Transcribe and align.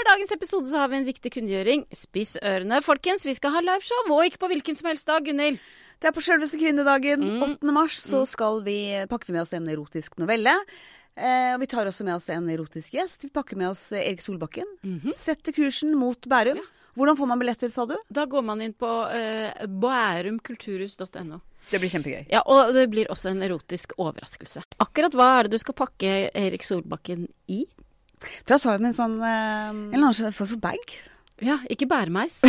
Før 0.00 0.14
dagens 0.14 0.30
episode 0.32 0.64
så 0.70 0.78
har 0.80 0.88
vi 0.88 0.96
en 0.96 1.04
viktig 1.04 1.28
kunngjøring. 1.34 1.82
Spiss 1.92 2.30
ørene, 2.40 2.78
folkens. 2.80 3.20
Vi 3.28 3.34
skal 3.36 3.52
ha 3.52 3.60
liveshow, 3.60 4.06
og 4.14 4.22
ikke 4.24 4.38
på 4.40 4.48
hvilken 4.48 4.76
som 4.78 4.86
helst 4.88 5.04
dag, 5.10 5.26
Gunhild. 5.26 5.58
Det 6.00 6.08
er 6.08 6.14
på 6.16 6.22
selveste 6.24 6.56
kvinnedagen, 6.56 7.20
Mm. 7.20 7.42
8. 7.60 7.72
mars, 7.76 7.98
så 8.00 8.22
skal 8.26 8.62
vi, 8.64 8.78
pakker 9.10 9.26
vi 9.28 9.32
med 9.36 9.42
oss 9.42 9.52
en 9.52 9.68
erotisk 9.68 10.16
novelle. 10.16 10.54
Eh, 11.20 11.52
og 11.52 11.60
vi 11.60 11.66
tar 11.66 11.84
også 11.84 12.06
med 12.08 12.14
oss 12.14 12.30
en 12.32 12.48
erotisk 12.48 12.94
gjest. 12.96 13.24
Vi 13.24 13.28
pakker 13.28 13.58
med 13.60 13.68
oss 13.74 13.92
eh, 13.92 14.06
Erik 14.08 14.22
Solbakken. 14.24 14.64
Mhm. 14.82 15.12
Setter 15.14 15.52
kursen 15.52 15.92
mot 15.94 16.16
Bærum. 16.24 16.62
Hvordan 16.96 17.18
får 17.20 17.26
man 17.28 17.38
billetter, 17.38 17.68
sa 17.68 17.84
du? 17.84 17.98
Da 18.08 18.24
går 18.24 18.42
man 18.42 18.62
inn 18.62 18.72
på 18.72 18.88
uh, 18.88 19.66
bærumkulturhus.no. 19.66 21.40
Det 21.70 21.78
blir 21.78 21.92
kjempegøy. 21.92 22.24
Ja, 22.32 22.40
og 22.46 22.72
det 22.72 22.88
blir 22.90 23.06
også 23.12 23.30
en 23.34 23.42
erotisk 23.42 23.92
overraskelse. 24.00 24.64
Akkurat 24.80 25.12
hva 25.12 25.28
er 25.38 25.42
det 25.44 25.52
du 25.52 25.58
skal 25.62 25.76
pakke 25.76 26.30
Erik 26.34 26.64
Solbakken 26.64 27.28
i? 27.52 27.66
Da 28.48 28.58
tar 28.58 28.78
vi 28.78 28.84
med 28.84 28.92
en 28.92 28.98
sånn 28.98 29.18
eh, 29.20 29.68
En 29.70 29.84
eller 29.94 30.10
annen 30.10 30.36
form 30.36 30.50
for 30.54 30.62
bag. 30.62 30.96
Ja, 31.40 31.60
ikke 31.72 31.88
bæremeis. 31.88 32.42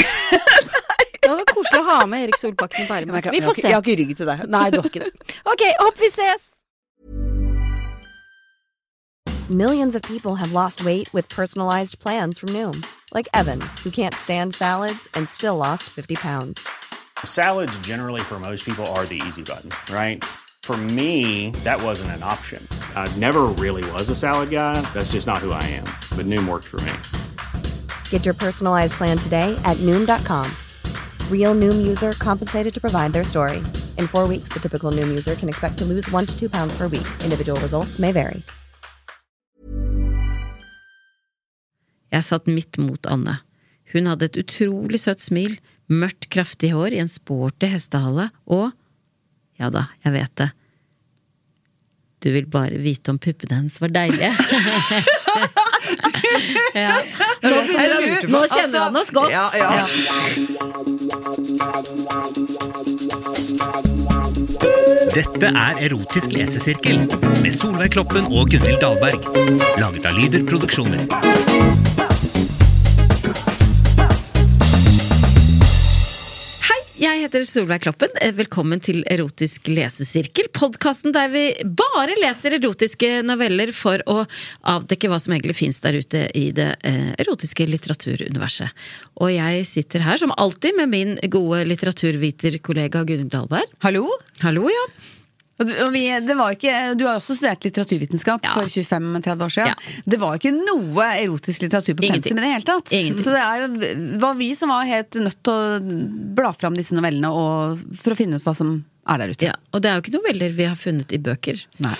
det 1.21 1.30
var 1.30 1.45
koselig 1.47 1.80
å 1.80 1.85
ha 1.88 1.99
med 2.11 2.27
Erik 2.27 2.39
Solbakken 2.41 2.85
i 2.85 2.89
bæremeis. 2.89 3.30
Vi 3.31 3.44
får 3.44 3.59
se. 3.59 3.67
Jeg 3.70 3.77
har 3.77 3.85
ikke 3.85 3.99
rygg 4.02 4.17
til 4.20 4.31
det. 4.31 4.39
Nei, 4.52 4.66
du 4.73 4.81
har 4.81 4.89
ikke 4.91 5.05
det. 5.05 5.38
Ok, 5.47 5.63
håper 5.80 6.03
vi 6.03 6.11
ses! 6.11 6.49
Millions 9.52 9.95
of 9.95 10.02
people 10.03 10.35
have 10.35 10.53
lost 10.53 10.85
weight 10.85 11.13
with 11.13 11.27
personalized 11.27 11.99
plans 11.99 12.38
from 12.39 12.49
Noom, 12.55 12.85
like 13.13 13.27
Evan, 13.33 13.59
who 13.83 13.91
can't 13.91 14.16
stand 14.16 14.55
salads 14.55 15.09
and 15.13 15.27
still 15.27 15.58
lost 15.58 15.89
50 15.89 16.16
pounds. 16.16 16.66
Salads, 17.25 17.77
generally, 17.80 18.22
for 18.22 18.39
most 18.39 18.66
people, 18.66 18.85
are 18.95 19.05
the 19.05 19.22
easy 19.27 19.44
button, 19.44 19.69
right? 19.94 20.23
For 20.63 20.77
me, 20.77 21.51
that 21.65 21.81
wasn't 21.81 22.11
an 22.11 22.23
option. 22.23 22.65
I 22.95 23.11
never 23.17 23.52
really 23.59 23.83
was 23.91 24.07
a 24.09 24.15
salad 24.15 24.52
guy. 24.52 24.79
That's 24.93 25.11
just 25.11 25.27
not 25.27 25.39
who 25.39 25.52
I 25.52 25.63
am. 25.63 25.83
But 26.15 26.27
Noom 26.27 26.47
worked 26.47 26.67
for 26.67 26.79
me. 26.81 26.93
Get 28.09 28.23
your 28.23 28.33
personalized 28.35 28.93
plan 28.93 29.17
today 29.17 29.59
at 29.66 29.75
Noom.com. 29.77 30.47
Real 31.30 31.53
Noom 31.55 31.86
user 31.86 32.13
compensated 32.13 32.73
to 32.73 32.80
provide 32.80 33.11
their 33.11 33.25
story. 33.25 33.58
In 33.97 34.08
four 34.08 34.27
weeks, 34.30 34.53
the 34.53 34.61
typical 34.61 34.94
Noom 34.94 35.09
user 35.09 35.36
can 35.36 35.49
expect 35.49 35.77
to 35.80 35.86
lose 35.86 36.09
one 36.09 36.25
to 36.25 36.39
two 36.39 36.49
pounds 36.49 36.73
per 36.77 36.88
week. 36.88 37.08
Individual 37.25 37.59
results 37.59 37.99
may 37.99 38.14
vary. 38.14 38.43
Jeg 42.11 42.23
satt 42.27 42.47
midt 42.52 42.75
mot 42.75 43.08
Anne. 43.08 43.38
Hun 43.93 44.09
hadde 44.09 44.27
et 44.27 44.38
utrolig 44.41 44.99
søtt 44.99 45.23
smil, 45.23 45.55
mørkt, 45.88 46.27
kraftig 46.27 46.73
hår 46.75 46.91
i 46.91 46.99
en 46.99 47.11
sporty 47.11 47.71
hestehale, 47.71 48.30
og… 48.45 48.75
Ja 49.62 49.70
da, 49.70 49.86
jeg 50.02 50.16
vet 50.16 50.34
det. 50.42 50.50
Du 52.22 52.30
vil 52.34 52.45
bare 52.50 52.78
vite 52.81 53.12
om 53.14 53.20
puppene 53.22 53.56
hennes 53.59 53.81
var 53.81 53.90
deilige. 53.94 54.30
ja. 56.78 56.98
Nå, 57.42 57.50
du, 57.50 58.28
nå 58.30 58.42
kjenner 58.50 58.80
han 58.86 59.00
oss 59.02 59.09
godt. 59.14 59.32
Ja, 59.34 59.50
ja. 59.58 59.86
Dette 65.12 65.50
er 65.50 65.82
Erotisk 65.89 66.38
lesesirkel 66.38 67.02
med 67.42 67.54
Solveig 67.58 67.94
Kloppen 67.98 68.30
og 68.30 68.54
Gunhild 68.54 68.82
Dahlberg. 68.86 69.26
Laget 69.82 70.06
av 70.09 70.17
Lyder 70.22 70.45
Produksjoner. 70.50 71.02
Heter 77.31 77.45
Solveig 77.47 77.81
Kloppen. 77.85 78.09
Eh, 78.19 78.33
Velkommen 78.35 78.81
til 78.83 79.05
Erotisk 79.07 79.69
lesesirkel. 79.71 80.49
Podkasten 80.51 81.13
der 81.15 81.29
vi 81.31 81.43
bare 81.63 82.17
leser 82.19 82.57
erotiske 82.57 83.21
noveller 83.23 83.71
for 83.75 84.03
å 84.11 84.25
avdekke 84.67 85.07
hva 85.07 85.19
som 85.21 85.31
egentlig 85.31 85.55
fins 85.61 85.79
der 85.79 85.95
ute 86.02 86.25
i 86.35 86.49
det 86.55 86.67
eh, 86.83 87.13
erotiske 87.23 87.69
litteraturuniverset. 87.69 88.75
Og 89.23 89.31
jeg 89.31 89.63
sitter 89.69 90.03
her 90.03 90.19
som 90.19 90.35
alltid 90.35 90.75
med 90.81 90.91
min 90.91 91.15
gode 91.31 91.63
litteraturviterkollega 91.71 93.05
Gunhild 93.07 93.31
Dahlberg. 93.31 93.71
Hallo? 93.87 94.09
Hallo, 94.43 94.67
ja. 94.67 94.85
Og 95.61 95.92
vi, 95.94 96.04
det 96.26 96.36
var 96.39 96.55
ikke, 96.55 96.76
du 96.99 97.05
har 97.08 97.20
også 97.20 97.36
studert 97.38 97.64
litteraturvitenskap 97.67 98.45
Ja. 98.48 98.54
for 98.58 98.66
25-30 98.72 99.45
år 99.45 99.54
siden. 99.55 99.67
Ja. 99.72 100.02
Det 100.05 100.20
var 100.22 100.38
ikke 100.39 100.54
noe 100.55 101.08
erotisk 101.22 101.61
litteratur 101.67 101.95
på 101.99 102.08
pensum 102.10 102.38
i 102.38 102.42
det 102.45 102.52
hele 102.54 102.67
tatt. 102.67 102.92
Ingenting. 102.92 103.23
Så 103.26 103.36
det 103.36 103.42
er 103.42 103.66
jo, 103.66 104.17
var 104.23 104.36
vi 104.39 104.52
som 104.58 104.70
var 104.73 104.88
helt 104.89 105.14
nødt 105.21 105.39
til 105.44 105.54
å 105.54 105.80
bla 106.38 106.52
fram 106.54 106.77
disse 106.77 106.95
novellene 106.98 107.30
og, 107.32 107.82
for 108.02 108.14
å 108.16 108.20
finne 108.20 108.39
ut 108.39 108.45
hva 108.48 108.55
som 108.58 108.80
er 109.10 109.17
der 109.22 109.34
ute. 109.34 109.50
ja. 109.50 109.58
Og 109.72 109.82
det 109.82 109.89
er 109.89 109.98
jo 109.98 110.04
ikke 110.04 110.16
noveller 110.17 110.56
vi 110.56 110.67
har 110.70 110.78
funnet 110.80 111.12
i 111.14 111.20
bøker. 111.22 111.60
Nei. 111.84 111.95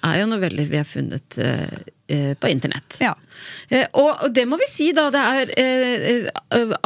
Det 0.00 0.08
er 0.08 0.20
jo 0.22 0.28
noveller 0.30 0.68
vi 0.70 0.78
har 0.80 0.88
funnet 0.88 1.38
uh, 1.44 2.34
på 2.40 2.50
internett. 2.50 2.96
Ja. 3.02 3.12
Uh, 3.70 3.86
og, 4.00 4.10
og 4.24 4.34
det 4.34 4.46
må 4.50 4.58
vi 4.60 4.66
si, 4.70 4.90
da. 4.96 5.08
Det 5.14 5.22
er 5.62 6.30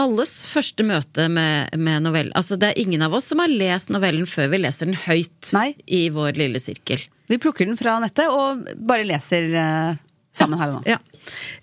alles 0.00 0.36
første 0.50 0.86
møte 0.86 1.28
med, 1.32 1.72
med 1.78 2.04
novellen. 2.04 2.34
Altså, 2.36 2.58
det 2.60 2.72
er 2.72 2.82
ingen 2.82 3.04
av 3.06 3.16
oss 3.16 3.30
som 3.32 3.40
har 3.40 3.52
lest 3.52 3.92
novellen 3.94 4.28
før 4.28 4.50
vi 4.52 4.64
leser 4.64 4.90
den 4.90 4.98
høyt 5.06 5.52
Nei. 5.56 5.70
i 5.86 6.08
vår 6.12 6.40
lille 6.40 6.60
sirkel. 6.62 7.06
Vi 7.30 7.40
plukker 7.40 7.70
den 7.70 7.78
fra 7.80 7.96
nettet 8.02 8.28
og 8.28 8.66
bare 8.84 9.06
leser 9.08 9.48
sammen 10.34 10.60
her 10.60 10.74
og 10.74 10.82
nå. 10.82 10.84
Ja. 10.90 11.00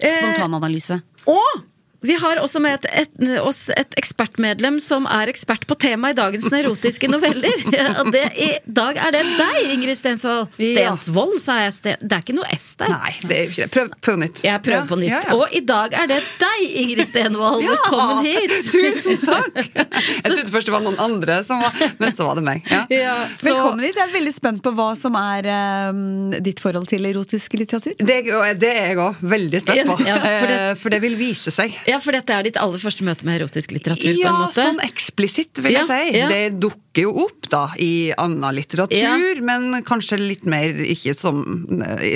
Spontananalyse. 0.02 1.04
og 1.30 1.68
vi 2.02 2.16
har 2.18 2.40
også 2.42 2.60
med 2.64 2.80
et, 2.80 2.86
et, 3.04 3.12
oss 3.46 3.68
et 3.78 3.94
ekspertmedlem 4.00 4.80
som 4.82 5.06
er 5.06 5.30
ekspert 5.30 5.68
på 5.70 5.76
temaet 5.80 6.16
i 6.16 6.20
dagens 6.22 6.48
erotiske 6.54 7.10
noveller. 7.12 7.54
Ja, 7.82 8.04
det, 8.12 8.24
I 8.42 8.48
dag 8.68 8.98
er 9.00 9.14
det 9.16 9.22
deg, 9.38 9.58
Ingrid 9.76 9.98
Stensvold. 9.98 10.50
Stensvold, 10.58 11.36
sa 11.42 11.60
jeg. 11.64 11.74
Sten, 11.78 12.02
det 12.02 12.18
er 12.18 12.24
ikke 12.26 12.36
noe 12.36 12.50
S 12.58 12.72
der. 12.80 12.92
Nei, 12.94 13.12
det 13.22 13.36
er 13.38 13.44
jo 13.46 13.52
ikke 13.52 13.62
det. 13.62 13.70
Prøv, 13.76 13.92
prøv 14.08 14.18
nytt. 14.22 14.42
Jeg 14.46 14.62
prøver 14.66 14.80
Ja, 14.82 14.88
på 14.90 14.98
nytt. 15.00 15.12
ja, 15.12 15.22
ja. 15.28 15.36
Og 15.38 15.54
i 15.56 15.62
dag 15.70 15.96
er 16.02 16.10
det 16.12 16.18
deg, 16.42 16.64
Ingrid 16.84 17.08
Stenvold. 17.10 17.64
Velkommen 17.68 18.26
hit! 18.26 18.56
Tusen 18.74 19.22
takk! 19.22 19.62
Jeg 20.22 20.26
trodde 20.26 20.52
først 20.54 20.70
det 20.70 20.74
var 20.76 20.84
noen 20.86 21.00
andre, 21.02 21.38
som 21.48 21.62
var, 21.64 21.78
men 22.02 22.14
så 22.18 22.26
var 22.28 22.38
det 22.40 22.44
meg. 22.46 22.66
Ja. 22.72 22.82
Ja, 22.94 23.16
så, 23.38 23.52
Velkommen 23.54 23.86
hit. 23.86 23.98
Jeg 24.00 24.08
er 24.10 24.14
veldig 24.18 24.34
spent 24.36 24.62
på 24.66 24.74
hva 24.78 24.90
som 25.00 25.16
er 25.20 25.48
um, 25.94 26.34
ditt 26.44 26.62
forhold 26.64 26.90
til 26.92 27.06
erotisk 27.10 27.56
litteratur. 27.60 27.96
Det, 28.02 28.20
det 28.62 28.72
er 28.74 28.92
jeg 28.92 29.00
òg 29.06 29.22
veldig 29.36 29.62
spent 29.64 29.86
på, 29.94 29.98
Ja, 30.10 30.18
for 30.20 30.50
det- 30.50 30.60
Eh, 30.62 30.76
for 30.82 30.92
det 30.94 31.00
vil 31.04 31.16
vise 31.20 31.52
seg. 31.54 31.74
Ja, 31.92 32.00
for 32.04 32.16
dette 32.16 32.32
er 32.38 32.48
ditt 32.48 32.58
aller 32.62 32.80
første 32.82 33.04
møte 33.08 33.28
med 33.28 33.42
erotisk 33.42 33.74
litteratur, 33.76 34.14
på 34.16 34.22
Ja, 34.22 34.32
en 34.32 34.46
måte. 34.48 34.64
sånn 34.64 34.80
eksplisitt, 34.86 35.60
vil 35.62 35.76
Ja, 35.76 35.84
jeg 35.86 36.12
si. 36.14 36.18
ja. 36.22 36.30
Det 36.32 36.60
dukker 36.64 37.04
jo 37.06 37.12
opp 37.26 37.50
da 37.52 37.66
i 37.80 38.12
annen 38.18 38.56
litteratur, 38.56 38.96
Ja. 38.98 39.18
men 39.44 39.84
kanskje 39.88 40.18
litt 40.22 40.46
mer 40.46 40.74
ikke 40.82 41.14
som, 41.18 41.44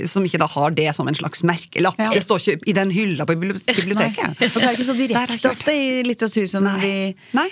som 0.08 0.24
ikke 0.28 0.40
da 0.42 0.48
har 0.56 0.72
det 0.72 0.90
som 0.96 1.08
en 1.12 1.16
slags 1.16 1.44
merkelapp. 1.44 2.00
Ja. 2.00 2.10
Det 2.16 2.24
står 2.26 2.40
ikke 2.56 2.70
i 2.72 2.74
den 2.74 2.92
hylla 2.96 3.26
på 3.28 3.36
biblioteket. 3.36 3.76
biblioteket. 3.84 4.42
Og 4.56 4.62
det 4.62 4.70
er 4.70 4.76
ikke 4.80 4.90
så 4.90 4.98
direkte 4.98 5.52
ofte 5.52 5.76
i 5.76 6.04
litteratur 6.08 6.48
som 6.50 6.64
Nei. 6.64 6.80
vi 6.82 7.16
Nei. 7.38 7.50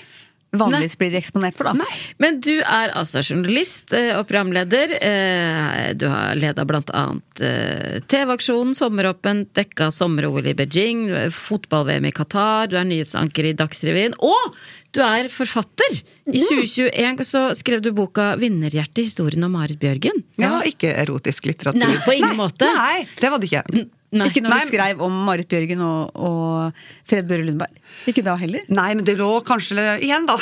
Vanligvis 0.53 0.96
blir 1.02 1.16
eksponert 1.18 1.58
for, 1.58 1.69
da. 1.69 1.74
Nei. 1.81 1.97
Men 2.22 2.40
du 2.44 2.53
er 2.62 2.94
altså 2.94 3.24
journalist 3.25 3.94
eh, 3.97 4.12
og 4.18 4.28
programleder. 4.30 4.94
Eh, 5.00 5.94
Du 5.97 6.08
har 6.09 6.38
leda 6.40 6.66
blant 6.69 6.90
annet 6.94 7.41
eh, 7.44 8.00
TV-aksjonen 8.09 8.75
Sommeråpen, 8.78 9.46
dekka 9.58 9.90
sommer-OL 9.94 10.47
i 10.52 10.56
Beijing, 10.58 11.08
fotball-VM 11.34 12.08
i 12.09 12.14
Qatar, 12.16 12.69
du 12.72 12.78
er 12.80 12.88
nyhetsanker 12.88 13.50
i 13.50 13.56
Dagsrevyen, 13.58 14.16
og 14.24 14.56
du 14.94 15.02
er 15.02 15.30
forfatter! 15.34 16.00
I 16.30 16.40
2021 16.40 17.25
så 17.28 17.41
skrev 17.58 17.81
du 17.84 17.90
boka 17.97 18.35
'Vinnerhjerte 18.40 19.03
historien 19.03 19.44
om 19.44 19.52
Marit 19.58 19.81
Bjørgen'. 19.81 20.22
Det 20.38 20.50
var 20.53 20.70
ikke 20.70 20.94
erotisk 21.02 21.50
litteratur. 21.50 21.81
Nei, 21.81 21.97
på 22.06 22.14
ingen 22.16 22.38
måte. 22.38 22.70
Nei, 22.70 23.03
det 23.20 23.31
var 23.34 23.41
det 23.41 23.50
ikke. 23.50 23.66
Nei. 24.14 24.28
Ikke 24.30 24.44
når 24.46 24.53
Nei. 24.53 24.59
du 24.62 24.70
skrev 24.70 25.02
om 25.02 25.14
Marit 25.25 25.50
Bjørgen 25.50 25.81
og, 25.81 26.12
og 26.14 26.84
Fred 27.09 27.28
Børre 27.28 27.44
Lundberg. 27.44 27.80
Ikke 28.09 28.24
da 28.25 28.34
heller. 28.40 28.64
Nei, 28.74 28.90
men 28.97 29.03
det 29.06 29.18
lå 29.19 29.28
kanskje 29.46 29.84
igjen, 30.02 30.24
da. 30.30 30.38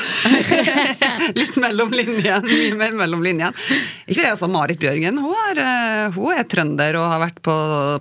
Litt 1.39 1.55
mellom 1.61 1.91
linjen. 1.93 2.45
Mye 2.45 2.75
mer 2.77 2.93
mellom 2.99 3.23
linjen. 3.25 3.55
Ikke 4.05 4.21
det, 4.21 4.29
altså. 4.35 4.49
Marit 4.51 4.79
Bjørgen 4.81 5.17
hun 5.21 5.33
er, 5.49 5.61
eh, 5.63 6.15
hun 6.15 6.31
er 6.35 6.45
trønder 6.51 6.97
og 6.99 7.07
har 7.13 7.21
vært 7.25 7.41
på 7.45 7.55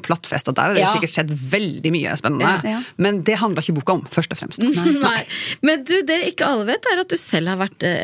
plattfest, 0.05 0.51
og 0.53 0.57
der 0.59 0.71
har 0.71 0.77
det 0.77 0.85
Ja. 0.85 0.91
sikkert 0.95 1.15
skjedd 1.15 1.33
veldig 1.53 1.93
mye 1.95 2.17
spennende. 2.21 2.53
Ja. 2.69 2.81
Men 3.01 3.23
det 3.27 3.39
handla 3.41 3.65
ikke 3.65 3.77
boka 3.81 3.97
om, 3.99 4.03
først 4.13 4.33
og 4.37 4.41
fremst. 4.43 4.61
Nei. 4.63 5.25
Men 5.67 5.85
du, 5.89 5.97
det 6.07 6.21
ikke 6.33 6.47
alle 6.51 6.67
vet, 6.71 6.85
er 6.93 7.03
at 7.05 7.09
du 7.13 7.17
selv 7.21 7.49
har 7.55 7.61
vært 7.65 7.83
eh, 7.89 7.97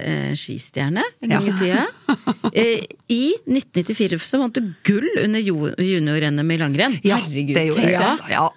eh, 0.00 0.32
skistjerne 0.38 1.04
en 1.22 1.36
gang 1.36 1.48
i 1.52 1.56
tida. 1.60 1.86
Eh, 2.50 2.80
I 3.12 3.36
1994 3.46 4.18
så 4.26 4.38
vant 4.40 4.56
du 4.56 4.72
gull 4.86 5.06
under 5.22 5.38
junior-NM 5.44 6.50
i 6.50 6.56
langrenn. 6.58 6.96
Ja, 7.06 7.20
Herregud, 7.22 7.54
det 7.54 7.62
gjorde 7.68 7.84
jeg. 7.86 8.00
Altså. 8.00 8.26
Ja. 8.32 8.48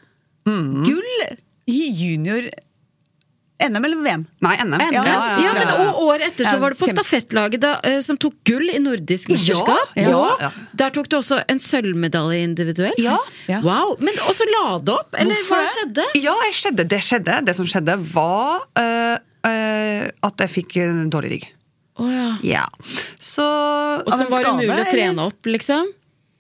Gull 0.44 1.12
i 1.72 1.80
junior 1.96 2.50
NM 3.64 3.86
eller 3.86 3.96
VM? 4.04 4.24
Nei, 4.44 4.58
NM. 4.64 4.74
NM. 4.74 4.94
Ja, 4.98 5.04
ja, 5.08 5.20
ja. 5.40 5.52
men 5.56 5.70
Og 5.86 6.00
året 6.04 6.34
etter 6.34 6.50
så 6.50 6.58
var 6.60 6.74
det 6.74 6.80
på 6.82 6.90
stafettlaget 6.90 7.62
da, 7.64 7.74
eh, 7.88 8.00
som 8.04 8.18
tok 8.20 8.36
gull 8.50 8.68
i 8.74 8.80
nordisk 8.82 9.30
mesterskap. 9.32 9.94
ja, 9.96 10.10
Og 10.18 10.42
ja. 10.44 10.50
der 10.84 10.94
tok 10.96 11.08
du 11.12 11.18
også 11.22 11.40
en 11.48 11.62
sølvmedalje 11.64 12.42
individuelt. 12.44 13.00
Ja. 13.00 13.16
Ja. 13.48 13.62
Wow, 13.64 13.96
Men 14.04 14.20
også 14.28 14.48
la 14.50 14.80
det 14.84 14.96
opp, 14.98 15.16
eller 15.16 15.38
Hvorfor 15.40 15.64
hva 15.64 15.72
skjedde? 15.78 16.08
Ja, 16.20 16.36
jeg 16.50 16.60
skjedde, 16.60 16.88
det 16.92 17.02
skjedde. 17.08 17.40
Det 17.48 17.56
som 17.56 17.70
skjedde, 17.70 17.98
var 18.14 18.66
øh, 18.84 19.18
øh, 19.48 20.06
at 20.28 20.46
jeg 20.46 20.56
fikk 20.58 20.80
dårlig 21.14 21.38
rygg. 21.38 21.50
Å 22.02 22.10
ja. 22.10 22.30
Ja. 22.44 22.66
Så 23.22 23.46
Og 24.02 24.12
så 24.12 24.26
var 24.28 24.44
det 24.44 24.56
umulig 24.58 24.80
å 24.82 24.92
trene 24.92 25.28
opp, 25.30 25.46
liksom? 25.46 25.92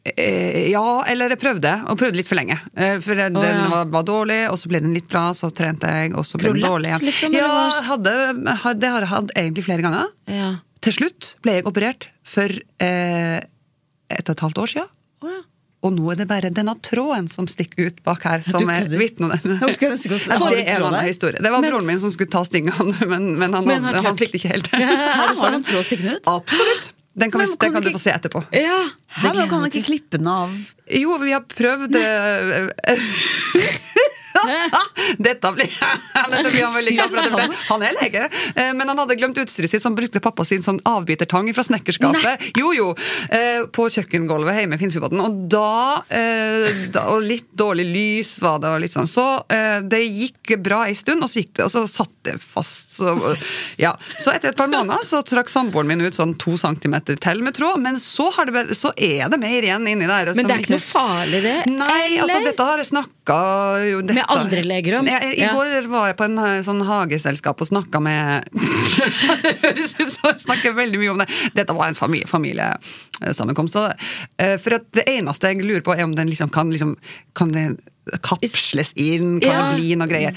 Eh, 0.05 0.71
Ja, 0.73 1.03
eller 1.07 1.31
jeg 1.31 1.39
prøvde, 1.39 1.71
og 1.87 1.97
prøvde 1.99 2.19
litt 2.19 2.27
for 2.27 2.35
lenge. 2.39 2.57
Eh, 2.75 2.97
For 3.03 3.15
den 3.15 3.37
oh, 3.39 3.45
ja. 3.45 3.67
var, 3.71 3.85
var 3.93 4.03
dårlig, 4.07 4.41
og 4.51 4.57
så 4.59 4.67
ble 4.71 4.81
den 4.83 4.93
litt 4.97 5.07
bra, 5.11 5.29
så 5.37 5.47
trente 5.55 5.87
jeg, 5.87 6.11
og 6.17 6.25
så 6.27 6.39
ble 6.41 6.51
den 6.57 6.65
dårlig 6.65 6.91
igjen. 6.91 7.05
liksom, 7.07 7.37
Ja, 7.37 7.51
hadde, 7.87 8.11
hadde, 8.65 8.79
det 8.83 8.91
har 8.91 9.05
jeg 9.05 9.11
hatt 9.13 9.31
egentlig 9.39 9.63
flere 9.69 9.85
ganger. 9.85 10.11
Ja. 10.27 10.49
Til 10.83 10.97
slutt 10.97 11.35
ble 11.45 11.59
jeg 11.59 11.67
operert 11.69 12.09
for 12.27 12.51
eh, 12.83 13.39
et 14.11 14.27
og 14.27 14.35
et 14.35 14.43
halvt 14.43 14.59
år 14.65 14.71
siden. 14.73 14.89
Oh, 15.23 15.29
ja. 15.31 15.41
Og 15.83 15.91
nå 15.91 16.11
er 16.13 16.19
det 16.21 16.27
bare 16.29 16.49
denne 16.55 16.73
tråden 16.79 17.25
som 17.31 17.47
stikker 17.51 17.89
ut 17.89 17.97
bak 18.07 18.23
her, 18.23 18.43
som 18.47 18.69
er 18.71 18.85
vitne 18.91 19.27
om 19.27 19.33
den. 19.35 19.57
Det 19.67 19.83
er 19.83 20.77
en 20.77 20.85
annen 20.87 21.07
historie. 21.07 21.39
Det 21.43 21.51
var 21.51 21.59
Men- 21.63 21.71
broren 21.73 21.87
min 21.87 21.99
som 21.99 22.11
skulle 22.11 22.31
ta 22.31 22.43
stingene, 22.47 22.75
men, 23.11 23.33
men, 23.39 23.55
han, 23.55 23.67
Men 23.67 23.83
han 23.87 23.99
han, 24.03 24.19
fikk 24.19 24.31
det 24.35 24.39
ikke 24.43 24.51
helt 24.53 24.69
Ja, 24.79 24.91
har 25.39 25.51
du 25.51 25.57
en 25.59 25.65
tråd 25.67 25.87
stikkende 25.87 26.15
ut. 26.19 26.27
Absolutt! 26.31 26.91
Den 27.13 27.31
kan, 27.31 27.41
vi, 27.41 27.45
den 27.45 27.57
kan 27.57 27.73
vi 27.73 27.79
du 27.81 27.87
ikke- 27.89 27.99
få 27.99 28.03
se 28.03 28.09
etterpå. 28.11 28.43
ja. 28.51 28.79
Her, 29.13 29.33
men 29.37 29.49
kan 29.49 29.59
man 29.61 29.69
ikke 29.69 29.83
klippe 29.85 30.17
den 30.17 30.27
av? 30.27 30.49
Jo, 30.89 31.17
vi 31.21 31.31
har 31.35 31.43
prøvd 31.45 31.95
eh, 31.95 32.97
Dette 35.27 35.51
blir 35.55 35.69
Dette 36.33 36.51
blir 36.51 36.63
han 36.65 36.75
veldig 36.75 36.95
glad 36.97 37.13
for. 37.15 37.37
det 37.37 37.47
Han 37.69 37.85
er 37.87 37.97
lege, 37.99 38.27
eh, 38.55 38.71
men 38.77 38.89
han 38.91 39.01
hadde 39.03 39.17
glemt 39.19 39.39
utstyret 39.41 39.71
sitt, 39.71 39.83
så 39.83 39.89
han 39.91 39.97
brukte 39.97 40.21
pappa 40.23 40.45
sin 40.47 40.63
sånn 40.65 40.79
avbitertang 40.87 41.49
fra 41.55 41.65
snekkerskapet. 41.67 42.49
Jo, 42.59 42.71
jo, 42.75 42.89
eh, 43.29 43.63
På 43.73 43.87
kjøkkengulvet 43.93 44.59
hjemme 44.61 44.77
i 44.77 44.81
Finnfjordbotn. 44.81 45.21
Og 45.23 45.41
da, 45.51 46.03
eh, 46.09 46.87
Og 47.03 47.21
litt 47.23 47.49
dårlig 47.57 47.85
lys 47.93 48.35
var 48.43 48.59
det, 48.63 48.69
og 48.73 48.81
litt 48.83 48.93
sånn. 48.95 49.09
Så 49.09 49.25
det 49.87 49.99
gikk 50.07 50.55
bra 50.63 50.83
ei 50.87 50.93
stund, 50.97 51.23
og 51.23 51.29
så 51.29 51.41
gikk 51.41 51.53
det, 51.57 51.65
og 51.67 51.71
så 51.73 51.83
satt 51.89 52.11
det 52.27 52.37
fast. 52.41 52.95
Så, 52.97 53.13
ja. 53.81 53.93
så 54.19 54.31
etter 54.33 54.51
et 54.53 54.57
par 54.59 54.69
måneder 54.71 55.03
så 55.05 55.21
trakk 55.27 55.49
samboeren 55.51 55.87
min 55.89 56.01
ut 56.05 56.15
sånn 56.15 56.35
to 56.41 56.55
centimeter 56.59 57.17
til 57.21 57.41
med 57.43 57.55
tråd, 57.57 57.81
men 57.83 57.99
så, 58.01 58.29
har 58.35 58.49
det, 58.49 58.65
så 58.79 58.93
er 58.97 59.29
det 59.31 59.39
mer 59.41 59.65
igjen 59.65 59.87
inni 59.89 60.07
der. 60.09 60.31
Men 60.37 60.47
det 60.49 60.55
er 60.55 60.63
ikke 60.63 60.75
noe 60.75 60.85
farlig, 60.85 61.41
det? 61.43 61.55
Nei, 61.73 62.17
altså 62.23 62.39
dette 62.45 62.67
har 62.69 62.81
jeg 62.81 62.89
snakka 62.93 63.39
jo, 63.89 64.01
dette- 64.07 64.25
andre 64.39 64.63
leger 64.65 64.97
om? 64.99 65.07
Jeg, 65.09 65.33
I 65.37 65.47
går 65.53 65.87
var 65.91 66.07
jeg 66.11 66.17
på 66.19 66.27
en 66.27 66.37
eh, 66.43 66.59
sånn 66.65 66.81
hageselskap 66.87 67.61
og 67.63 67.69
snakka 67.69 68.01
med 68.03 68.49
Det 69.43 69.53
høres 69.63 69.95
ut 69.99 70.09
som 70.09 70.29
jeg 70.31 70.43
snakker 70.45 70.75
veldig 70.77 70.99
mye 71.01 71.13
om 71.13 71.23
det. 71.23 71.29
Dette 71.57 71.75
var 71.77 71.87
en 71.91 71.97
familie- 71.97 72.29
familiesammenkomst. 72.29 73.73
så, 73.73 73.85
eh, 74.37 74.57
For 74.61 74.77
at 74.79 74.89
det 74.95 75.07
eneste 75.07 75.51
jeg 75.53 75.63
lurer 75.65 75.81
på, 75.85 75.95
er 75.97 76.03
om 76.07 76.15
den 76.15 76.29
liksom 76.31 76.49
kan 76.53 76.71
liksom 76.73 76.95
Kan 77.35 77.51
det 77.55 77.67
kapsles 78.25 78.91
inn? 78.99 79.39
Kan 79.39 79.49
Ja. 79.49 79.71
det 79.71 79.77
bli 79.79 79.95
noe 79.95 80.07
greier? 80.11 80.35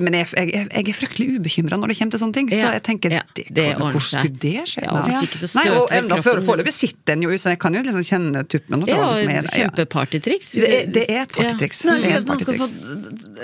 Men 0.00 0.12
jeg, 0.18 0.28
jeg, 0.36 0.52
jeg 0.68 0.88
er 0.88 0.98
fryktelig 0.98 1.28
ubekymra 1.38 1.78
når 1.80 1.88
det 1.92 1.98
kommer 1.98 2.16
til 2.16 2.20
sånne 2.24 2.36
ting. 2.36 2.50
Ja. 2.52 2.60
Så 2.60 2.72
jeg 2.76 2.82
tenker, 2.90 3.10
Ja, 3.18 3.22
det, 3.34 3.46
det 3.56 3.66
hvor 3.80 3.96
skulle 4.00 4.34
det 4.42 4.66
skje? 4.68 4.84
Ja, 4.84 5.02
hvis 5.06 5.22
ikke 5.28 5.40
så 5.40 5.50
Nei, 5.60 5.66
og 5.72 5.88
enda 5.94 6.18
kroppen 6.18 6.26
før 6.28 6.42
foreløpig 6.50 6.74
sitter 6.76 7.14
den 7.14 7.22
jo 7.24 7.30
så 7.40 7.54
jeg 7.54 7.58
kan 7.64 7.74
jo 7.74 7.82
liksom 7.86 8.04
kjenne 8.04 8.44
tuppen 8.48 8.84
Det 8.84 8.94
er 8.94 9.00
jo 9.00 9.42
kjempepartytriks. 9.54 10.52
Det, 10.54 10.92
det 10.94 11.06
er 11.08 11.22
et 11.24 11.34
partytriks. 11.34 11.84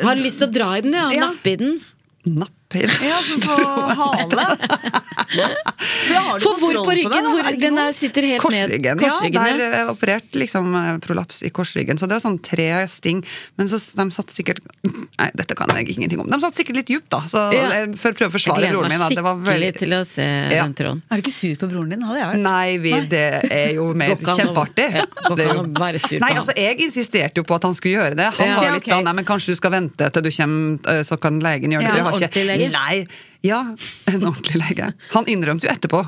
Har 0.04 0.20
lyst 0.20 0.40
til 0.42 0.48
å 0.48 0.52
dra 0.52 0.70
i 0.78 0.84
den, 0.84 0.94
ja. 0.96 1.08
Ja. 1.16 1.30
Nappe 1.30 1.54
i 1.54 1.56
den. 1.60 1.78
Napp 2.28 2.52
i. 2.78 2.84
Ja, 3.08 3.18
som 3.26 3.40
på 3.40 3.56
hale. 4.00 4.44
For 6.40 6.58
hvor 6.60 6.74
på 6.84 6.94
ryggen? 6.96 7.26
På 7.30 7.42
det 7.44 7.60
den 7.60 7.76
der 7.78 7.92
sitter 7.96 8.26
helt 8.26 8.42
Korsryggen, 8.42 8.96
ned. 8.96 9.02
ja. 9.02 9.10
Korsryggen, 9.10 9.42
Der 9.42 9.60
ja. 9.60 9.68
er 9.84 9.90
operert 9.92 10.36
liksom 10.38 10.74
eh, 10.78 10.98
prolaps 11.04 11.42
i 11.46 11.50
korsryggen. 11.54 11.98
Så 12.00 12.08
det 12.10 12.16
er 12.18 12.24
sånn 12.24 12.38
tre 12.42 12.68
sting. 12.90 13.22
Men 13.60 13.68
så 13.70 13.78
de 13.78 14.06
satt 14.14 14.32
sikkert 14.34 14.60
Nei, 15.20 15.28
dette 15.36 15.56
kan 15.58 15.70
jeg 15.76 15.90
ingenting 15.96 16.20
om. 16.22 16.30
De 16.30 16.38
satt 16.42 16.56
sikkert 16.58 16.80
litt 16.80 16.90
djupt, 16.92 17.08
da. 17.12 17.22
Så 17.30 17.42
Ja. 17.54 17.66
jeg, 17.80 17.94
for 18.00 18.14
å 18.14 18.18
prøve 18.18 18.30
å 18.30 18.34
forsvare 18.36 18.70
broren 18.72 18.92
min. 18.94 19.02
At 19.04 19.14
det 19.16 19.24
var 19.26 19.36
skikkelig 19.36 19.50
veldig 19.50 19.72
til 19.82 19.96
å 19.96 20.00
se 20.08 20.26
Ja. 20.26 20.64
den 20.64 20.74
tråden. 20.78 21.02
Er 21.10 21.20
du 21.20 21.22
ikke 21.26 21.34
sur 21.36 21.56
på 21.60 21.70
broren 21.72 21.90
din? 21.94 22.02
Hadde 22.06 22.20
jeg 22.22 22.28
vært. 22.32 22.42
Nei, 22.46 22.78
vi, 22.82 22.92
det 23.10 23.24
er 23.50 23.74
jo 23.76 23.88
mer 24.00 24.14
kjempeartig. 24.16 24.88
ja, 25.00 25.04
går 25.28 25.42
ikke 25.44 25.58
an 25.58 25.74
å 25.74 25.80
være 25.84 26.00
sur 26.02 26.16
på 26.16 26.22
Nei, 26.24 26.32
altså 26.40 26.54
Jeg 26.56 26.80
insisterte 26.86 27.40
jo 27.42 27.44
på 27.48 27.54
at 27.58 27.66
han 27.68 27.74
skulle 27.76 27.96
gjøre 28.00 28.16
det. 28.18 28.28
Han 28.38 28.46
Ja. 28.50 28.56
var 28.56 28.64
Ja, 28.70 28.74
litt 28.78 28.86
ok. 28.86 28.92
sånn 28.94 29.04
Nei, 29.10 29.12
men 29.20 29.24
kanskje 29.28 29.54
du 29.54 29.56
skal 29.60 29.70
vente 29.76 30.10
til 30.12 30.22
du 30.22 30.30
kommer, 30.30 30.78
eh, 30.94 31.02
så 31.06 31.18
kan 31.20 31.40
legen 31.40 31.70
gjøre 31.74 31.84
det. 31.84 31.90
Ja, 31.90 31.96
jeg 31.96 32.04
har 32.04 32.12
ikke- 32.20 32.59
lege? 32.60 32.76
Nei. 32.76 33.26
Ja, 33.40 33.74
en 34.04 34.24
ordentlig 34.28 34.58
lege. 34.60 34.90
Han 35.14 35.28
innrømte 35.32 35.64
jo 35.64 35.70
etterpå, 35.72 36.02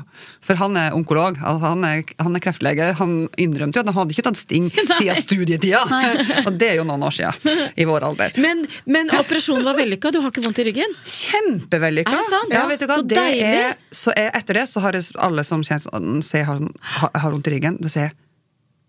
for 0.45 0.59
han 0.59 0.77
er 0.77 0.93
onkolog. 0.93 1.39
Altså, 1.41 1.63
han, 1.65 1.85
er, 1.87 2.03
han 2.21 2.37
er 2.37 2.43
kreftlege. 2.43 2.91
Han 2.99 3.15
innrømte 3.41 3.79
jo 3.79 3.81
at 3.81 3.89
han 3.89 3.97
hadde 3.97 4.13
ikke 4.13 4.25
tatt 4.27 4.37
sting 4.37 4.67
siden 4.99 5.17
studietida! 5.17 5.81
Og 6.45 6.53
det 6.61 6.69
er 6.69 6.77
jo 6.77 6.85
noen 6.85 7.07
år 7.07 7.17
siden, 7.17 7.73
i 7.73 7.87
vår 7.89 8.05
alder. 8.11 8.37
Men, 8.43 8.61
men 8.85 9.09
operasjonen 9.17 9.65
var 9.65 9.79
vellykka, 9.81 10.13
du 10.13 10.21
har 10.21 10.29
ikke 10.29 10.45
vondt 10.45 10.61
i 10.61 10.67
ryggen? 10.69 10.93
Kjempevellykka! 11.09 12.19
Ja, 12.53 12.67
vet 12.69 12.85
du 12.85 12.89
hva? 12.91 13.01
Så 13.01 13.09
det 13.09 13.17
deilig. 13.17 13.49
er, 13.49 13.77
så 13.89 14.13
er, 14.13 14.29
etter 14.37 14.61
det 14.61 14.67
så 14.69 14.85
har 14.85 15.01
alle 15.25 15.47
som 15.47 15.65
kjenner, 15.65 16.21
sier 16.25 16.45
har, 16.51 16.61
har 17.01 17.29
vondt 17.33 17.49
i 17.49 17.57
ryggen, 17.57 17.81
det 17.81 17.95
sier 17.95 18.13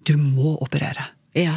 du 0.05 0.19
må 0.21 0.59
operere. 0.61 1.07
Ja. 1.35 1.55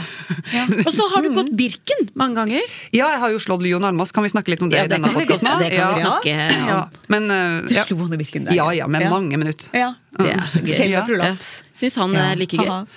Og 0.86 0.90
så 0.94 1.06
har 1.14 1.22
du 1.22 1.30
gått 1.36 1.52
Birken 1.58 2.08
mange 2.18 2.34
ganger. 2.40 2.62
Ja, 2.96 3.12
jeg 3.14 3.20
har 3.22 3.30
jo 3.36 3.38
slått 3.44 3.62
Lion 3.62 3.84
Almas, 3.86 4.12
Kan 4.12 4.26
vi 4.26 4.32
snakke 4.34 4.50
litt 4.50 4.62
om 4.66 4.72
det 4.74 4.80
Ja, 4.80 4.86
i 4.88 4.90
denne 4.90 5.06
kan 5.06 5.14
Ja, 5.14 5.20
podkasten? 5.22 5.60
det 5.62 5.70
kan 5.78 5.94
vi 5.94 6.02
snakke 6.02 6.34
om. 6.34 6.68
Ja. 6.72 6.80
Men 7.14 7.30
eh, 7.32 7.68
Du 7.68 7.76
ja. 7.76 7.84
slo 7.86 7.98
han 8.02 8.14
i 8.14 8.18
Birken 8.18 8.46
der. 8.50 8.54
ja 8.58 8.72
ja, 8.74 8.88
med 8.88 9.02
Ja. 9.06 9.10
mange 9.14 9.38
minutter. 9.38 9.70
Ja. 9.78 9.94
Det 10.18 10.32
er 10.34 10.48
så 10.50 10.64
gøy. 10.66 10.76
Selv 10.78 10.92
med 10.98 11.06
prolaps. 11.12 11.52
Syns 11.78 11.96
han 12.02 12.16
er 12.16 12.36
like 12.42 12.58
gøy. 12.58 12.88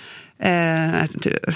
Eh, 0.41 0.95
jeg 1.03 1.09
tror- 1.21 1.53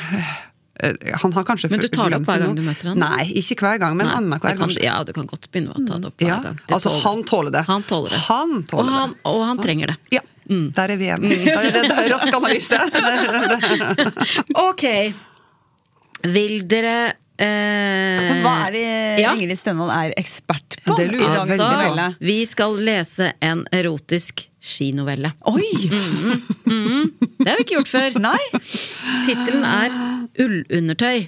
eh, 0.83 0.93
han 1.23 1.33
har 1.33 1.43
kanskje 1.43 1.71
Men 1.71 1.79
du 1.79 1.87
tar 1.87 2.09
det 2.13 2.19
opp 2.19 2.27
hver 2.29 2.39
gang 2.45 2.55
du 2.55 2.61
møter 2.61 2.89
han? 2.91 2.99
Nei, 2.99 3.25
ikke 3.33 3.55
hver 3.65 3.79
gang, 3.79 3.97
men 3.97 4.05
annenhver 4.07 4.55
gang. 4.57 4.69
Ja, 4.77 5.03
du 5.03 5.11
kan 5.13 5.25
godt 5.25 5.49
begynne 5.51 5.73
å 5.73 5.87
ta 5.87 5.97
det 5.97 6.05
opp 6.11 6.17
hver 6.21 6.27
Ja, 6.27 6.39
gang. 6.43 6.59
Det 6.67 6.75
altså 6.77 6.89
tåler 6.93 7.01
han 7.09 7.23
tåler 7.23 7.51
det. 7.51 7.65
Han 7.65 7.83
tåler 7.83 8.09
det. 8.13 8.19
Han 8.29 8.65
Og 8.73 8.85
han, 8.85 9.09
det. 9.09 9.17
og 9.25 9.45
han 9.47 9.57
trenger 9.57 9.87
det. 9.87 9.97
Ja, 10.11 10.19
der 10.47 10.93
er 10.93 10.97
vi 10.99 11.09
igjen. 11.09 11.27
Det, 11.29 11.91
er 11.91 12.09
rask 12.13 12.33
analyse. 12.33 12.79
Ok. 14.65 14.83
Vil 16.25 16.65
dere 16.69 16.95
eh, 17.37 18.41
hva 18.41 18.53
er 18.65 18.73
det 18.73 18.85
ja. 19.21 19.33
Ingrid 19.35 19.59
Stenvold 19.59 19.93
er 19.93 20.15
ekspert 20.17 20.79
på? 20.85 20.95
Det 20.97 21.09
lurer 21.11 21.35
jeg 21.35 21.45
i 21.45 21.59
veldig 21.59 22.09
på. 22.09 22.25
vi 22.25 22.37
skal 22.49 22.77
lese 22.87 23.31
en 23.45 23.65
erotisk 23.75 24.47
skinovelle. 24.65 25.29
Oi! 25.51 25.67
Det 25.85 27.45
har 27.45 27.59
vi 27.59 27.65
ikke 27.65 27.75
gjort 27.77 27.91
før. 27.91 28.15
Nei! 28.27 28.39
Tittelen 29.27 29.65
er 29.67 29.93
Ullundertøy. 30.41 31.27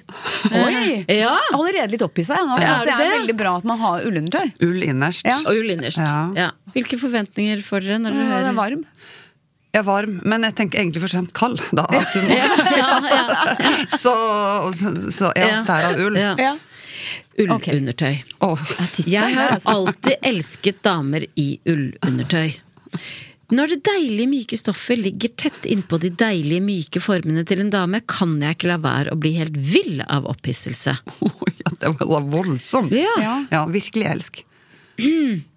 Oi! 0.49 1.03
Ja! 1.05 1.05
Jeg 1.05 1.21
er 1.27 1.53
allerede 1.53 1.93
litt 1.93 2.05
opphissa. 2.05 2.39
Ja, 2.57 2.79
det 2.87 2.95
er 2.95 3.13
veldig 3.19 3.37
bra 3.37 3.53
at 3.61 3.67
man 3.69 3.79
har 3.83 4.07
ullundertøy. 4.07 4.55
Ull 4.65 4.81
innerst. 4.87 5.27
Ja. 5.27 5.37
Og 5.45 5.61
ull 5.61 5.75
innerst. 5.75 6.01
Ja. 6.01 6.23
Ja. 6.37 6.49
Hvilke 6.73 6.99
forventninger 7.01 7.61
får 7.65 7.85
dere 7.85 8.01
når 8.01 8.17
dere 8.17 8.27
Ja, 8.31 8.41
det 8.47 8.51
er 8.51 8.57
varm. 8.57 8.83
Jeg 9.75 9.81
er 9.83 9.85
varm, 9.85 10.15
men 10.25 10.45
jeg 10.47 10.55
tenker 10.57 10.79
egentlig 10.81 11.01
først 11.03 11.17
og 11.17 11.19
fremst 11.19 11.35
kald. 11.37 11.59
Da, 11.75 11.83
at 11.99 12.13
du 12.15 12.21
må. 12.23 12.33
Ja, 12.33 12.47
ja, 12.77 12.91
ja. 13.11 13.71
Så, 14.03 14.13
så 15.13 15.31
ja, 15.37 15.61
derav 15.67 15.99
ull. 16.07 16.17
Ja. 16.17 16.33
Ja. 16.39 16.55
Ullundertøy. 17.37 18.15
Oh. 18.41 18.57
Jeg 19.05 19.35
har 19.35 19.59
alltid 19.75 20.17
elsket 20.25 20.79
damer 20.85 21.27
i 21.37 21.59
ullundertøy. 21.69 22.55
Når 23.53 23.69
det 23.71 23.77
deilige, 23.87 24.27
myke 24.27 24.57
stoffet 24.59 24.99
ligger 24.99 25.31
tett 25.39 25.67
innpå 25.71 25.99
de 26.03 26.09
deilige, 26.19 26.63
myke 26.63 26.99
formene 26.99 27.45
til 27.47 27.61
en 27.63 27.69
dame, 27.71 28.01
kan 28.09 28.33
jeg 28.43 28.57
ikke 28.57 28.71
la 28.73 28.79
være 28.83 29.13
å 29.13 29.19
bli 29.21 29.35
helt 29.37 29.55
vill 29.55 30.01
av 30.03 30.27
opphisselse. 30.27 30.97
ja, 30.97 31.71
det 31.79 31.93
var 32.01 32.25
voldsomt. 32.33 32.91
Ja, 32.91 33.13
Ja. 33.21 33.37
Ja, 33.53 33.61
virkelig 33.71 34.09
elsk. 34.15 34.41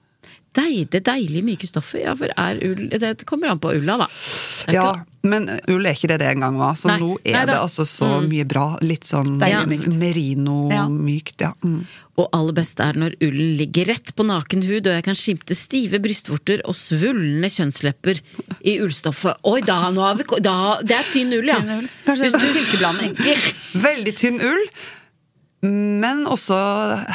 deig, 0.57 0.90
Det 0.90 1.04
deilige, 1.07 1.45
myke 1.47 1.69
stoffet. 1.69 2.02
Ja, 2.04 2.16
for 2.19 2.33
er 2.37 2.61
ull 2.66 2.88
Det 2.90 3.25
kommer 3.28 3.52
an 3.52 3.61
på 3.62 3.73
ulla, 3.76 3.97
da. 4.02 4.09
Ja, 4.73 4.90
men 5.23 5.49
ull 5.69 5.87
er 5.87 5.97
ikke 5.97 6.09
det 6.11 6.21
det 6.23 6.30
en 6.30 6.45
gang 6.45 6.59
var. 6.61 6.76
Så 6.80 6.88
Nei. 6.90 6.99
nå 7.02 7.11
er 7.25 7.37
Nei 7.37 7.47
det 7.50 7.57
altså 7.61 7.87
så 7.88 8.09
mye 8.25 8.47
bra. 8.49 8.66
Litt 8.85 9.09
sånn 9.09 9.38
Deilig 9.40 9.69
mykt. 9.73 9.88
Ja. 9.88 9.97
merino-mykt. 10.04 11.45
Ja. 11.45 11.52
Mm. 11.64 11.83
Og 12.21 12.28
aller 12.37 12.57
best 12.57 12.80
er 12.85 12.99
når 13.00 13.16
ullen 13.25 13.54
ligger 13.61 13.90
rett 13.92 14.14
på 14.16 14.26
naken 14.28 14.64
hud, 14.66 14.87
og 14.87 14.97
jeg 14.97 15.07
kan 15.07 15.19
skimte 15.19 15.57
stive 15.57 16.00
brystvorter 16.02 16.64
og 16.69 16.76
svulne 16.76 17.49
kjønnslepper 17.52 18.21
i 18.61 18.78
ullstoffet. 18.85 19.40
Oi, 19.49 19.61
da, 19.64 19.83
nå 19.95 20.04
har 20.04 20.19
vi 20.21 20.28
da, 20.45 20.57
Det 20.85 20.97
er 20.99 21.12
tynn 21.12 21.37
ull, 21.37 21.49
ja. 21.49 21.61
Kanskje 22.07 22.33
en 22.33 22.40
silkeblanding. 22.40 23.21
Veldig 23.88 24.16
tynn 24.21 24.40
ull. 24.40 24.66
Men 25.62 26.23
også 26.31 26.57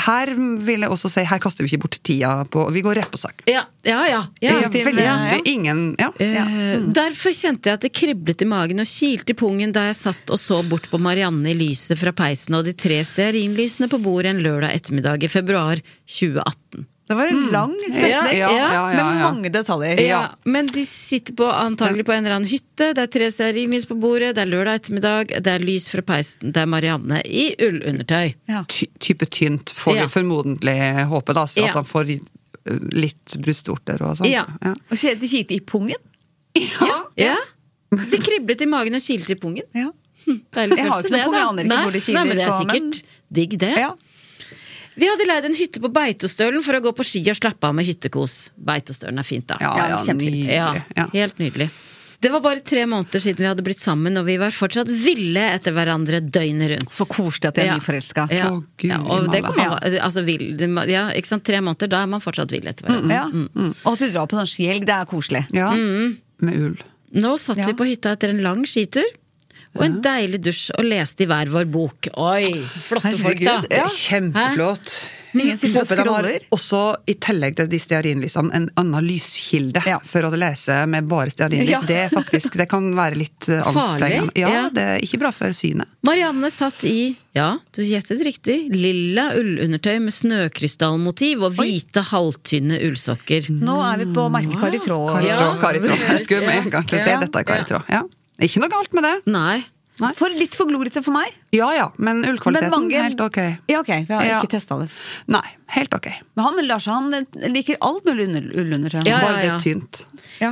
her 0.06 0.30
vil 0.38 0.86
jeg 0.86 0.92
også 0.94 1.10
si 1.10 1.24
her 1.26 1.42
kaster 1.42 1.66
vi 1.66 1.72
ikke 1.72 1.82
bort 1.88 1.98
tida 2.06 2.34
på 2.54 2.68
Vi 2.76 2.84
går 2.86 3.00
rett 3.00 3.10
på 3.10 3.18
sak. 3.18 3.42
Ja, 3.50 3.64
ja. 3.82 4.04
ja, 4.06 4.20
ja. 4.44 4.54
Ja, 4.62 4.70
veldig. 4.70 5.40
Ingen 5.50 5.84
Ja. 5.98 6.12
Eh, 6.22 6.84
Derfor 6.94 7.34
kjente 7.34 7.72
jeg 7.72 7.80
at 7.80 7.86
det 7.88 7.94
kriblet 7.98 8.44
i 8.46 8.50
magen 8.50 8.84
og 8.84 8.90
kilte 8.90 9.34
i 9.34 9.38
pungen 9.40 9.74
da 9.74 9.88
jeg 9.90 9.98
satt 10.04 10.34
og 10.34 10.42
så 10.42 10.62
bort 10.68 10.90
på 10.92 11.02
Marianne 11.02 11.56
i 11.56 11.58
lyset 11.58 11.98
fra 11.98 12.14
peisen 12.14 12.58
og 12.58 12.68
de 12.68 12.76
tre 12.78 13.02
stearinlysene 13.06 13.90
på 13.90 14.02
bordet 14.04 14.36
en 14.36 14.44
lørdag 14.46 14.78
ettermiddag 14.78 15.26
i 15.26 15.32
februar 15.32 15.82
2018. 16.06 16.86
Det 17.08 17.14
var 17.14 17.28
en 17.30 17.44
lang 17.54 17.74
setning 17.84 18.10
Ja, 18.10 18.22
ja, 18.34 18.48
ja, 18.50 18.70
ja, 18.74 18.86
med 18.98 19.20
mange 19.22 19.50
detaljer. 19.54 20.00
Ja, 20.02 20.22
Men 20.44 20.66
de 20.74 20.82
sitter 20.90 21.36
på, 21.38 21.46
antagelig 21.54 22.06
på 22.08 22.14
en 22.16 22.26
eller 22.26 22.36
annen 22.40 22.50
hytte, 22.50 22.88
det 22.98 23.04
er 23.04 23.12
tre 23.14 23.28
stearinlys 23.30 23.86
på 23.86 23.98
bordet, 24.02 24.32
det 24.36 24.42
er 24.42 24.50
lørdag 24.50 24.80
ettermiddag, 24.80 25.36
det 25.46 25.52
er 25.54 25.60
lys 25.62 25.86
fra 25.92 26.02
peisen, 26.02 26.50
det 26.56 26.64
er 26.64 26.66
Marianne 26.72 27.20
i 27.30 27.52
ullundertøy. 27.62 28.34
Ja. 28.50 28.64
Ty 28.68 28.88
type 29.00 29.28
tynt, 29.30 29.70
får 29.78 29.96
Ja. 30.00 30.08
vi 30.08 30.16
formodentlig 30.16 30.78
håpe, 31.12 31.34
da. 31.38 31.46
Så 31.46 31.62
Ja. 31.62 31.68
at 31.70 31.76
han 31.76 31.86
får 31.86 32.10
eh, 32.10 32.80
litt 32.92 33.38
brystvorter 33.38 34.02
og 34.02 34.18
sånn. 34.18 34.32
Ja. 34.32 34.46
Og 34.66 34.98
kjente 34.98 35.30
kilte 35.30 35.54
i 35.54 35.60
pungen. 35.62 36.02
Ja. 37.18 37.36
Det 37.92 38.18
kriblet 38.24 38.62
i 38.62 38.66
magen 38.66 38.96
og 38.98 39.02
kilte 39.06 39.32
i 39.32 39.36
pungen. 39.40 39.64
Ja. 39.76 39.92
Deilig 40.26 40.78
Jeg 40.80 40.90
har 40.90 41.04
ikke 41.04 41.12
noe 41.14 41.26
pung, 41.28 41.36
jeg 41.38 41.46
aner 41.46 41.64
ikke 41.68 41.82
hvor 41.86 41.92
det 41.94 42.02
kiler 42.02 42.18
Nei, 42.18 42.26
men 42.26 42.38
det 42.40 42.46
er 42.48 42.56
sikkert 42.58 43.04
digg, 43.38 43.52
det. 43.62 43.74
Ja. 43.78 43.92
Vi 44.96 45.08
hadde 45.10 45.26
leid 45.28 45.46
en 45.50 45.56
hytte 45.58 45.82
på 45.84 45.90
Beitostølen 45.92 46.64
for 46.64 46.78
å 46.78 46.82
gå 46.86 46.92
på 46.96 47.04
ski 47.04 47.24
og 47.30 47.36
slappe 47.36 47.68
av 47.68 47.76
med 47.76 47.86
hyttekos. 47.88 48.50
Beitostølen 48.56 49.20
er 49.20 49.28
fint, 49.28 49.48
da. 49.48 49.58
Ja, 49.60 49.74
Ja, 49.90 50.14
nydelig. 50.14 50.48
Ja, 50.96 51.08
helt 51.14 51.38
nydelig. 51.42 51.70
Det 52.24 52.32
var 52.32 52.40
bare 52.42 52.62
tre 52.64 52.86
måneder 52.90 53.20
siden 53.22 53.44
vi 53.44 53.46
hadde 53.46 53.62
blitt 53.62 53.82
sammen, 53.84 54.16
og 54.18 54.26
vi 54.26 54.38
var 54.42 54.50
fortsatt 54.56 54.88
ville 54.88 55.42
etter 55.52 55.76
hverandre 55.76 56.22
døgnet 56.24 56.72
rundt. 56.72 56.94
Så 56.96 57.06
koselig 57.06 57.50
at 57.52 57.56
jeg 57.60 57.68
er 57.68 57.72
Ja. 57.74 57.76
nyforelska. 57.78 58.28
Ja. 58.32 58.48
Å, 58.50 58.64
Gud, 58.78 58.90
ja, 58.90 58.98
og 59.04 59.32
det 59.32 59.44
kan 59.44 59.56
man. 59.56 59.78
Altså, 59.84 60.24
ja, 60.90 61.04
ikke 61.12 61.28
sant? 61.28 61.44
Tre 61.44 61.60
måneder, 61.62 61.88
da 61.92 62.02
er 62.04 62.08
man 62.08 62.22
fortsatt 62.22 62.50
vill 62.50 62.66
etter 62.66 62.88
hverandre. 62.88 63.12
Ja. 63.12 63.70
Og 63.86 63.94
at 63.94 64.00
vi 64.00 64.10
drar 64.10 64.26
på 64.28 64.40
sånn 64.40 64.48
skihelg, 64.50 64.86
det 64.88 64.96
er 64.96 65.06
koselig. 65.06 65.46
Ja, 65.54 65.72
Mm. 65.76 66.18
med 66.42 66.56
ull. 66.56 66.78
Nå 67.14 67.38
satt 67.38 67.58
Ja. 67.58 67.68
vi 67.68 67.74
på 67.74 67.86
hytta 67.86 68.12
etter 68.16 68.30
en 68.30 68.42
lang 68.42 68.64
skitur. 68.66 69.04
Og 69.76 69.84
en 69.86 70.00
deilig 70.02 70.40
dusj 70.46 70.70
og 70.80 70.86
leste 70.88 71.26
i 71.26 71.30
hver 71.30 71.50
vår 71.52 71.66
bok. 71.68 72.08
Oi, 72.16 72.64
flotte 72.86 73.18
folk, 73.20 73.42
da. 73.44 73.60
Ja. 73.70 73.88
kjempeflott. 73.92 74.96
Ingen 75.36 75.58
sitter 75.60 75.82
og 75.82 75.84
Håper 75.84 75.98
de 76.00 76.04
har 76.08 76.24
scroller. 76.24 76.44
også, 76.56 76.82
i 77.12 77.14
tillegg 77.20 77.58
til 77.58 77.68
de 77.68 77.80
stearinlysene, 77.84 78.54
en 78.56 78.70
annen 78.80 79.04
lyskilde 79.04 79.82
Ja. 79.86 79.98
for 80.00 80.24
å 80.24 80.30
lese 80.32 80.78
med 80.88 81.10
bare 81.12 81.28
stearinlys. 81.34 81.74
Ja. 81.74 81.82
Det 81.84 81.98
er 82.06 82.10
faktisk, 82.14 82.56
det 82.56 82.70
kan 82.72 82.88
være 82.96 83.18
litt 83.20 83.50
anstrengende. 83.50 84.32
Farlig. 84.32 84.40
Ja, 84.40 84.70
det 84.72 84.86
er 84.94 85.04
ikke 85.04 85.20
bra 85.20 85.32
for 85.36 85.52
synet. 85.52 85.92
Marianne 86.08 86.48
satt 86.56 86.86
i, 86.88 87.18
ja, 87.36 87.58
du 87.76 87.82
gjettet 87.84 88.24
riktig, 88.24 88.70
lilla 88.72 89.34
ullundertøy 89.36 90.00
med 90.08 90.14
snøkrystallmotiv 90.16 91.44
og 91.50 91.58
hvite 91.60 92.00
halvtynne 92.14 92.80
ullsokker. 92.88 93.52
Nå 93.60 93.76
er 93.92 94.06
vi 94.06 94.12
på 94.16 94.30
merket 94.32 94.56
Kari 94.62 94.80
Traa. 94.80 95.20
Kari 95.20 95.28
Ja. 95.28 95.52
Traa, 95.60 95.74
Jeg 96.16 96.22
skulle 96.24 96.46
med 96.48 96.64
en 96.64 96.70
gang 96.70 96.88
til 96.88 97.00
å 97.00 97.04
si 97.04 97.10
dette 97.26 97.36
er 97.40 97.44
Kari 97.44 97.66
Traa. 97.66 97.84
Ja. 97.90 98.04
Ikke 98.44 98.60
noe 98.64 98.70
galt 98.70 98.94
med 98.94 99.04
det. 99.08 99.16
Nei. 99.32 99.64
Nei. 100.04 100.10
For 100.18 100.28
litt 100.28 100.52
for 100.52 100.68
glorete 100.68 101.00
for 101.06 101.16
meg. 101.16 101.32
Ja 101.56 101.70
ja, 101.72 101.86
men 101.98 102.18
ullkvaliteten 102.28 102.68
Men 102.70 102.82
mange- 102.82 103.00
helt 103.00 103.22
ok. 103.24 103.38
Ja, 103.72 103.80
ok, 103.80 103.88
vi 104.08 104.14
har 104.14 104.26
Ja. 104.26 104.42
ikke 104.42 104.50
testa 104.52 104.76
det. 104.82 104.90
Nei, 105.32 105.46
helt 105.72 105.94
ok. 105.96 106.10
Men 106.36 106.44
han 106.46 106.68
Lars 106.68 106.86
han 106.92 107.12
liker 107.48 107.78
alt 107.82 108.04
mulig 108.04 108.28
under, 108.28 108.90
seg. 108.90 109.08
Ja, 109.08 109.22
Bare 109.22 109.38
det 109.40 109.46
ja. 109.46 109.58
tynt. 109.60 110.06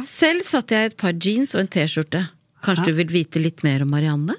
Selv 0.07 0.41
satte 0.47 0.69
jeg 0.71 0.85
et 0.93 0.97
par 0.97 1.11
jeans 1.11 1.53
og 1.55 1.59
en 1.59 1.67
T-skjorte. 1.67 2.29
Kanskje 2.63 2.85
du 2.85 2.93
vil 2.93 3.07
vite 3.07 3.41
litt 3.43 3.61
mer 3.63 3.81
om 3.83 3.89
Marianne? 3.91 4.37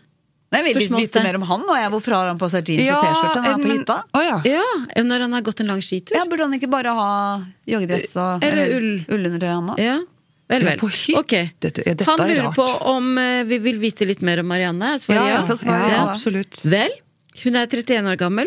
Nei, 0.54 0.62
jeg 0.62 0.74
vil 0.76 0.88
vite 0.96 1.22
mer 1.22 1.34
om 1.34 1.42
han, 1.42 1.60
og 1.68 1.76
jeg, 1.76 1.90
hvorfor 1.90 2.12
har 2.14 2.28
han 2.28 2.38
på 2.38 2.48
seg 2.48 2.64
jeans 2.64 2.88
og 2.94 3.04
T-skjorte 3.04 3.42
når 3.42 3.50
han 3.50 3.60
er 3.60 3.64
på 3.66 3.76
hytta? 3.76 3.96
Oh, 4.14 4.22
ja. 4.22 4.40
Ja, 4.46 5.02
når 5.02 5.20
han 5.26 5.32
har 5.32 5.42
gått 5.42 5.60
en 5.60 5.66
lang 5.66 5.80
skitur. 5.82 6.16
Ja, 6.16 6.24
Burde 6.24 6.46
han 6.48 6.54
ikke 6.54 6.70
bare 6.70 6.94
ha 6.94 7.44
joggedress 7.68 8.16
og 8.16 8.42
Eller 8.42 8.72
ull. 8.78 9.04
ullundertøy, 9.10 9.48
han 9.52 9.68
òg? 9.74 10.06
Vel, 10.48 10.64
vel. 10.66 10.78
på 10.78 10.88
hytte. 10.92 11.18
Ok. 11.22 11.32
Ja, 11.32 11.46
dette 11.64 12.04
Han 12.08 12.20
er 12.20 12.28
lurer 12.34 12.42
rart. 12.50 12.56
på 12.58 12.66
om 12.90 13.16
eh, 13.18 13.44
vi 13.48 13.58
vil 13.64 13.78
vite 13.80 14.04
litt 14.06 14.20
mer 14.22 14.42
om 14.42 14.46
Marianne. 14.50 14.98
Svarer 15.00 15.16
Ja, 15.16 15.40
ja. 15.40 15.46
ja, 15.48 15.56
ja, 15.64 15.88
ja. 15.94 16.02
absolutt. 16.12 16.60
Vel, 16.68 16.92
hun 17.44 17.56
er 17.56 17.66
31 17.66 18.10
år 18.12 18.18
gammel, 18.20 18.46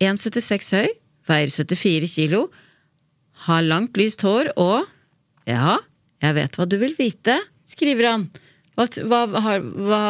1,76 0.00 0.70
høy, 0.78 0.88
veier 1.28 1.50
74 1.50 2.06
kilo, 2.12 2.44
har 3.48 3.62
langt 3.66 3.96
lyst 3.98 4.22
hår 4.22 4.52
og 4.56 4.86
Ja, 5.48 5.78
jeg 6.22 6.34
vet 6.36 6.56
hva 6.58 6.66
du 6.68 6.76
vil 6.78 6.94
vite, 6.98 7.38
skriver 7.66 8.06
han. 8.12 8.28
Hva, 8.78 8.86
hva, 9.10 9.20
har- 9.42 9.60
hva 9.64 10.00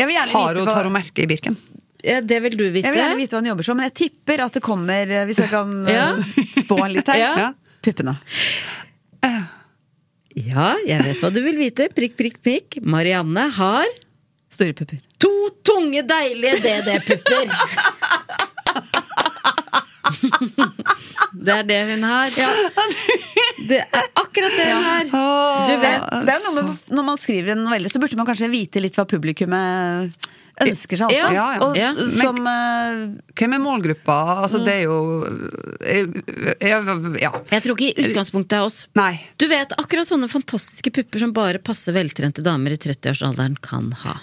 Jeg 0.00 0.06
vil 0.08 0.16
gjerne 0.16 0.32
Har 0.34 0.48
vite 0.50 0.58
hun 0.58 0.66
hva 0.66 0.74
tar 0.74 0.84
hun 0.88 0.92
merke 0.96 1.22
i 1.22 1.26
Birken? 1.30 1.56
ja, 2.02 2.20
Det 2.20 2.42
vil 2.42 2.56
du 2.58 2.64
vite? 2.70 2.88
jeg 2.88 2.92
vil 2.94 3.02
gjerne 3.04 3.16
vite 3.22 3.30
hva 3.36 3.38
han 3.42 3.50
jobber 3.52 3.64
som, 3.68 3.76
men 3.78 3.86
jeg 3.90 3.94
tipper 3.94 4.42
at 4.44 4.52
det 4.58 4.62
kommer, 4.66 5.06
eh, 5.14 5.24
hvis 5.26 5.38
jeg 5.38 5.50
kan 5.50 5.86
Ja. 5.86 6.08
eh, 6.16 6.44
spå 6.58 6.80
litt 6.90 7.06
her, 7.06 7.18
Ja. 7.18 7.36
Ja. 7.38 7.52
puppene. 7.82 8.18
Ja, 10.34 10.74
jeg 10.86 10.98
vet 11.06 11.20
hva 11.22 11.30
du 11.30 11.40
vil 11.44 11.56
vite. 11.60 11.86
Prikk, 11.94 12.16
prikk, 12.18 12.40
prikk. 12.42 12.78
Marianne 12.82 13.46
har 13.54 13.86
Store 14.54 14.74
pupper. 14.74 14.98
to 15.18 15.30
tunge, 15.66 16.02
deilige 16.06 16.58
DD-pupper. 16.62 17.48
Det 21.34 21.52
er 21.58 21.64
det 21.66 21.78
hun 21.90 22.04
har. 22.06 22.30
Det 23.68 23.78
er 23.80 24.08
akkurat 24.20 24.54
det 24.58 24.66
hun 24.70 24.84
har. 24.84 25.08
Du 25.68 25.74
vet. 25.82 26.06
Det 26.26 26.34
er 26.36 26.44
noe 26.44 26.54
med, 26.58 26.78
Når 26.94 27.06
man 27.08 27.18
skriver 27.20 27.54
en 27.54 27.64
novelle, 27.66 27.90
så 27.90 28.00
burde 28.02 28.18
man 28.18 28.28
kanskje 28.28 28.50
vite 28.52 28.82
litt 28.82 28.96
hva 28.98 29.06
publikummet 29.10 30.14
ønsker 30.62 31.00
seg 31.00 31.10
altså. 31.10 31.30
Ja, 31.34 31.46
ja, 31.58 31.70
ja. 31.74 31.88
Og 31.94 32.12
som 32.14 32.38
eh, 32.46 33.00
Hvem 33.34 33.56
er 33.56 33.62
målgruppa? 33.62 34.18
Altså, 34.44 34.60
det 34.64 34.76
er 34.80 34.84
jo 34.86 34.98
jeg, 35.82 36.10
eh, 36.60 36.92
Ja. 37.22 37.32
Jeg 37.50 37.64
tror 37.64 37.74
ikke 37.74 37.90
i 37.90 38.06
utgangspunktet 38.08 38.58
er 38.58 38.68
oss. 38.68 38.84
Nei. 38.98 39.16
Du 39.40 39.48
vet, 39.50 39.74
akkurat 39.80 40.08
sånne 40.08 40.30
fantastiske 40.30 40.94
pupper 40.94 41.24
som 41.24 41.34
bare 41.34 41.62
passe 41.62 41.90
veltrente 41.94 42.44
damer 42.44 42.76
i 42.76 42.78
30-årsalderen 42.80 43.58
kan 43.64 43.90
ha. 44.04 44.20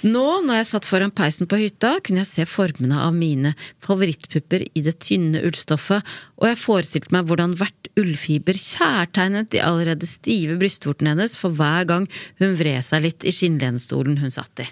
Nå, 0.00 0.24
når 0.46 0.62
jeg 0.62 0.68
satt 0.70 0.86
foran 0.88 1.12
peisen 1.12 1.48
på 1.50 1.58
hytta, 1.60 1.98
kunne 2.00 2.22
jeg 2.22 2.30
se 2.30 2.44
formene 2.48 3.02
av 3.04 3.12
mine 3.12 3.52
favorittpupper 3.84 4.64
i 4.72 4.82
det 4.86 4.94
tynne 5.04 5.42
ullstoffet, 5.44 6.06
og 6.40 6.48
jeg 6.48 6.60
forestilte 6.62 7.12
meg 7.12 7.28
hvordan 7.28 7.52
hvert 7.60 7.90
ullfiber 8.00 8.56
kjærtegnet 8.56 9.50
de 9.52 9.60
allerede 9.60 10.08
stive 10.08 10.56
brystvortene 10.60 11.12
hennes 11.12 11.36
for 11.36 11.52
hver 11.52 11.84
gang 11.90 12.08
hun 12.40 12.56
vred 12.56 12.80
seg 12.86 13.04
litt 13.04 13.28
i 13.28 13.34
skinnlenestolen 13.34 14.16
hun 14.22 14.32
satt 14.32 14.64
i. 14.64 14.70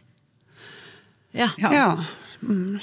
Ja. 1.38 1.49
ja. 1.59 1.90
Mm, 2.38 2.76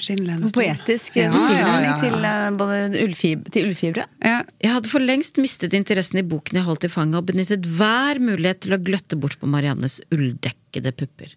poetisk 0.52 1.16
Ja, 1.16 1.30
tilnærming 1.32 1.56
ja, 1.56 1.68
ja, 1.80 1.84
ja. 1.86 2.00
til 2.02 2.26
eh, 2.28 2.50
både 2.60 3.04
ullfib 3.06 3.46
til 3.56 3.70
ullfibre. 3.70 4.04
Ja. 4.20 4.42
Jeg 4.60 4.74
hadde 4.74 4.92
for 4.92 5.00
lengst 5.00 5.40
mistet 5.40 5.72
interessen 5.78 6.20
i 6.20 6.26
boken 6.28 6.60
jeg 6.60 6.66
holdt 6.68 6.84
i 6.84 6.92
fanget, 6.92 7.22
og 7.22 7.30
benyttet 7.30 7.64
hver 7.78 8.20
mulighet 8.20 8.66
til 8.66 8.76
å 8.76 8.82
gløtte 8.84 9.16
bort 9.20 9.38
på 9.40 9.48
Mariannes 9.48 10.02
ulldekkede 10.12 10.92
pupper. 11.00 11.36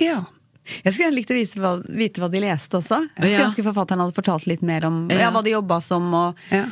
ja. 0.00 0.24
Jeg 0.84 0.92
skulle 0.92 1.06
gjerne 1.08 1.16
likt 1.18 1.30
å 1.32 1.34
vise 1.34 1.58
hva, 1.58 1.70
vite 1.98 2.20
hva 2.22 2.28
de 2.30 2.40
leste 2.44 2.76
også. 2.78 3.00
Jeg 3.16 3.16
skulle 3.24 3.38
Ja. 3.40 3.46
ønske 3.48 3.64
forfatteren 3.66 4.02
hadde 4.04 4.14
fortalt 4.14 4.46
litt 4.46 4.62
mer 4.62 4.84
om 4.86 5.08
Ja. 5.10 5.16
ja, 5.24 5.30
hva 5.34 5.42
de 5.42 5.50
jobba 5.50 5.80
som, 5.82 6.12
og, 6.14 6.36
ja. 6.52 6.66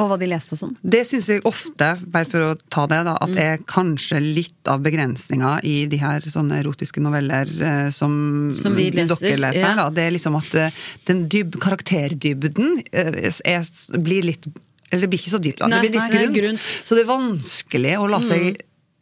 Og 0.00 0.08
hva 0.10 0.16
de 0.20 0.28
leste 0.30 0.54
og 0.56 0.60
sånn. 0.62 0.72
Det 0.82 1.02
syns 1.08 1.28
jeg 1.28 1.42
ofte, 1.48 1.90
bare 2.10 2.28
for 2.30 2.46
å 2.46 2.54
ta 2.72 2.86
det, 2.90 3.00
da, 3.06 3.14
at 3.20 3.34
det 3.36 3.44
er 3.54 3.58
kanskje 3.68 4.20
litt 4.22 4.70
av 4.70 4.80
begrensninga 4.84 5.58
i 5.68 5.74
de 5.92 5.98
her 6.00 6.24
sånne 6.24 6.58
erotiske 6.62 7.02
noveller 7.04 7.50
eh, 7.60 7.90
som, 7.92 8.14
Som 8.56 8.74
vi 8.78 8.88
leser, 8.94 9.20
dere 9.20 9.42
leser. 9.44 9.60
ja. 9.66 9.74
Da. 9.76 9.88
Det 9.94 10.06
er 10.08 10.16
liksom 10.16 10.38
at 10.40 10.54
eh, 10.56 10.80
den 11.10 11.26
dyb, 11.32 11.58
karakterdybden 11.60 12.80
eh, 12.92 13.30
er, 13.44 13.70
blir 14.00 14.26
litt 14.32 14.48
Eller 14.90 15.04
det 15.04 15.10
blir 15.12 15.20
ikke 15.22 15.36
så 15.36 15.42
dypt, 15.42 15.60
da. 15.62 15.68
Nei, 15.70 15.82
det 15.84 15.90
blir 15.92 16.00
litt 16.00 16.08
nei, 16.10 16.24
grunt, 16.24 16.40
grunt. 16.40 16.68
Så 16.88 16.96
det 16.98 17.04
er 17.04 17.10
vanskelig 17.12 17.94
å 18.00 18.08
la 18.10 18.20
seg 18.26 18.48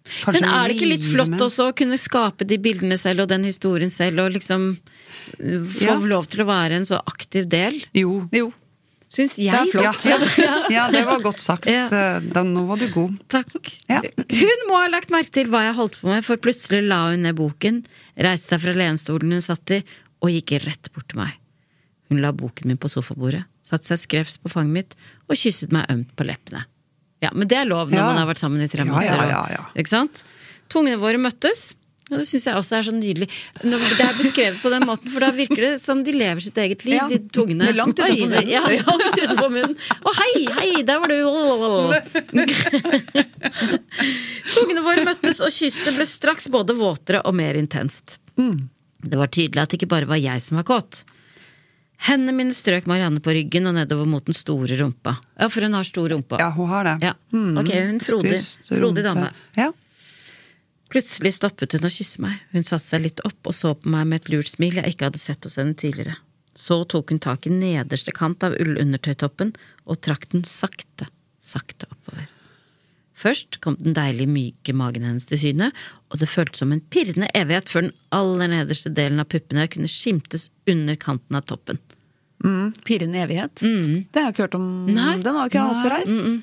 kanskje 0.09 0.41
Men 0.41 0.47
er 0.49 0.69
det 0.69 0.77
ikke 0.79 0.89
litt 0.89 1.05
flott 1.05 1.43
også 1.45 1.67
å 1.71 1.75
kunne 1.77 1.99
skape 2.01 2.47
de 2.49 2.57
bildene 2.65 2.97
selv 3.01 3.27
og 3.27 3.29
den 3.33 3.45
historien 3.45 3.91
selv, 3.93 4.23
og 4.25 4.33
liksom 4.37 4.71
få 5.39 5.85
Ja. 5.85 5.99
lov 6.01 6.29
til 6.33 6.41
å 6.45 6.49
være 6.49 6.79
en 6.81 6.87
så 6.89 7.01
aktiv 7.05 7.49
del? 7.53 7.77
Jo. 7.97 8.23
Jo. 8.33 8.51
Syns 9.09 9.39
jeg. 9.41 9.49
Det 9.49 9.61
er 9.61 9.71
flott. 9.73 10.05
Ja, 10.05 10.19
ja. 10.45 10.57
Ja, 10.75 10.83
det 10.93 11.01
var 11.09 11.23
godt 11.25 11.41
sagt. 11.41 11.65
Ja. 11.71 11.87
Da, 12.21 12.43
nå 12.45 12.67
var 12.69 12.77
du 12.81 12.89
god. 12.93 13.15
Takk. 13.33 13.71
Ja. 13.89 14.03
Hun 14.05 14.65
må 14.69 14.77
ha 14.83 14.89
lagt 14.93 15.09
merke 15.15 15.33
til 15.33 15.49
hva 15.49 15.63
jeg 15.65 15.77
holdt 15.79 15.97
på 16.03 16.11
med, 16.11 16.25
for 16.27 16.37
plutselig 16.45 16.83
la 16.87 17.07
hun 17.11 17.23
ned 17.25 17.37
boken, 17.39 17.83
reiste 18.21 18.53
seg 18.55 18.61
fra 18.67 18.75
lenestolen 18.77 19.33
hun 19.39 19.45
satt 19.45 19.73
i, 19.79 19.83
og 20.21 20.33
gikk 20.35 20.59
rett 20.67 20.91
bort 20.93 21.09
til 21.09 21.23
meg. 21.23 21.39
Hun 22.13 22.21
la 22.25 22.33
boken 22.37 22.69
min 22.69 22.81
på 22.81 22.89
sofabordet, 22.93 23.45
satte 23.65 23.89
seg 23.95 24.01
skrevs 24.05 24.37
på 24.41 24.53
fanget 24.53 24.73
mitt 24.77 24.95
og 25.29 25.37
kysset 25.41 25.73
meg 25.73 25.89
ømt 25.93 26.13
på 26.17 26.25
leppene. 26.29 26.67
Ja, 27.25 27.33
men 27.35 27.49
det 27.51 27.57
er 27.59 27.67
lov 27.69 27.89
når 27.91 27.99
Ja. 27.99 28.07
man 28.13 28.21
har 28.23 28.29
vært 28.29 28.39
sammen 28.45 28.61
i 28.63 28.69
tre 28.71 28.85
måneder. 28.85 29.09
ja, 29.09 29.25
og- 29.25 29.31
ja, 29.51 29.57
ja. 29.57 29.65
Ikke 29.77 29.89
sant? 29.91 30.23
Tungene 30.69 31.01
våre 31.01 31.17
møttes. 31.19 31.73
Ja, 32.09 32.17
det 32.17 32.25
syns 32.29 32.47
jeg 32.49 32.57
også 32.57 32.77
er 32.79 32.83
så 32.87 32.93
nydelig. 32.97 33.27
Når 33.69 33.83
det 33.99 34.05
er 34.07 34.15
beskrevet 34.17 34.57
på 34.63 34.71
den 34.73 34.87
måten, 34.89 35.11
for 35.13 35.21
da 35.21 35.29
virker 35.37 35.61
det 35.67 35.75
som 35.83 36.01
de 36.07 36.13
lever 36.17 36.41
sitt 36.41 36.57
eget 36.57 36.85
liv, 36.89 36.95
Ja. 36.97 37.05
de 37.11 37.19
tungene. 37.29 37.67
Det 37.67 37.75
er 37.75 37.77
langt 37.77 37.99
utenfor 37.99 38.15
Oi, 38.15 38.25
munnen. 38.33 38.49
Ja, 38.49 38.63
langt 38.65 39.19
utenfor 39.19 39.51
munnen. 39.53 39.77
Å, 40.01 40.09
hei, 40.23 40.47
hei, 40.57 40.71
der 40.89 40.97
var 41.03 41.09
du! 41.13 41.19
Tungene 44.55 44.83
våre 44.87 45.05
møttes, 45.07 45.41
og 45.45 45.53
kysset 45.53 45.97
ble 45.99 46.07
straks 46.09 46.49
både 46.53 46.75
våtere 46.79 47.21
og 47.29 47.35
mer 47.37 47.59
intenst. 47.61 48.17
Det 48.39 49.19
var 49.19 49.31
tydelig 49.31 49.63
at 49.63 49.71
det 49.73 49.79
ikke 49.81 49.91
bare 49.93 50.09
var 50.11 50.19
jeg 50.21 50.43
som 50.43 50.59
var 50.61 50.67
kåt. 50.69 51.03
Hendene 52.09 52.37
mine 52.39 52.55
strøk 52.55 52.87
Marianne 52.87 53.19
på 53.23 53.33
ryggen 53.35 53.67
og 53.67 53.75
nedover 53.75 54.07
mot 54.07 54.23
den 54.25 54.37
store 54.39 54.77
rumpa. 54.79 55.17
Ja, 55.35 55.49
for 55.51 55.67
hun 55.67 55.75
har 55.75 55.87
stor 55.87 56.07
rumpe. 56.15 56.39
Ja, 56.39 56.53
hun 56.55 56.69
har 56.71 56.87
det. 56.87 56.97
Ja. 57.03 57.15
Ok, 57.59 57.73
hun 57.75 57.99
frodig. 58.03 58.39
Frodig 58.69 59.03
dame. 59.07 59.33
Ja. 59.59 59.73
Plutselig 60.89 61.35
stoppet 61.37 61.77
hun 61.77 61.85
å 61.85 61.93
kysse 61.93 62.23
meg. 62.25 62.41
Hun 62.55 62.65
satte 62.65 62.87
seg 62.87 63.05
litt 63.05 63.21
opp 63.29 63.51
og 63.51 63.57
så 63.57 63.75
på 63.77 63.91
meg 63.93 64.09
med 64.09 64.23
et 64.23 64.31
lurt 64.33 64.49
smil 64.55 64.81
jeg 64.81 64.95
ikke 64.95 65.11
hadde 65.11 65.21
sett 65.21 65.45
hos 65.45 65.59
henne 65.61 65.77
tidligere. 65.77 66.17
Så 66.59 66.81
tok 66.91 67.13
hun 67.13 67.21
tak 67.23 67.47
i 67.47 67.53
nederste 67.53 68.15
kant 68.17 68.43
av 68.47 68.57
ullundertøytoppen 68.59 69.53
og 69.85 70.01
trakk 70.03 70.27
den 70.33 70.47
sakte, 70.49 71.11
sakte 71.45 71.87
oppover. 71.93 72.27
Først 73.19 73.59
kom 73.63 73.75
den 73.83 73.97
deilige, 73.97 74.31
myke 74.31 74.73
magen 74.79 75.05
hennes 75.05 75.27
til 75.27 75.41
syne, 75.43 75.73
og 76.09 76.21
det 76.21 76.31
føltes 76.31 76.63
som 76.63 76.73
en 76.73 76.83
pirrende 76.95 77.29
evighet 77.35 77.71
før 77.71 77.89
den 77.89 77.97
aller 78.15 78.51
nederste 78.53 78.93
delen 78.95 79.19
av 79.23 79.29
puppene 79.33 79.67
kunne 79.71 79.91
skimtes 79.91 80.49
under 80.71 80.99
kanten 80.99 81.39
av 81.39 81.47
toppen. 81.51 81.81
Pirrende 82.87 83.25
evighet. 83.25 83.59
Det 83.59 84.21
har 84.21 84.31
jeg 84.31 84.37
ikke 84.37 84.47
hørt 84.47 84.59
om. 84.61 84.69
Nei. 84.87 85.17
Den 85.25 85.35
har 85.35 85.49
jeg 85.49 85.53
ikke 85.53 85.65
hatt 85.67 85.83
før 85.83 85.97
her. 85.97 86.37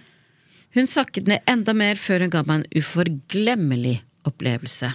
Hun 0.76 0.92
sakket 0.92 1.32
ned 1.32 1.48
enda 1.48 1.72
mer 1.78 1.96
før 1.96 2.26
hun 2.26 2.34
ga 2.34 2.44
meg 2.44 2.66
en 2.66 2.84
uforglemmelig 2.84 4.02
opplevelse. 4.30 4.94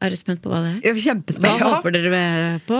Er 0.00 0.08
du 0.12 0.16
spent 0.16 0.40
på 0.40 0.48
hva 0.48 0.62
det 0.64 0.70
er? 0.70 0.78
Ja, 0.80 0.90
er 0.92 0.96
Hva 0.96 1.02
kjempespent. 1.10 1.60
håper 1.66 1.92
dere 1.92 2.60
på? 2.66 2.78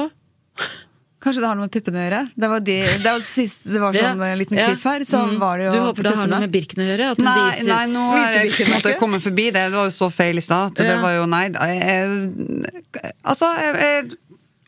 Kanskje 1.21 1.43
det 1.43 1.49
har 1.51 1.57
noe 1.59 1.67
med 1.67 1.73
puppene 1.75 1.99
å 2.01 2.05
gjøre? 2.07 2.21
Det 2.41 2.49
var, 2.49 2.61
de, 2.65 2.77
det 2.81 3.05
var, 3.11 3.25
sist, 3.29 3.59
det 3.69 3.81
var 3.83 3.93
sånn 3.93 4.23
Ja. 4.25 4.35
liten 4.41 4.57
Ja. 4.57 4.69
kliff 4.71 4.85
her, 4.89 5.01
så 5.05 5.19
Mm. 5.29 5.39
var 5.39 5.59
det 5.59 5.67
jo 5.67 5.73
Du 5.73 5.79
håper 5.85 6.03
det 6.03 6.15
har 6.17 6.27
noe 6.27 6.41
med 6.41 6.51
Birken 6.51 6.81
å 6.81 6.87
gjøre? 6.89 7.11
At 7.11 7.17
hun 7.19 7.25
Nei, 7.27 7.51
viser 7.51 7.67
nei, 7.69 7.87
nå 7.93 8.05
er 8.17 8.33
det 8.39 8.53
ikke 8.55 8.67
måte 8.73 8.83
Birken 8.89 8.99
kommet 9.01 9.21
forbi 9.21 9.45
det. 9.53 9.69
Det 9.69 9.73
var 9.77 9.85
jo 9.85 9.91
så 9.93 10.09
feil 10.11 10.37
i 10.39 10.41
stad. 10.41 10.75
Det 10.75 10.97
var 11.03 11.13
jo 11.13 11.27
nei. 11.27 11.51
Jeg, 11.51 13.13
altså 13.23 13.53
jeg, 13.61 13.75
jeg, 13.77 14.11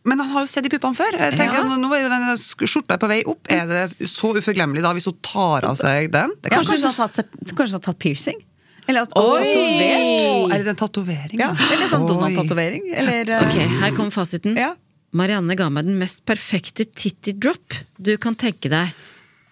Men 0.04 0.18
han 0.18 0.28
har 0.34 0.40
jo 0.42 0.46
sett 0.50 0.64
de 0.64 0.68
puppene 0.76 0.96
før. 0.98 1.12
Jeg 1.16 1.38
tenker, 1.38 1.54
Ja. 1.54 1.62
nå- 1.62 1.94
er 1.94 2.02
jo 2.02 2.08
den 2.10 2.36
skjorta 2.68 2.98
på 2.98 3.06
vei 3.08 3.22
opp. 3.24 3.46
Er 3.48 3.66
det 3.66 3.98
så 4.10 4.34
uforglemmelig 4.34 4.82
da 4.82 4.92
hvis 4.92 5.04
hun 5.06 5.14
tar 5.22 5.64
av 5.64 5.76
seg 5.78 6.10
den? 6.10 6.28
Det 6.42 6.50
Ja, 6.52 6.58
kanskje 6.58 6.82
hun 6.82 6.92
har 6.92 7.08
tatt, 7.08 7.14
seg- 7.14 7.54
kanskje 7.54 7.70
hun 7.70 7.80
har 7.80 7.86
tatt 7.92 7.98
piercing? 8.00 8.42
Eller 8.90 9.06
at 9.06 9.12
Oi! 9.16 9.42
tatovert? 9.46 10.24
Å, 10.26 10.48
Er 10.52 10.64
det 10.66 10.72
en 10.72 10.78
tatovering? 10.80 11.38
Ja, 11.40 11.50
eller 11.70 11.88
sånn. 11.90 12.06
Donald-tatovering. 12.10 12.88
Eller 12.98 13.30
eh, 13.30 13.44
Ok, 13.46 13.58
her 13.82 13.94
kommer 13.96 14.14
fasiten. 14.14 14.56
Ja. 14.58 14.72
Marianne 15.12 15.54
ga 15.58 15.68
meg 15.70 15.86
den 15.86 15.98
mest 16.00 16.22
perfekte 16.28 16.86
titty 16.88 17.34
drop 17.36 17.76
du 18.00 18.14
kan 18.20 18.34
tenke 18.38 18.70
deg. 18.72 18.94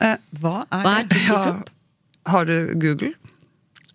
Eh, 0.00 0.16
Hva 0.40 0.62
er 0.72 0.84
Hva 0.87 0.94
er 0.99 1.06
det? 1.06 1.14
titty 1.18 1.30
ja, 1.30 1.40
drop? 1.46 1.70
har 2.32 2.49
du 2.49 2.56
Google? 2.80 3.12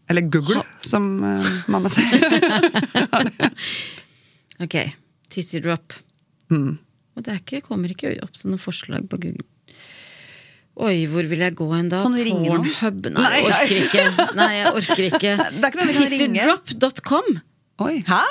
Eller 0.08 0.22
Google, 0.30 0.62
som 0.86 1.08
uh, 1.25 1.48
mamma 1.74 1.89
sier. 1.89 2.22
Ok, 4.63 4.75
titty 5.34 5.60
drop. 5.60 5.92
Mm. 6.54 6.77
Og 7.18 7.24
det 7.25 7.32
er 7.34 7.39
ikke, 7.42 7.60
kommer 7.65 7.92
ikke 7.92 8.13
opp 8.24 8.38
som 8.39 8.54
noe 8.54 8.62
forslag 8.62 9.10
på 9.12 9.18
Google. 9.20 9.44
Oi, 10.75 11.05
hvor 11.08 11.24
vil 11.32 11.39
jeg 11.39 11.55
gå 11.55 11.65
hen 11.72 11.88
da? 11.91 12.01
Kan 12.03 12.15
du 12.17 12.24
ringe? 12.27 12.50
Pornhub? 12.51 13.05
Nei, 13.15 13.29
jeg 13.39 13.51
orker 13.51 13.77
ikke. 13.79 14.32
Nei, 14.36 14.50
jeg 14.58 14.72
orker 14.75 15.03
ikke. 15.08 15.36
Det 15.55 15.62
er 15.62 15.70
ikke 15.70 15.79
noe 15.79 15.88
vi 15.88 15.94
kan 15.96 16.10
ringe. 16.15 16.48
Tittydrop.com. 16.67 17.29
Oi. 17.86 17.94
Hæ? 18.10 18.24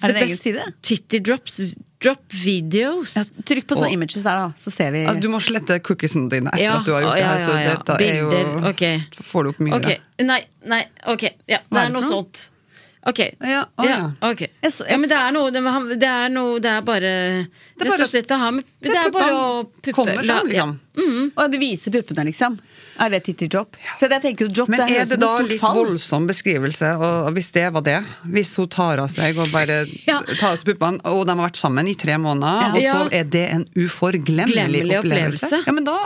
Er 0.00 0.12
det 0.14 0.16
en 0.16 0.22
egen 0.28 0.38
side? 0.38 0.66
Tittydrops. 0.86 1.58
drop 2.00 2.22
videos. 2.32 3.10
Ja, 3.18 3.24
trykk 3.44 3.66
på 3.68 3.76
sånne 3.76 3.90
Og- 3.90 3.96
images 3.98 4.22
der, 4.24 4.38
da, 4.40 4.52
så 4.56 4.70
ser 4.72 4.94
vi 4.94 5.02
Altså, 5.04 5.20
du 5.20 5.28
må 5.28 5.40
slette 5.44 5.76
cookiesene 5.84 6.30
dine 6.32 6.48
etter 6.54 6.62
Ja, 6.64 6.78
at 6.78 6.86
du 6.86 6.94
har 6.94 7.02
gjort 7.04 7.18
ja, 7.20 7.26
det 7.34 7.42
her. 7.42 7.42
Så 7.44 7.58
dette 7.66 7.96
er 8.06 8.14
jo 8.16 8.30
Bilder, 8.30 8.70
ok. 8.70 9.24
Får 9.32 9.44
du 9.44 9.50
opp 9.50 9.60
mye. 9.66 9.74
Okay. 9.76 9.98
nei, 10.24 10.38
nei, 10.64 10.80
ok. 11.04 11.26
Ja, 11.50 11.58
det 11.66 11.82
er 11.82 11.90
er 11.90 11.92
noe? 11.92 12.06
sånt. 12.06 12.46
Ok. 13.06 13.18
Ja, 13.40 13.62
å, 13.80 13.84
ja, 13.88 13.96
ja. 14.20 14.30
ok. 14.30 14.40
Jeg 14.60 14.72
så- 14.74 14.84
jeg 14.84 14.92
ja, 14.92 14.96
men 15.00 15.08
det 15.08 15.16
er 15.16 15.32
noe 15.32 15.50
Det, 15.50 16.02
er 16.04 16.28
noe 16.28 16.58
Det 16.60 16.68
er 16.68 16.82
bare 16.84 17.08
er 17.08 17.46
Rett 17.80 18.00
og 18.04 18.08
slett 18.10 18.26
det 18.28 18.36
har 18.36 18.50
med 18.52 18.64
Det 18.82 18.92
er 18.94 19.10
bare 19.10 19.32
å 19.32 19.64
puppe 19.72 19.94
Kommer 19.96 20.20
fram, 20.22 20.46
liksom. 20.50 20.74
Og 21.36 21.50
du 21.50 21.56
viser 21.58 21.90
puppene, 21.94 22.26
liksom? 22.28 22.58
Er 23.00 23.08
det 23.08 23.22
titty 23.24 23.48
drop? 23.48 23.76
For 23.98 24.06
jeg 24.12 24.20
tenker 24.20 24.44
jo 24.44 24.52
drop, 24.52 24.68
Men 24.68 24.82
det 24.82 24.90
er 24.98 25.00
er 25.00 25.06
det 25.14 25.18
da 25.22 25.30
litt 25.40 25.60
fall. 25.62 25.78
voldsom 25.78 26.26
beskrivelse, 26.28 26.90
og 27.00 27.32
hvis 27.32 27.48
det 27.56 27.72
var 27.72 27.80
det? 27.86 28.04
Hvis 28.28 28.54
hun 28.60 28.68
tar 28.68 28.98
av 29.00 29.08
seg 29.08 29.38
og 29.40 29.48
bare 29.50 29.86
Ja. 30.06 30.20
tar 30.36 30.50
av 30.52 30.58
seg 30.60 30.66
puppene, 30.74 31.00
og 31.08 31.24
de 31.24 31.32
har 31.38 31.48
vært 31.48 31.56
sammen 31.56 31.88
i 31.88 31.94
tre 31.94 32.18
måneder, 32.20 32.74
og 32.76 32.82
så 32.84 33.08
er 33.16 33.24
det 33.24 33.46
en 33.54 33.64
uforglemmelig 33.74 34.84
opplevelse? 35.00 35.46
opplevelse. 35.48 35.62
Ja, 35.66 35.72
men 35.72 35.84
da 35.88 35.96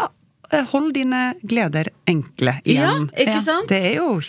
eh, 0.53 0.63
hold 0.71 0.93
dine 0.95 1.35
gleder 1.43 1.91
enkle 2.07 2.61
Ja, 2.65 2.95
igjen. 2.95 3.11
ikke 3.19 3.43
sant? 3.43 3.69
Det 3.69 3.83
er 3.83 3.97
jo 3.99 4.21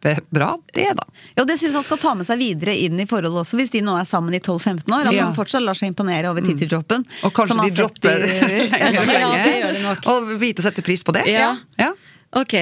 kjempebra, 0.00 0.58
det, 0.74 0.86
da. 0.96 1.04
Ja, 1.36 1.44
det 1.44 1.58
syns 1.60 1.74
han 1.74 1.84
skal 1.84 1.98
ta 2.00 2.14
med 2.16 2.26
seg 2.28 2.38
videre 2.40 2.74
inn 2.76 2.98
i 3.00 3.06
forholdet 3.06 3.42
også, 3.44 3.56
hvis 3.60 3.70
de 3.74 3.82
nå 3.84 3.96
er 4.00 4.04
sammen 4.08 4.34
i 4.34 4.40
12-15 4.40 4.88
år. 4.96 5.06
At 5.10 5.14
Ja. 5.14 5.24
han 5.26 5.34
fortsatt 5.36 5.62
lar 5.62 5.74
seg 5.74 5.92
imponere 5.92 6.30
over 6.30 6.40
titty-droppen. 6.42 7.04
Og 7.24 7.32
kanskje 7.36 7.58
de 7.68 7.74
dropper 7.76 8.24
lenge. 8.24 8.62
og 9.00 9.12
Ja, 9.12 9.32
det 9.44 9.58
gjør 9.60 9.72
de 9.76 9.82
nok. 9.84 10.06
Og 10.14 10.32
vite 10.40 10.62
å 10.62 10.68
sette 10.68 10.82
pris 10.82 11.04
på 11.04 11.12
det. 11.12 11.26
Ja. 11.28 11.56
ja. 11.78 11.92
Ok, 12.32 12.52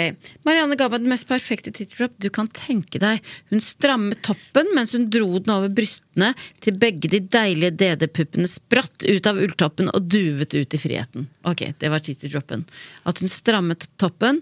Marianne 0.48 0.78
ga 0.80 0.86
meg 0.88 1.02
den 1.02 1.10
mest 1.12 1.26
perfekte 1.28 1.68
titty-drop 1.76 2.14
du 2.24 2.30
kan 2.32 2.46
tenke 2.56 2.96
deg. 3.02 3.20
Hun 3.52 3.60
strammet 3.60 4.22
toppen 4.24 4.70
mens 4.74 4.94
hun 4.96 5.10
dro 5.12 5.28
den 5.38 5.52
over 5.52 5.68
brystene 5.68 6.30
til 6.64 6.78
begge 6.80 7.10
de 7.12 7.20
deilige 7.20 7.74
DD-puppene 7.76 8.48
spratt 8.48 9.04
ut 9.04 9.28
av 9.28 9.36
ulltoppen 9.36 9.90
og 9.92 10.08
duvet 10.08 10.56
ut 10.56 10.72
i 10.72 10.80
friheten. 10.80 11.28
Ok, 11.44 11.66
det 11.78 11.90
var 11.92 12.00
titty-droppen. 12.00 12.64
At 13.04 13.20
hun 13.20 13.28
strammet 13.28 13.86
toppen, 14.00 14.40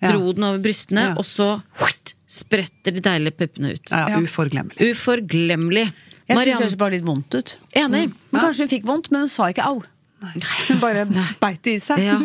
Ja. 0.00 0.12
dro 0.14 0.30
den 0.32 0.44
over 0.46 0.62
brystene, 0.64 1.02
Ja. 1.10 1.14
og 1.18 1.26
så 1.28 1.62
huitt, 1.82 2.14
spretter 2.30 2.94
de 2.94 3.02
deilige 3.04 3.36
puppene 3.40 3.72
ut. 3.74 3.90
ja, 3.90 4.04
Ja. 4.14 4.20
Uforglemmelig. 4.22 4.92
Uforglemmelig. 4.94 5.86
Jeg 6.30 6.36
syns 6.38 6.44
det 6.46 6.58
høres 6.62 6.76
bare 6.78 6.94
litt 6.94 7.06
vondt 7.06 7.34
ut. 7.34 7.56
enig. 7.74 8.12
Men 8.30 8.40
Kanskje 8.44 8.66
hun 8.66 8.70
fikk 8.70 8.84
vondt, 8.86 9.10
men 9.10 9.24
hun 9.26 9.32
sa 9.32 9.48
ikke 9.50 9.66
au. 9.66 9.80
Hun 10.20 10.80
bare 10.82 11.06
beit 11.40 11.62
det 11.64 11.74
i 11.74 11.80
seg. 11.80 11.98
Ja. 12.04 12.18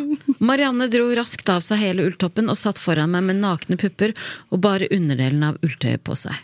Marianne 0.44 0.89
dro 0.91 1.08
raskt 1.15 1.48
av 1.50 1.63
seg 1.65 1.80
hele 1.80 2.04
ulltoppen 2.10 2.50
og 2.52 2.58
satt 2.60 2.78
foran 2.78 3.10
meg 3.13 3.24
med 3.24 3.39
nakne 3.39 3.78
pupper 3.80 4.12
og 4.52 4.60
bare 4.62 4.89
underdelen 4.91 5.46
av 5.48 5.58
ulltøyet 5.63 6.04
på 6.04 6.13
seg. 6.20 6.36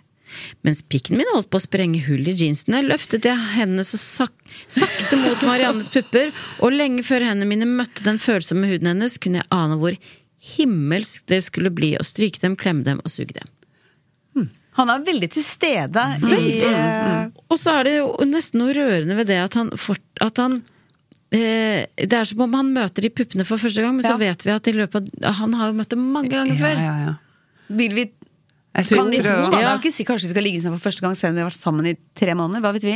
Mens 0.64 0.80
pikken 0.88 1.18
min 1.20 1.28
holdt 1.34 1.50
på 1.52 1.60
å 1.60 1.66
sprenge 1.66 2.00
hull 2.06 2.24
i 2.24 2.34
jeansene, 2.40 2.80
løftet 2.88 3.26
jeg 3.28 3.36
hendene 3.58 3.84
så 3.84 4.00
sak 4.00 4.32
sakte 4.72 5.20
mot 5.20 5.42
Mariannes 5.44 5.90
pupper, 5.92 6.32
og 6.64 6.72
lenge 6.72 7.04
før 7.04 7.26
hendene 7.28 7.50
mine 7.52 7.68
møtte 7.68 8.06
den 8.08 8.16
følsomme 8.18 8.70
huden 8.72 8.88
hennes, 8.94 9.18
kunne 9.20 9.42
jeg 9.44 9.50
ane 9.52 9.76
hvor 9.82 9.98
himmelsk 10.42 11.26
det 11.30 11.42
skulle 11.46 11.70
bli 11.74 11.94
å 12.00 12.06
stryke 12.06 12.42
dem, 12.42 12.56
klemme 12.60 12.84
dem 12.88 13.02
og 13.06 13.12
suge 13.14 13.36
dem. 13.38 13.50
Han 14.80 14.88
er 14.88 15.02
veldig 15.04 15.28
til 15.34 15.44
stede 15.44 16.00
i 16.32 16.62
eh, 16.64 17.26
Og 17.52 17.58
så 17.60 17.74
er 17.82 17.84
det 17.90 17.92
jo 17.98 18.06
nesten 18.24 18.62
noe 18.62 18.72
rørende 18.72 19.18
ved 19.18 19.28
det 19.28 19.36
at 19.44 19.58
han, 19.60 19.68
fort, 19.76 20.00
at 20.24 20.40
han 20.40 20.62
eh, 21.36 21.90
Det 22.00 22.16
er 22.16 22.30
som 22.30 22.40
om 22.46 22.56
han 22.56 22.70
møter 22.72 23.04
de 23.04 23.10
puppene 23.12 23.44
for 23.44 23.60
første 23.60 23.84
gang, 23.84 23.98
men 23.98 24.06
så 24.08 24.16
vet 24.22 24.46
vi 24.48 24.54
at 24.56 24.70
i 24.72 24.74
løpet 24.78 25.12
av 25.28 25.36
Han 25.42 25.58
har 25.60 25.74
jo 25.74 25.76
møtt 25.82 25.92
dem 25.92 26.06
mange 26.16 26.32
ganger 26.32 26.56
Ja, 26.56 26.62
før. 26.64 26.80
ja, 26.88 26.94
ja. 27.04 27.14
Vil 27.82 27.98
vi 28.00 28.06
Jeg 28.08 28.88
Kan 28.96 29.12
vi 29.12 29.20
tror- 29.20 29.28
tro, 29.28 29.52
da? 29.52 29.58
Det 29.58 29.60
er 29.66 29.68
jo 29.74 29.80
ikke 29.84 29.92
si 29.98 30.08
kanskje 30.08 30.30
de 30.30 30.34
skal 30.38 30.48
ligge 30.48 30.62
sammen 30.64 30.80
for 30.80 30.88
første 30.88 31.04
gang 31.04 31.20
selv 31.20 31.34
om 31.34 31.36
de 31.36 31.44
har 31.44 31.52
vært 31.52 31.66
sammen 31.68 31.92
i 31.92 31.98
tre 32.16 32.32
måneder. 32.40 32.64
Hva 32.64 32.72
vet 32.80 32.88
vi? 32.88 32.96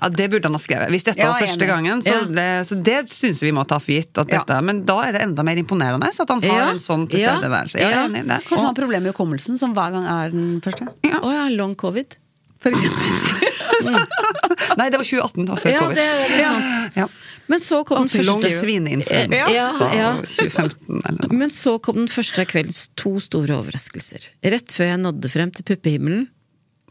Ja, 0.00 0.08
Det 0.08 0.30
burde 0.30 0.48
han 0.48 0.54
ha 0.56 0.58
skrevet. 0.62 0.88
Hvis 0.90 1.04
dette 1.04 1.18
Ja, 1.20 1.30
var 1.32 1.40
jeg 1.40 1.48
er 1.48 1.52
første 1.52 1.66
gangen, 1.68 2.02
så 2.02 2.14
Ja. 2.14 2.24
det, 2.24 2.66
så 2.66 2.82
det 2.82 2.96
syns 3.12 3.42
vi 3.42 3.52
må 3.52 3.66
ta 3.68 3.78
for 3.78 3.92
gitt. 3.92 4.16
Ja. 4.16 4.24
dette, 4.24 4.62
Men 4.64 4.84
da 4.84 5.00
er 5.02 5.12
det 5.12 5.22
enda 5.22 5.42
mer 5.44 5.56
imponerende 5.56 6.08
at 6.08 6.28
han 6.28 6.42
har 6.42 6.58
Ja. 6.58 6.70
en 6.70 6.78
sånn 6.78 7.08
Ja. 7.10 7.38
tilstedeværelse. 7.38 7.78
Jeg 7.78 7.84
er 7.86 7.90
Ja. 7.90 8.06
enig 8.08 8.24
i 8.24 8.28
det. 8.28 8.40
Kanskje 8.44 8.56
han 8.58 8.66
har 8.66 8.74
problemer 8.74 9.02
med 9.02 9.14
hukommelsen, 9.14 9.58
som 9.58 9.74
hver 9.74 9.92
gang 9.92 10.04
er 10.06 10.30
den 10.30 10.60
første. 10.60 10.88
Å 11.04 11.32
ja, 11.32 11.48
long 11.54 11.74
covid. 11.76 12.16
For 12.60 12.70
eksempel. 12.70 13.46
Nei, 14.78 14.88
det 14.90 14.98
var 14.98 15.04
2018, 15.04 15.46
da, 15.46 15.54
før 15.56 15.70
Ja, 15.72 15.80
covid. 15.80 15.94
det 15.96 16.04
er 16.06 16.28
det 16.28 16.44
sant. 16.46 16.96
Ja. 16.96 17.06
Men 17.48 17.58
så 17.58 17.84
kom 17.84 18.06
den 18.06 18.08
første 18.08 18.50
svineinfluensa 18.62 19.50
Ja, 19.52 19.92
ja. 19.92 20.12
2015 20.22 21.02
eller 21.04 21.18
noe. 21.28 21.32
Men 21.38 21.50
så 21.50 21.80
kom 21.82 21.96
den 21.96 22.06
første 22.08 22.38
av 22.40 22.46
kveldens 22.46 22.88
to 22.96 23.18
store 23.20 23.48
overraskelser. 23.58 24.28
Rett 24.44 24.68
før 24.68 24.86
jeg 24.92 25.00
nådde 25.02 25.30
frem 25.30 25.50
til 25.52 25.64
puppehimmelen 25.64 26.28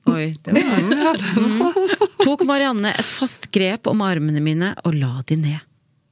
Oi, 0.07 0.35
det 0.43 0.53
var 0.55 0.61
mm. 1.37 2.00
Tok 2.21 2.43
Marianne 2.45 2.91
et 2.93 3.07
fast 3.09 3.47
grep 3.53 3.87
om 3.89 4.01
armene 4.05 4.41
mine 4.43 4.75
og 4.85 4.93
la 4.93 5.23
de 5.27 5.37
ned. 5.41 5.61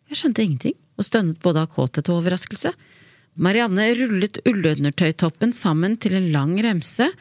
Jeg 0.10 0.17
skjønte 0.17 0.41
ingenting, 0.41 0.76
og 0.98 1.06
stønnet 1.06 1.41
både 1.43 1.62
av 1.63 1.74
kåthet 1.76 2.10
og 2.10 2.24
overraskelse. 2.24 2.72
Marianne 3.39 3.86
rullet 4.00 4.39
ullundertøytoppen 4.50 5.54
sammen 5.54 6.00
til 6.02 6.17
en 6.17 6.32
lang 6.34 6.56
remse, 6.65 7.12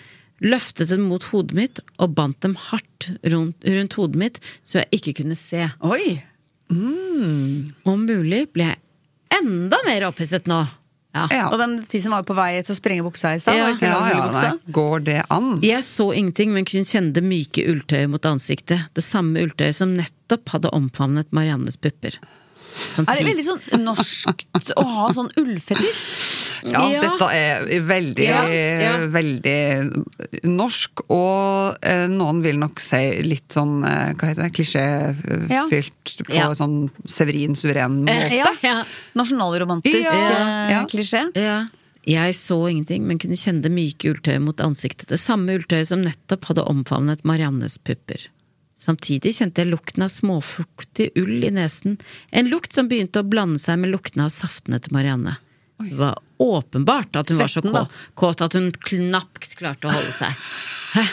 løftet 0.40 0.88
den 0.92 1.04
mot 1.04 1.26
hodet 1.32 1.56
mitt 1.58 1.82
og 1.98 2.14
bandt 2.16 2.40
dem 2.46 2.56
hardt 2.68 3.10
rundt, 3.28 3.60
rundt 3.66 3.96
hodet 3.98 4.20
mitt 4.22 4.40
så 4.62 4.80
jeg 4.80 5.00
ikke 5.00 5.16
kunne 5.20 5.36
se. 5.38 5.68
Oi! 5.84 6.16
Om 6.72 8.04
mulig 8.08 8.46
ble 8.54 8.70
jeg 8.70 9.38
enda 9.38 9.82
mer 9.84 10.08
opphisset 10.08 10.48
nå. 10.48 10.62
Ja. 11.16 11.24
Ja. 11.32 11.44
Og 11.48 11.58
den 11.60 11.78
tisen 11.88 12.12
var 12.12 12.22
jo 12.22 12.28
på 12.28 12.36
vei 12.36 12.50
til 12.62 12.74
å 12.74 12.78
sprenge 12.78 13.04
buksa 13.06 13.32
i 13.34 13.40
stad. 13.42 13.56
Ja, 13.56 13.70
ja. 13.80 14.50
Går 14.74 15.04
det 15.06 15.22
an? 15.32 15.54
Jeg 15.64 15.84
så 15.86 16.10
ingenting, 16.12 16.52
men 16.54 16.68
kunne 16.68 16.88
kjenne 16.88 17.14
det 17.16 17.24
myke 17.24 17.64
ulltøyet 17.70 18.12
mot 18.12 18.28
ansiktet. 18.28 18.90
Det 18.94 19.04
samme 19.06 19.46
ulltøyet 19.46 19.78
som 19.80 19.96
nettopp 19.96 20.52
hadde 20.54 20.74
omfavnet 20.76 21.32
Mariannes 21.34 21.80
pupper. 21.80 22.18
Er 22.98 23.14
det 23.18 23.24
veldig 23.26 23.44
sånn 23.46 23.82
norskt 23.84 24.72
å 24.76 24.84
ha 24.86 25.08
sånn 25.16 25.30
ullfetisj? 25.40 26.04
Ja, 26.72 26.82
Ja. 26.90 27.00
dette 27.04 27.28
er 27.32 27.80
veldig, 27.86 28.24
Ja, 28.26 28.42
ja. 28.48 28.92
veldig 29.06 30.44
norsk, 30.44 31.02
og 31.10 31.78
eh, 31.82 32.06
noen 32.10 32.42
vil 32.42 32.58
nok 32.58 32.80
si 32.82 33.22
litt 33.22 33.48
sånn, 33.54 33.84
eh, 33.86 34.14
hva 34.14 34.28
heter 34.32 34.42
det, 34.46 34.52
klisjéfylt 34.58 36.22
på 36.26 36.34
Ja. 36.34 36.50
sånn 36.54 36.90
Severin 37.06 37.54
Suveren 37.56 38.02
måte. 38.04 38.30
Ja. 38.34 38.52
Ja. 38.62 38.84
Nasjonalromantisk 39.14 40.02
Ja, 40.04 40.12
eh, 40.12 40.70
ja. 40.72 40.84
klisjé. 40.86 41.30
Ja. 41.36 41.66
Jeg 42.08 42.34
så 42.34 42.70
ingenting, 42.70 43.02
men 43.06 43.18
kunne 43.18 43.36
kjenne 43.36 43.60
det 43.62 43.70
myke 43.70 44.14
ulltøyet 44.14 44.40
mot 44.40 44.56
ansiktet. 44.64 45.08
Det 45.08 45.18
samme 45.20 45.58
ulltøyet 45.58 45.86
som 45.90 46.00
nettopp 46.02 46.44
hadde 46.48 46.64
omfavnet 46.66 47.22
Mariannes 47.22 47.76
pupper. 47.78 48.28
Samtidig 48.78 49.34
kjente 49.34 49.64
jeg 49.64 49.72
lukten 49.72 50.04
av 50.06 50.12
småfuktig 50.14 51.10
ull 51.18 51.42
i 51.42 51.50
nesen, 51.50 51.98
en 52.30 52.50
lukt 52.50 52.76
som 52.76 52.86
begynte 52.90 53.24
å 53.24 53.26
blande 53.26 53.58
seg 53.58 53.80
med 53.82 53.90
luktene 53.90 54.28
av 54.28 54.34
saftene 54.34 54.78
til 54.82 54.94
Marianne. 54.94 55.34
Det 55.78 55.94
var 55.98 56.18
åpenbart 56.42 57.16
at 57.20 57.28
hun 57.30 57.38
var 57.38 57.48
så 57.50 57.60
Svetten, 57.60 57.72
da. 57.76 57.84
kå- 57.86 58.14
kåt 58.18 58.42
at 58.48 58.56
hun 58.58 58.72
knapt 58.72 59.52
klarte 59.58 59.86
å 59.86 59.94
holde 59.94 60.12
seg. 60.16 60.34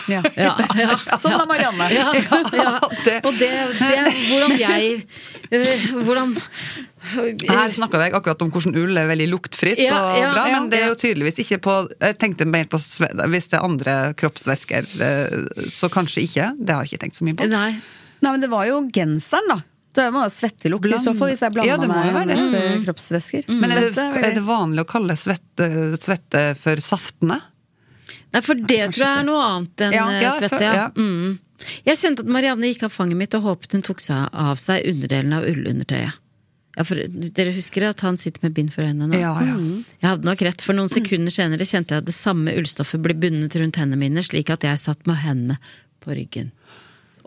Ja. 0.07 0.21
Ja, 0.39 0.53
ja, 0.79 0.93
Sånn 1.19 1.33
er 1.35 1.43
Marianne. 1.49 1.83
Og 3.27 3.33
det, 3.35 3.49
det 3.75 3.89
hvordan 4.29 4.53
jeg 4.55 5.01
øh, 5.51 5.83
Hvordan 6.07 6.31
Her 7.43 7.73
snakka 7.75 7.99
jeg 8.05 8.15
akkurat 8.15 8.45
om 8.45 8.53
hvordan 8.53 8.77
ull 8.79 8.95
er 9.01 9.09
veldig 9.11 9.27
luktfritt 9.33 9.81
Ja, 9.83 9.97
og 9.99 10.21
bra, 10.31 10.45
ja, 10.47 10.53
men 10.55 10.69
det 10.71 10.79
er 10.79 10.87
jo 10.93 10.95
tydeligvis 11.03 11.41
ikke 11.43 11.59
på 11.67 11.75
Jeg 11.99 12.17
tenkte 12.23 12.47
mer 12.47 12.71
på 12.71 12.79
hvis 12.79 13.51
det 13.51 13.59
er 13.59 13.67
andre 13.67 13.97
kroppsvæsker, 14.17 14.87
eh, 15.09 15.67
så 15.67 15.91
kanskje 15.91 16.23
ikke. 16.23 16.47
Det 16.55 16.71
har 16.79 16.87
jeg 16.87 16.95
ikke 16.95 17.03
tenkt 17.03 17.19
så 17.19 17.27
mye 17.27 17.35
på. 17.43 17.51
Nei. 17.51 17.69
Nei, 18.23 18.31
men 18.31 18.41
det 18.47 18.49
var 18.55 18.63
jo 18.71 18.79
genseren, 18.95 19.51
da. 19.51 19.59
Det 19.95 20.05
må 20.11 20.25
jo 20.25 20.31
svettelukt 20.33 20.89
i 20.91 20.97
så 20.99 21.13
fall, 21.15 21.31
hvis 21.31 21.43
jeg 21.45 21.65
Ja, 21.65 21.77
meg 21.79 22.27
det. 22.27 22.35
hennes 22.37 22.85
kroppsvæsker. 22.85 23.45
Men 23.47 23.71
er 23.71 23.89
det, 23.89 23.97
er 23.97 24.33
det 24.35 24.43
vanlig 24.43 24.83
å 24.83 24.89
kalle 24.89 25.15
svette, 25.19 25.69
svette 26.01 26.41
for 26.59 26.81
saftene? 26.83 27.39
Nei, 28.35 28.41
for 28.43 28.59
det 28.59 28.81
tror 28.91 29.01
jeg 29.05 29.21
er 29.21 29.25
noe 29.27 29.41
annet 29.47 29.85
enn 29.87 29.95
Ja, 29.95 30.05
eh, 30.11 30.21
ja, 30.21 30.31
svette. 30.35 30.49
for- 30.49 30.61
Ja. 30.67 30.73
ja. 30.73 30.89
Mm. 30.95 31.39
Jeg 31.85 31.97
kjente 31.97 32.19
at 32.19 32.25
Marianne 32.27 32.67
gikk 32.67 32.83
av 32.83 32.91
fanget 32.91 33.15
mitt 33.17 33.33
og 33.33 33.43
håpet 33.43 33.71
hun 33.71 33.81
tok 33.81 34.01
seg 34.03 34.29
av 34.33 34.57
seg 34.57 34.83
underdelen 34.85 35.33
av 35.33 35.43
ullundertøyet. 35.47 36.13
Ja, 36.75 36.83
for 36.83 36.95
Dere 36.95 37.53
husker 37.55 37.87
at 37.87 38.01
han 38.01 38.17
sitter 38.17 38.43
med 38.43 38.53
bind 38.53 38.73
for 38.73 38.83
øynene 38.83 39.07
nå? 39.07 39.15
Ja, 39.17 39.31
ja. 39.39 39.55
Mm. 39.55 39.85
Jeg 40.01 40.09
hadde 40.09 40.25
nok 40.27 40.41
rett, 40.43 40.61
for 40.61 40.73
noen 40.75 40.89
sekunder 40.91 41.31
senere 41.31 41.63
kjente 41.63 41.95
jeg 41.95 42.03
at 42.03 42.05
det 42.09 42.13
samme 42.17 42.51
ullstoffet 42.51 43.01
ble 43.01 43.13
bundet 43.15 43.55
rundt 43.55 43.79
hendene 43.79 43.97
mine, 43.97 44.19
slik 44.21 44.49
at 44.51 44.67
jeg 44.67 44.77
satt 44.83 45.07
med 45.07 45.15
hendene 45.23 45.57
på 46.03 46.11
ryggen. 46.11 46.51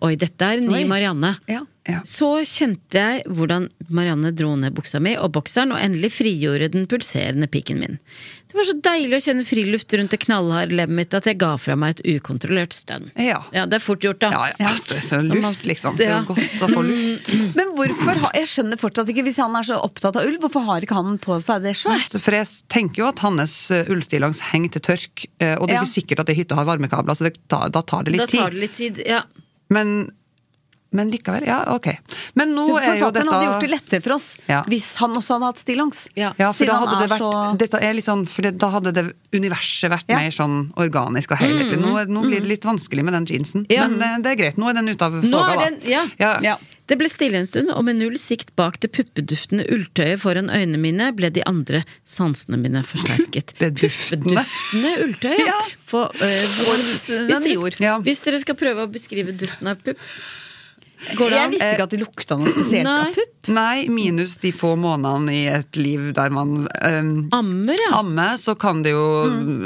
Oi, 0.05 0.15
dette 0.21 0.43
er 0.43 0.59
en 0.61 0.69
ny 0.69 0.83
Oi. 0.83 0.85
Marianne. 0.85 1.39
Ja. 1.49 1.65
Ja. 1.89 2.03
Så 2.05 2.27
kjente 2.45 3.01
jeg 3.01 3.23
hvordan 3.33 3.71
Marianne 3.89 4.35
dro 4.37 4.51
ned 4.61 4.75
buksa 4.77 5.01
mi 5.01 5.15
og 5.17 5.33
bokseren, 5.33 5.73
og 5.73 5.81
endelig 5.81 6.11
frigjorde 6.19 6.69
den 6.75 6.85
pulserende 6.91 7.49
pikken 7.49 7.81
min. 7.81 7.97
Det 8.49 8.57
var 8.57 8.65
så 8.69 8.75
deilig 8.81 9.17
å 9.19 9.23
kjenne 9.25 9.45
friluft 9.45 9.93
rundt 9.97 10.13
det 10.15 10.19
knallharde 10.23 10.77
lemmet 10.77 10.97
mitt 10.99 11.15
at 11.17 11.27
jeg 11.29 11.37
ga 11.41 11.51
fra 11.61 11.75
meg 11.81 11.97
et 11.99 12.19
ukontrollert 12.19 12.73
stønn. 12.77 13.11
Ja. 13.21 13.43
Ja, 13.53 13.65
det 13.69 13.77
er 13.77 13.85
fort 13.85 14.05
gjort, 14.05 14.21
da. 14.25 14.31
Ja, 14.33 14.45
ja. 14.61 14.71
Det 14.89 14.97
er 14.99 15.05
så 15.05 15.19
luft, 15.25 15.67
liksom. 15.69 15.97
Det 16.01 16.07
er 16.09 16.15
jo 16.23 16.35
godt 16.35 16.65
å 16.65 16.69
få 16.73 16.85
luft. 16.87 17.33
Men 17.59 17.73
hvorfor 17.77 18.21
har, 18.25 18.33
Jeg 18.39 18.49
skjønner 18.53 18.81
fortsatt 18.81 19.09
ikke, 19.13 19.25
hvis 19.29 19.41
han 19.41 19.57
er 19.61 19.69
så 19.69 19.81
opptatt 19.85 20.17
av 20.17 20.25
ull, 20.29 20.39
hvorfor 20.45 20.65
har 20.69 20.85
ikke 20.85 20.97
han 20.97 21.19
på 21.25 21.37
seg 21.45 21.65
det 21.69 21.75
sjøl? 21.77 22.01
For 22.17 22.37
jeg 22.39 22.49
tenker 22.73 23.03
jo 23.05 23.09
at 23.13 23.25
hans 23.25 23.57
eh, 23.75 23.89
ullstillongs 23.93 24.41
henger 24.53 24.77
til 24.79 24.87
tørk, 24.93 25.27
eh, 25.41 25.57
og 25.57 25.69
det 25.69 25.77
er 25.77 25.85
Ja. 25.85 25.89
sikkert 25.89 26.21
at 26.25 26.33
ei 26.33 26.39
hytte 26.41 26.57
har 26.57 26.69
varmekabler, 26.69 27.17
så 27.21 27.29
det, 27.29 27.37
da, 27.53 27.67
da 27.73 27.81
tar 27.85 28.05
det 28.09 28.17
litt 28.17 28.29
tid. 28.29 28.41
Da 28.41 28.45
tar 28.49 28.57
det 28.57 28.65
litt 28.65 28.77
tid. 28.81 29.03
Ja. 29.09 29.23
Men, 29.73 30.11
men 30.91 31.11
likevel, 31.13 31.45
ja, 31.47 31.59
ok. 31.75 31.89
Men 32.35 32.55
nå 32.57 32.63
er 32.79 32.95
jo 32.97 33.05
Forfatteren 33.05 33.29
hadde 33.29 33.45
gjort 33.49 33.65
det 33.67 33.71
lettere 33.75 34.03
for 34.03 34.15
oss 34.17 34.29
Ja. 34.49 34.63
hvis 34.69 34.95
han 35.03 35.13
også 35.19 35.37
hadde 35.37 35.51
hatt 35.51 35.59
stillongs. 35.61 36.09
Ja. 36.17 36.33
Ja, 36.39 36.53
for 36.53 36.65
Siden 36.65 36.73
da 36.73 36.79
han 36.79 36.89
hadde 36.89 37.03
det 37.03 37.11
vært 37.13 37.19
så- 37.21 37.59
dette 37.59 37.83
er 37.83 37.93
litt 37.95 38.05
sånn, 38.09 38.27
for 38.29 38.43
det, 38.43 38.59
Da 38.59 38.71
hadde 38.71 38.93
det 38.95 39.05
universet 39.33 39.91
vært 39.91 40.09
Ja. 40.09 40.17
mer 40.19 40.31
sånn 40.31 40.73
organisk 40.77 41.31
og 41.33 41.39
helhetlig. 41.39 41.79
Nå, 41.79 42.07
nå 42.09 42.23
blir 42.25 42.41
det 42.41 42.49
litt 42.49 42.63
vanskelig 42.65 43.05
med 43.05 43.13
den 43.13 43.27
jeansen, 43.27 43.67
Ja. 43.69 43.87
men 43.87 43.99
det, 43.99 44.23
det 44.25 44.33
er 44.33 44.43
greit. 44.45 44.57
Nå 44.57 44.71
er 44.71 44.75
den 44.75 44.89
ute 44.89 45.03
av 45.03 45.23
soga, 45.23 45.55
da. 45.57 45.71
ja. 45.87 46.07
Ja. 46.19 46.39
Ja. 46.43 46.57
Det 46.89 46.97
ble 46.97 47.07
stille 47.11 47.35
en 47.37 47.45
stund, 47.45 47.69
og 47.71 47.85
med 47.85 47.97
null 47.97 48.17
sikt 48.17 48.57
bak 48.57 48.81
det 48.81 48.93
puppeduftende 48.93 49.69
ulltøyet 49.69 50.19
foran 50.23 50.49
øynene 50.49 50.79
mine 50.81 51.13
ble 51.15 51.29
de 51.29 51.43
andre 51.45 51.85
sansene 52.09 52.57
mine 52.57 52.81
forsterket. 52.83 53.53
Puppeduftende 53.59 54.95
ulltøy, 55.05 55.37
ja. 55.37 55.59
For, 55.85 56.09
øh, 56.09 56.47
hvis, 56.49 57.05
det 57.07 57.29
er 57.29 57.71
dere, 57.77 58.03
hvis 58.03 58.21
dere 58.25 58.41
skal 58.41 58.55
prøve 58.57 58.87
å 58.87 58.91
beskrive 58.91 59.37
duften 59.37 59.69
av 59.69 59.77
pupp, 59.85 59.99
Jeg 60.99 61.31
an? 61.39 61.53
visste 61.53 61.69
ikke 61.77 61.85
at 61.87 61.93
det 61.95 62.01
lukta 62.01 62.37
noe 62.41 62.51
spesielt 62.51 62.85
Nei. 62.89 62.95
av 63.07 63.15
pupp. 63.15 63.49
Nei, 63.55 63.87
minus 63.89 64.33
de 64.43 64.51
få 64.53 64.73
månedene 64.77 65.33
i 65.33 65.45
et 65.47 65.79
liv 65.79 66.09
der 66.17 66.33
man 66.35 66.67
um, 66.67 67.13
Ammer, 67.33 67.79
ja. 67.79 67.93
ammer, 68.01 68.35
så 68.43 68.57
kan 68.59 68.83
det 68.83 68.93
jo 68.97 69.05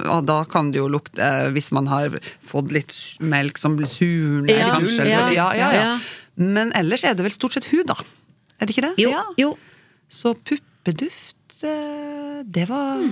ja, 0.05 0.19
Da 0.29 0.43
kan 0.45 0.69
det 0.75 0.79
jo 0.79 0.91
lukte 0.93 1.31
Hvis 1.57 1.73
man 1.75 1.89
har 1.91 2.15
fått 2.47 2.71
litt 2.77 2.93
melk 3.25 3.59
som 3.59 3.75
blir 3.81 3.89
surner, 3.91 4.53
Ja, 4.55 4.69
kanskje. 4.77 5.09
ja, 5.09 5.25
ja, 5.35 5.49
ja, 5.57 5.71
ja. 5.79 5.89
Men 6.37 6.71
ellers 6.79 7.03
er 7.09 7.17
det 7.19 7.25
vel 7.27 7.35
stort 7.35 7.57
sett 7.57 7.67
hud, 7.73 7.89
da. 7.91 7.97
Er 8.61 8.69
det 8.69 8.77
ikke 8.77 8.87
det? 8.91 8.95
Jo, 9.03 9.11
Ja. 9.17 9.25
jo. 9.41 9.51
Så 10.13 10.35
puppeduft 10.37 11.65
eh, 11.65 12.43
Det 12.45 12.69
var 12.69 13.03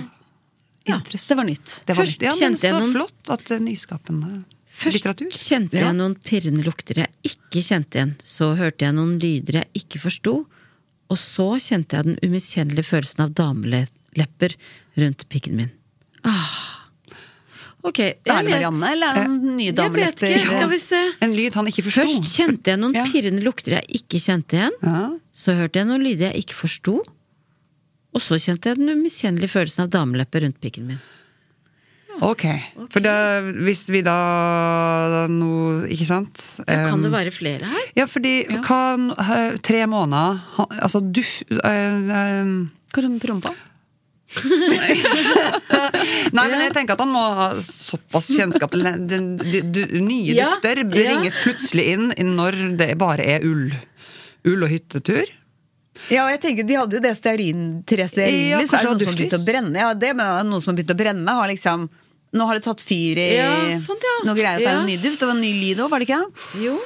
interessant. 0.85 1.29
Det 1.29 1.37
var 1.37 1.45
nytt. 1.49 1.75
Det 1.85 1.95
var, 1.97 2.05
Først 2.05 2.21
ja, 2.21 2.31
men 2.31 2.39
kjente 2.39 2.67
jeg 2.69 2.79
så 2.79 2.91
flott 2.93 3.29
at 3.35 3.53
nyskapende 3.61 4.43
Først 4.81 4.97
litteratur. 4.99 5.29
kjente 5.31 5.77
jeg 5.77 5.83
Ja. 5.85 5.91
noen 5.93 6.15
pirrende 6.15 6.63
lukter 6.65 6.95
jeg 7.03 7.09
ikke 7.23 7.61
kjente 7.61 7.95
igjen. 7.99 8.15
Så 8.21 8.55
hørte 8.57 8.85
jeg 8.85 8.93
noen 8.97 9.19
lyder 9.19 9.53
jeg 9.61 9.67
ikke 9.83 9.99
forsto. 10.01 10.45
Og 11.11 11.17
så 11.17 11.47
kjente 11.59 11.97
jeg 11.97 12.03
den 12.05 12.19
umiskjennelige 12.23 12.87
følelsen 12.87 13.19
av 13.25 13.33
damelepper 13.35 14.55
rundt 14.97 15.25
pikken 15.29 15.55
min. 15.55 15.71
Ah. 16.23 16.77
Ok. 17.83 17.99
Er 17.99 18.13
det 18.23 18.45
Marianne, 18.45 18.91
eller 18.93 19.07
er 19.09 19.15
det 19.15 19.29
noen 19.31 19.55
nye 19.57 19.71
Jeg 19.73 19.91
vet 19.95 20.21
ikke, 20.21 20.45
skal 20.45 20.69
vi 20.69 20.77
se. 20.77 20.99
En 21.25 21.33
lyd 21.33 21.53
han 21.57 21.65
ikke 21.67 21.83
forsto. 21.87 22.03
Først 22.05 22.29
kjente 22.37 22.63
jeg 22.69 22.79
noen 22.79 22.93
Ja. 22.93 23.03
pirrende 23.05 23.41
lukter 23.43 23.71
jeg 23.81 23.85
ikke 24.01 24.19
kjente 24.21 24.53
igjen. 24.59 24.75
Ja. 24.83 25.17
Så 25.33 25.55
hørte 25.57 25.79
jeg 25.81 25.87
noen 25.87 26.03
lyder 26.03 26.31
jeg 26.31 26.45
ikke 26.45 26.53
forsto. 26.53 27.01
Og 28.13 28.21
så 28.21 28.35
kjente 28.37 28.69
jeg 28.69 28.77
den 28.77 28.89
umiskjennelige 28.89 29.49
følelsen 29.49 29.83
av 29.83 29.89
damelepper 29.89 30.41
rundt 30.43 30.61
pikken 30.61 30.85
min. 30.87 30.99
Ok. 32.21 32.43
For 32.93 33.01
da, 33.01 33.13
hvis 33.65 33.79
vi 33.89 34.03
da 34.05 35.25
nå 35.31 35.87
Ikke 35.89 36.05
sant? 36.05 36.37
Ja, 36.67 36.83
kan 36.85 37.01
det 37.01 37.09
være 37.13 37.31
flere 37.33 37.65
her? 37.65 37.87
Ja, 37.97 38.05
fordi 38.05 38.35
ja. 38.45 38.59
Kan, 38.61 39.07
Tre 39.65 39.81
måneder 39.89 40.37
Altså 40.77 41.01
du 41.01 41.23
eh, 41.23 41.57
eh, 41.65 42.51
Kanskje 42.93 43.07
hun 43.09 43.17
prompa? 43.23 43.55
Nei, 46.31 46.45
men 46.47 46.61
jeg 46.63 46.71
tenker 46.75 46.95
at 46.95 47.01
han 47.03 47.11
må 47.11 47.21
ha 47.35 47.47
såpass 47.65 48.29
kjennskap 48.31 48.71
til 48.71 48.85
den- 48.85 49.07
den- 49.09 49.33
de, 49.41 49.59
de, 49.75 49.85
Nye 49.99 50.35
Ja, 50.37 50.49
dufter 50.53 50.77
ja. 50.77 50.85
bringes 50.87 51.35
plutselig 51.43 51.85
inn 51.95 52.13
når 52.37 52.77
det 52.79 52.97
bare 53.01 53.25
er 53.25 53.43
ull. 53.43 53.71
Ull 54.47 54.63
og 54.63 54.69
hyttetur. 54.71 55.25
Ja, 56.09 56.23
og 56.25 56.31
jeg 56.31 56.39
tenker 56.41 56.63
De 56.65 56.77
hadde 56.79 56.95
jo 56.97 57.01
det 57.03 57.11
stearin, 57.17 57.83
tre 57.85 58.05
Ja, 58.05 58.07
stearinlys. 58.07 58.71
kanskje 58.71 58.77
er 58.79 58.81
det 58.81 58.89
noen 58.89 58.99
som 58.99 59.07
har 59.11 59.17
begynt 59.19 59.37
å 59.37 59.45
brenne? 59.45 59.75
Ja, 59.83 59.93
det 59.93 60.15
med 60.15 60.45
noen 60.47 60.61
som 60.63 60.71
har 60.71 60.77
begynt 60.79 60.95
å 60.95 60.97
brenne, 61.03 61.27
har 61.41 61.47
liksom 61.51 61.89
Nå 62.33 62.45
har 62.47 62.55
det 62.55 62.63
tatt 62.63 62.79
fyr 62.87 63.17
i 63.19 63.35
Ja, 63.35 63.51
sånt, 63.75 64.01
ja. 64.07 64.15
noe 64.25 64.35
greier 64.37 64.55
at 64.55 64.63
det 64.63 64.67
er 64.67 64.73
Ja. 64.77 64.79
en 64.81 64.87
ny 64.87 64.97
duft. 64.97 65.19
Det 65.19 65.27
var 65.27 65.35
en 65.35 65.41
ny 65.43 65.51
lyd 65.51 65.77
òg, 65.83 65.89
var 65.91 65.99
det 65.99 66.07
ikke? 66.07 66.23
Jo. 66.63 66.77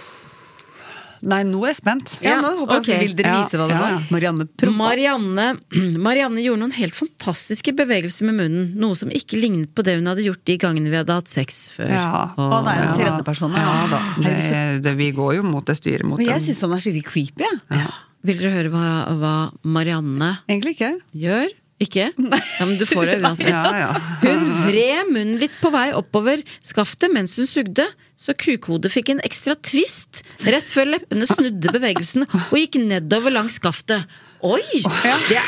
Nei, 1.25 1.39
nå 1.47 1.57
er 1.65 1.71
jeg 1.71 1.77
spent. 1.79 2.11
Ja, 2.21 2.35
Ja, 2.35 2.41
nå 2.43 2.51
håper 2.59 2.83
jeg. 2.85 2.99
Vil 3.01 3.13
dere 3.17 3.31
vite 3.47 3.57
hva 3.57 3.65
det 3.69 3.73
ja, 3.73 3.81
var? 3.81 3.93
ja. 3.95 3.99
Marianne 4.13 4.45
prompa. 4.45 4.77
Marianne, 4.77 5.45
Marianne 6.07 6.43
gjorde 6.43 6.59
noen 6.61 6.73
helt 6.75 6.93
fantastiske 6.93 7.73
bevegelser 7.73 8.27
med 8.29 8.35
munnen, 8.43 8.67
noe 8.77 8.93
som 8.99 9.09
ikke 9.09 9.39
lignet 9.41 9.71
på 9.73 9.81
det 9.87 9.95
hun 9.97 10.05
hadde 10.11 10.21
gjort 10.27 10.43
de 10.45 10.57
gangene 10.61 10.91
vi 10.91 10.99
hadde 10.99 11.15
hatt 11.17 11.31
sex 11.31 11.69
før. 11.73 11.89
Ja. 11.89 12.09
Å, 12.37 12.59
det 12.67 12.75
er 12.75 12.81
en 12.83 12.91
Ja. 12.91 12.97
tredjeperson. 12.99 13.55
Ja 13.57 13.87
da. 13.89 14.01
Det, 14.21 14.83
det, 14.85 14.95
vi 14.97 15.09
går 15.17 15.35
jo 15.39 15.43
mot 15.49 15.65
det 15.65 15.77
styret 15.79 16.05
mot 16.05 16.19
Men 16.21 16.27
jeg 16.29 16.41
syns 16.49 16.61
han 16.61 16.73
er 16.77 16.83
skikkelig 16.85 17.05
creepy. 17.09 17.41
jeg. 17.47 17.61
Ja. 17.71 17.87
Vil 18.25 18.37
dere 18.41 18.51
høre 18.57 18.69
hva, 18.73 18.85
hva 19.21 19.33
Marianne 19.63 20.39
Egentlig 20.49 20.75
ikke. 20.77 20.93
gjør? 21.15 21.49
Ikke? 21.83 22.11
Ja, 22.59 22.65
men 22.65 22.77
du 22.79 22.85
får 22.87 23.09
det 23.09 23.15
uansett. 23.19 23.51
Ja, 23.51 23.71
ja. 23.75 23.89
Hun 24.21 24.45
vred 24.63 25.09
munnen 25.11 25.39
litt 25.41 25.55
på 25.59 25.71
vei 25.73 25.89
oppover 25.97 26.43
skaftet 26.63 27.11
mens 27.11 27.35
hun 27.39 27.49
sugde, 27.49 27.89
så 28.15 28.31
kukhodet 28.39 28.93
fikk 28.93 29.11
en 29.11 29.19
ekstra 29.27 29.57
twist 29.59 30.21
rett 30.47 30.69
før 30.71 30.93
leppene 30.93 31.27
snudde 31.27 31.73
bevegelsen 31.75 32.23
og 32.29 32.55
gikk 32.55 32.77
nedover 32.79 33.33
langs 33.35 33.59
skaftet. 33.59 34.07
Oi! 34.45 34.61
Det 34.71 35.41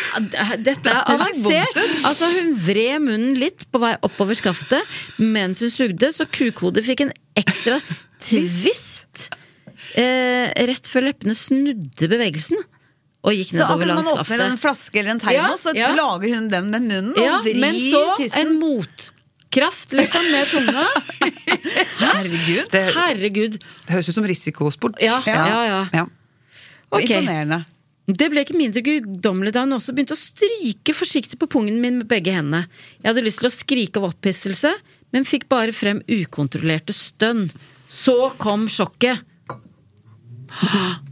dette 0.65 0.91
er 0.91 0.99
avansert! 1.13 1.79
Altså, 2.07 2.27
hun 2.35 2.53
vred 2.65 3.05
munnen 3.05 3.39
litt 3.39 3.67
på 3.71 3.79
vei 3.83 3.93
oppover 4.03 4.35
skaftet 4.39 4.97
mens 5.21 5.63
hun 5.63 5.71
sugde, 5.71 6.11
så 6.11 6.27
kukhodet 6.27 6.83
fikk 6.87 7.05
en 7.07 7.15
ekstra 7.39 7.79
twist 8.19 9.29
eh, 9.95 10.51
rett 10.67 10.89
før 10.91 11.07
leppene 11.07 11.37
snudde 11.37 12.11
bevegelsen 12.11 12.59
og 13.27 13.35
gikk 13.35 13.49
Så 13.57 13.65
akkurat 13.67 13.89
som 13.91 13.97
man 13.99 14.09
åpner 14.21 14.43
en 14.45 14.57
flaske 14.61 14.99
eller 15.01 15.11
en 15.17 15.19
termos, 15.19 15.63
så 15.65 15.73
Ja, 15.75 15.89
ja. 15.89 15.95
lager 15.97 16.35
hun 16.35 16.47
den 16.53 16.69
med 16.71 16.85
munnen 16.87 17.11
og 17.11 17.19
Ja, 17.23 17.39
vrir 17.43 17.59
men 17.59 17.75
så 17.75 18.03
tissen. 18.15 18.39
en 18.39 18.53
motkraft, 18.61 19.95
liksom, 19.99 20.27
med 20.31 20.47
tunga. 20.47 20.85
Herregud. 22.07 22.69
Det 22.71 22.83
Herregud. 22.95 23.57
høres 23.89 24.07
ut 24.09 24.15
som 24.15 24.27
risikosport. 24.27 25.01
Ja, 25.03 25.19
ja, 25.27 25.65
ja. 25.67 25.81
ja. 25.93 26.05
Ok. 26.89 27.03
Imponerende. 27.09 27.65
Det 28.07 28.29
ble 28.31 28.45
ikke 28.45 28.55
mindre 28.55 28.79
guddommelig 28.85 29.51
da 29.51 29.65
hun 29.65 29.75
også 29.75 29.91
begynte 29.91 30.15
å 30.15 30.19
stryke 30.21 30.93
forsiktig 30.95 31.35
på 31.41 31.49
pungen 31.51 31.81
min 31.83 31.97
med 31.99 32.07
begge 32.07 32.31
hendene. 32.31 32.69
Jeg 33.03 33.09
hadde 33.11 33.25
lyst 33.25 33.41
til 33.43 33.49
å 33.49 33.51
skrike 33.51 33.99
av 33.99 34.07
opphisselse, 34.13 34.71
men 35.11 35.27
fikk 35.27 35.49
bare 35.51 35.75
frem 35.75 35.99
ukontrollerte 36.07 36.95
stønn. 36.95 37.49
Så 37.91 38.31
kom 38.39 38.69
sjokket. 38.71 39.19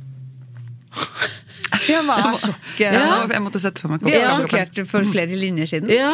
Ja, 1.90 2.02
hva 2.06 2.16
er 2.34 2.38
sjokket? 2.42 2.80
Ja, 2.80 2.92
Ja. 2.94 3.20
Jeg 3.28 3.42
måtte 3.46 3.60
sette 3.62 3.82
for 3.82 3.90
meg 3.94 4.02
Vi 4.06 4.14
er 4.14 4.30
koppen. 4.30 4.48
sjokkert 4.48 4.88
for 4.88 5.04
flere 5.12 5.36
linjer 5.40 5.66
siden. 5.70 5.90
Ja. 5.94 6.14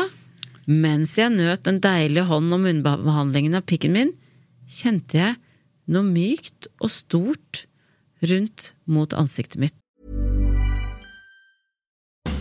Mens 0.67 1.15
jeg 1.17 1.31
nøt 1.33 1.63
den 1.63 1.79
deilige 1.83 2.25
hånd 2.29 2.53
og 2.53 2.59
munnbehandlingen 2.63 3.55
av 3.57 3.65
pikken 3.65 3.91
min, 3.97 4.13
kjente 4.69 5.17
jeg 5.17 5.35
noe 5.91 6.03
mykt 6.07 6.67
og 6.79 6.89
stort 6.93 7.65
rundt 8.23 8.73
mot 8.85 9.11
ansiktet 9.17 9.57
mitt. 9.59 9.73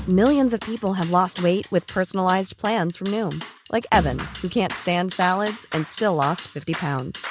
Millions 0.09 0.53
of 0.53 0.61
people 0.61 0.95
have 0.95 1.11
lost 1.11 1.43
weight 1.43 1.71
with 1.71 1.87
personalized 1.87 2.57
plans 2.59 2.97
from 2.97 3.09
Noom, 3.09 3.43
like 3.73 3.87
Evan, 3.93 4.19
who 4.43 4.49
can't 4.49 4.73
stand 4.73 5.13
salads 5.13 5.67
and 5.73 5.87
still 5.87 6.15
lost 6.15 6.43
50 6.49 6.75
pounds. 6.75 7.25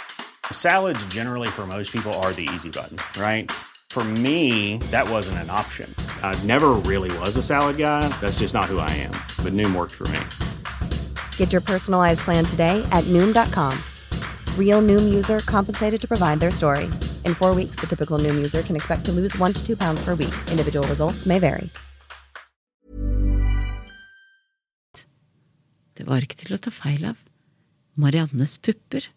Salads, 0.51 1.05
generally, 1.07 1.47
for 1.47 1.67
most 1.67 1.91
people, 1.91 2.13
are 2.23 2.31
the 2.33 2.47
easy 2.55 2.69
button, 2.69 2.97
right? 3.21 3.51
For 3.99 4.05
me, 4.23 4.77
that 4.91 5.03
wasn't 5.09 5.39
an 5.39 5.49
option. 5.49 5.93
I 6.23 6.31
never 6.43 6.79
really 6.87 7.11
was 7.19 7.35
a 7.35 7.43
salad 7.43 7.75
guy. 7.75 8.07
That's 8.21 8.39
just 8.39 8.53
not 8.53 8.63
who 8.71 8.79
I 8.79 8.89
am. 8.91 9.11
But 9.43 9.51
Noom 9.51 9.75
worked 9.75 9.91
for 9.91 10.07
me. 10.07 10.21
Get 11.35 11.51
your 11.51 11.59
personalized 11.59 12.21
plan 12.21 12.45
today 12.45 12.81
at 12.93 13.03
Noom.com. 13.11 13.75
Real 14.55 14.81
Noom 14.81 15.13
user 15.13 15.39
compensated 15.39 15.99
to 15.99 16.07
provide 16.07 16.39
their 16.39 16.51
story. 16.51 16.85
In 17.25 17.33
four 17.33 17.53
weeks, 17.53 17.75
the 17.81 17.87
typical 17.87 18.17
Noom 18.17 18.37
user 18.37 18.61
can 18.63 18.77
expect 18.77 19.03
to 19.07 19.11
lose 19.11 19.37
one 19.37 19.51
to 19.51 19.61
two 19.67 19.75
pounds 19.75 19.99
per 20.05 20.15
week. 20.15 20.35
Individual 20.49 20.87
results 20.87 21.25
may 21.25 21.39
vary. 21.39 21.69
Det 25.99 26.07
var 26.07 26.23
ikke 26.23 26.39
til 26.39 26.55
å 26.55 26.61
ta 26.63 26.71
feil 26.71 27.03
av. 27.11 27.19
Mariannes 27.99 28.55
pupper. 28.63 29.11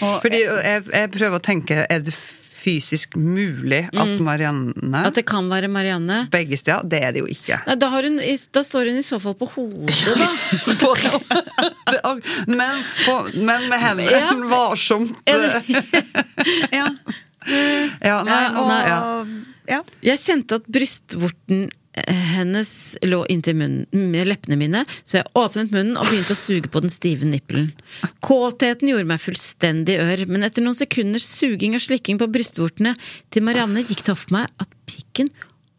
Fordi 0.00 0.42
jeg, 0.42 0.82
jeg 0.90 1.14
prøver 1.14 1.38
å 1.38 1.44
tenke, 1.46 1.86
er 1.86 2.02
det 2.02 2.18
fysisk 2.60 3.16
mulig 3.16 3.86
at 3.90 4.20
Marianne 4.24 5.02
At 5.06 5.16
det 5.18 5.24
kan 5.28 5.48
være 5.50 5.70
Marianne. 5.72 6.22
Begge 6.32 6.58
steder? 6.60 6.84
Det 6.84 7.00
er 7.02 7.14
det 7.16 7.22
jo 7.24 7.30
ikke. 7.30 7.60
Nei, 7.66 7.76
da, 7.80 7.88
har 7.92 8.06
hun, 8.08 8.20
da 8.54 8.62
står 8.66 8.90
hun 8.92 9.00
i 9.00 9.06
så 9.06 9.20
fall 9.22 9.36
på 9.40 9.48
hodet, 9.54 9.96
da. 10.20 10.28
På, 10.80 10.92
men, 12.48 12.84
på, 13.04 13.16
men 13.34 13.68
med 13.70 13.80
hendene 13.82 14.10
Ja. 14.10 14.30
varsomt. 14.54 15.16
Ja. 16.78 16.86
Ja, 18.04 18.18
nei, 18.26 18.40
og, 18.60 18.70
ja. 18.84 18.96
ja. 19.70 19.78
Jeg 20.04 20.20
kjente 20.20 20.58
at 20.60 20.66
brystvorten 20.70 21.62
eh, 21.70 21.79
hennes 22.08 22.96
lå 23.02 23.22
inntil 23.32 23.56
munnen, 23.60 24.14
leppene 24.26 24.56
mine, 24.60 24.84
så 25.04 25.20
jeg 25.20 25.30
åpnet 25.38 25.70
munnen 25.74 25.96
og 26.00 26.06
begynte 26.08 26.36
å 26.36 26.40
suge 26.40 26.70
på 26.72 26.80
den 26.84 26.90
stive 26.92 27.28
nippelen. 27.28 27.70
Kåtheten 28.24 28.88
gjorde 28.90 29.08
meg 29.10 29.22
fullstendig 29.22 29.98
ør, 30.02 30.24
men 30.30 30.46
etter 30.46 30.64
noen 30.64 30.78
sekunders 30.78 31.26
suging 31.28 31.74
og 31.78 31.84
slikking 31.84 32.18
på 32.20 32.28
brystvortene 32.32 32.96
til 33.30 33.46
Marianne 33.46 33.84
gikk 33.86 34.04
det 34.06 34.14
opp 34.14 34.24
for 34.24 34.36
meg 34.40 34.50
at 34.62 34.68
pikken 34.90 35.30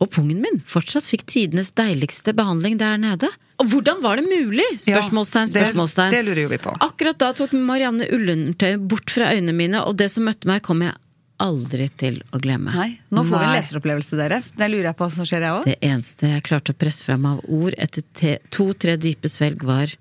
og 0.01 0.09
pungen 0.15 0.39
min 0.41 0.61
fortsatt 0.65 1.05
fikk 1.05 1.27
tidenes 1.29 1.73
deiligste 1.77 2.33
behandling 2.33 2.79
der 2.81 2.97
nede. 2.97 3.29
Og 3.61 3.67
hvordan 3.69 3.99
var 4.01 4.17
det 4.17 4.25
mulig? 4.25 4.65
Spørsmålstegn, 4.81 5.45
Ja, 5.45 5.53
det- 5.53 5.67
spørsmålstegn. 5.67 6.09
det 6.15 6.25
lurer 6.25 6.41
jo 6.41 6.49
vi 6.49 6.57
på. 6.57 6.73
Akkurat 6.81 7.17
da 7.21 7.31
tok 7.37 7.51
Marianne 7.53 8.07
ullundertøyet 8.09 8.87
bort 8.87 9.11
fra 9.13 9.29
øynene 9.35 9.53
mine, 9.53 9.83
og 9.85 9.97
det 9.97 10.09
som 10.09 10.23
møtte 10.25 10.47
meg, 10.49 10.63
kom 10.63 10.81
jeg 10.81 10.95
aldri 11.41 11.87
til 11.99 12.19
å 12.31 12.39
glemme. 12.41 12.73
Nei, 12.75 12.91
nå 13.13 13.23
får 13.27 13.37
vi 13.37 13.47
en 13.47 13.55
leseropplevelse, 13.57 14.19
dere. 14.19 14.41
Det 14.57 14.69
lurer 14.71 14.91
jeg 14.91 14.99
på 14.99 15.07
hva 15.07 15.15
som 15.15 15.27
skjer, 15.27 15.47
jeg 15.47 15.57
òg. 15.57 15.67
Det 15.69 15.77
eneste 15.81 16.33
jeg 16.35 16.45
klarte 16.47 16.75
å 16.75 16.79
presse 16.83 17.05
fram 17.07 17.27
av 17.29 17.41
ord 17.49 17.77
etter 17.81 18.39
to-tre 18.53 18.97
dype 19.01 19.31
svelg, 19.31 19.65
var 19.67 19.95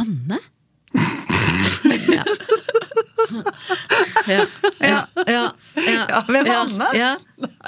Anne? 0.00 0.40
ja. 2.16 2.24
Ja, 4.26 4.44
ja, 4.80 5.06
ja, 5.26 5.42
ja, 5.74 6.20
Hvem 6.26 6.46
er 6.46 6.48
ja, 6.50 6.60
Anne? 6.64 6.88
Ja. 6.98 7.10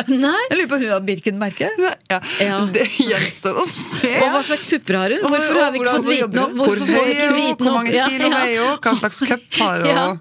Nei. 0.09 0.41
Jeg 0.51 0.57
lurer 0.59 0.71
på 0.71 0.79
hun 0.81 0.89
har 0.91 1.05
Birken-merke. 1.07 1.69
Ja, 2.11 2.19
Ja. 2.43 2.57
Det 2.73 2.89
gjenstår 2.99 3.61
å 3.63 3.67
se. 3.69 4.11
Og 4.19 4.33
hva 4.35 4.43
slags 4.47 4.67
pupper 4.71 4.99
har 4.99 5.15
hun? 5.15 5.27
Hvorfor 5.29 5.61
har 5.61 5.75
vi 5.75 5.83
ikke 5.83 5.95
fått 5.99 6.09
vite 6.11 6.31
noe? 6.39 6.49
Hvor 6.59 6.83
høy 6.83 7.13
er 7.13 7.37
hun? 7.37 7.55
Hvor 7.61 7.77
mange 7.79 7.95
kilo 7.95 8.27
ja. 8.29 8.41
veier 8.41 8.67
hun? 8.67 8.81
Hva 8.83 8.97
slags 9.03 9.23
cup 9.31 9.61
har 9.61 9.87
hun? 9.87 10.21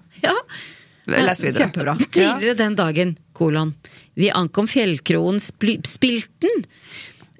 Les 1.09 1.43
videre. 1.43 1.65
Kjempebra. 1.65 1.95
Tidligere 2.11 2.57
den 2.59 2.75
dagen, 2.77 3.15
kolon. 3.33 3.73
Vi 4.13 4.29
ankom 4.31 4.67
fjellkroen 4.69 5.39
Spilten 5.41 6.65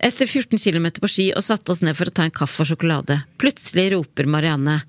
etter 0.01 0.25
14 0.25 0.57
km 0.57 0.87
på 0.97 1.09
ski 1.11 1.27
og 1.35 1.45
satte 1.45 1.73
oss 1.73 1.83
ned 1.85 1.97
for 1.97 2.09
å 2.09 2.15
ta 2.15 2.25
en 2.25 2.33
kaffe 2.33 2.63
og 2.63 2.71
sjokolade. 2.71 3.21
Plutselig 3.41 3.91
roper 3.93 4.29
Marianne. 4.29 4.79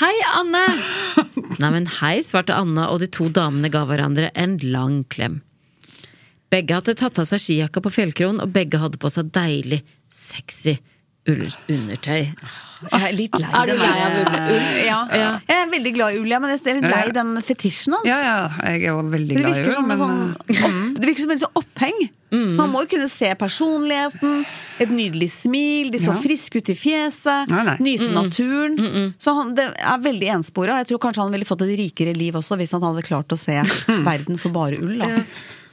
Hei, 0.00 0.14
Anne! 0.34 0.64
Neimen, 1.62 1.86
hei, 2.00 2.16
svarte 2.26 2.56
Anne, 2.56 2.88
og 2.90 2.98
de 3.04 3.06
to 3.14 3.28
damene 3.30 3.70
ga 3.70 3.84
hverandre 3.86 4.32
en 4.34 4.56
lang 4.64 5.04
klem. 5.06 5.38
Begge 6.50 6.80
hadde 6.80 6.96
tatt 6.98 7.20
av 7.22 7.28
seg 7.30 7.42
skijakka 7.42 7.82
på 7.84 7.92
fjellkroen, 7.94 8.42
og 8.42 8.50
begge 8.54 8.80
hadde 8.82 8.98
på 8.98 9.10
seg 9.12 9.30
deilig, 9.34 9.84
sexy 10.10 10.80
ullundertøy. 11.28 12.32
Jeg 12.84 13.00
er 13.00 13.14
litt 13.16 13.36
lei 13.40 13.48
Er 13.56 13.68
du 13.70 13.78
lei 13.80 13.92
av 14.04 14.16
ull? 14.20 14.64
Ja. 14.84 14.96
Ja. 15.16 15.28
Jeg 15.48 15.56
er 15.62 15.70
veldig 15.72 15.92
glad 15.96 16.16
i 16.16 16.18
ull, 16.20 16.28
ja, 16.28 16.40
men 16.42 16.52
jeg 16.52 16.60
er 16.68 16.80
litt 16.82 16.90
lei 16.92 17.04
den 17.16 17.30
fetisjen 17.46 17.94
hans. 17.96 18.08
Ja, 18.08 18.18
ja, 18.20 18.34
jeg 18.74 18.82
er 18.90 18.98
også 18.98 19.14
veldig 19.14 19.38
glad 19.38 19.56
i 19.56 19.62
ull, 19.70 19.86
men 19.88 19.94
en 19.94 20.02
sånn, 20.02 20.92
det 20.98 21.08
virker 21.08 21.24
som 21.24 21.32
veldig 21.32 21.44
sånn 21.46 21.62
oppheng. 21.62 22.02
Man 22.34 22.72
må 22.72 22.80
jo 22.82 22.88
kunne 22.96 23.06
se 23.08 23.28
personligheten, 23.38 24.40
et 24.82 24.90
nydelig 24.90 25.28
smil, 25.36 25.92
de 25.94 26.00
så 26.02 26.10
Ja. 26.12 26.18
friske 26.18 26.58
ut 26.58 26.68
i 26.72 26.74
fjeset, 26.76 27.48
Nei, 27.52 27.62
nei. 27.70 27.76
nyte 27.86 28.08
naturen. 28.12 29.12
Så 29.22 29.36
han, 29.38 29.52
det 29.54 29.68
er 29.78 30.00
veldig 30.02 30.32
enspora. 30.40 30.80
Jeg 30.82 30.90
tror 30.90 31.02
kanskje 31.06 31.22
han 31.22 31.30
ville 31.36 31.46
fått 31.46 31.62
et 31.62 31.76
rikere 31.78 32.12
liv 32.18 32.34
også 32.34 32.58
hvis 32.58 32.74
han 32.74 32.82
hadde 32.82 33.06
klart 33.06 33.30
å 33.32 33.38
se 33.38 33.54
verden 34.10 34.36
for 34.42 34.50
bare 34.56 34.80
ull. 34.82 34.98
Da. 34.98 35.22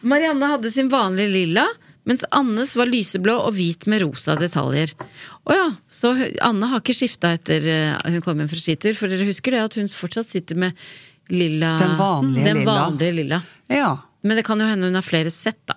Marianne 0.05 0.47
hadde 0.53 0.69
sin 0.73 0.87
vanlige 0.93 1.33
lilla, 1.33 1.65
mens 2.07 2.25
Annes 2.33 2.73
var 2.75 2.89
lyseblå 2.89 3.35
og 3.45 3.53
hvit 3.57 3.85
med 3.91 4.01
rosa 4.05 4.35
detaljer. 4.39 4.93
Å 5.45 5.55
ja, 5.57 5.67
så 5.89 6.13
Anne 6.41 6.69
har 6.71 6.81
ikke 6.81 6.95
skifta 6.97 7.33
etter 7.37 7.67
eh, 7.69 8.13
hun 8.15 8.23
kom 8.25 8.41
hjem 8.41 8.49
fra 8.51 8.61
skitur, 8.61 8.95
for 8.97 9.11
dere 9.11 9.27
husker 9.29 9.55
det 9.55 9.65
at 9.65 9.77
hun 9.79 9.91
fortsatt 9.93 10.31
sitter 10.33 10.57
med 10.65 10.79
lilla 11.31 11.75
Den 11.79 11.97
vanlige 11.99 12.45
den 12.49 12.63
lilla. 12.63 13.11
lilla. 13.21 13.41
ja. 13.71 13.91
Men 14.21 14.37
det 14.37 14.43
kan 14.45 14.59
jo 14.61 14.67
hende 14.69 14.85
hun 14.85 14.97
har 14.99 15.01
flere 15.05 15.31
sett, 15.33 15.57
da. 15.65 15.73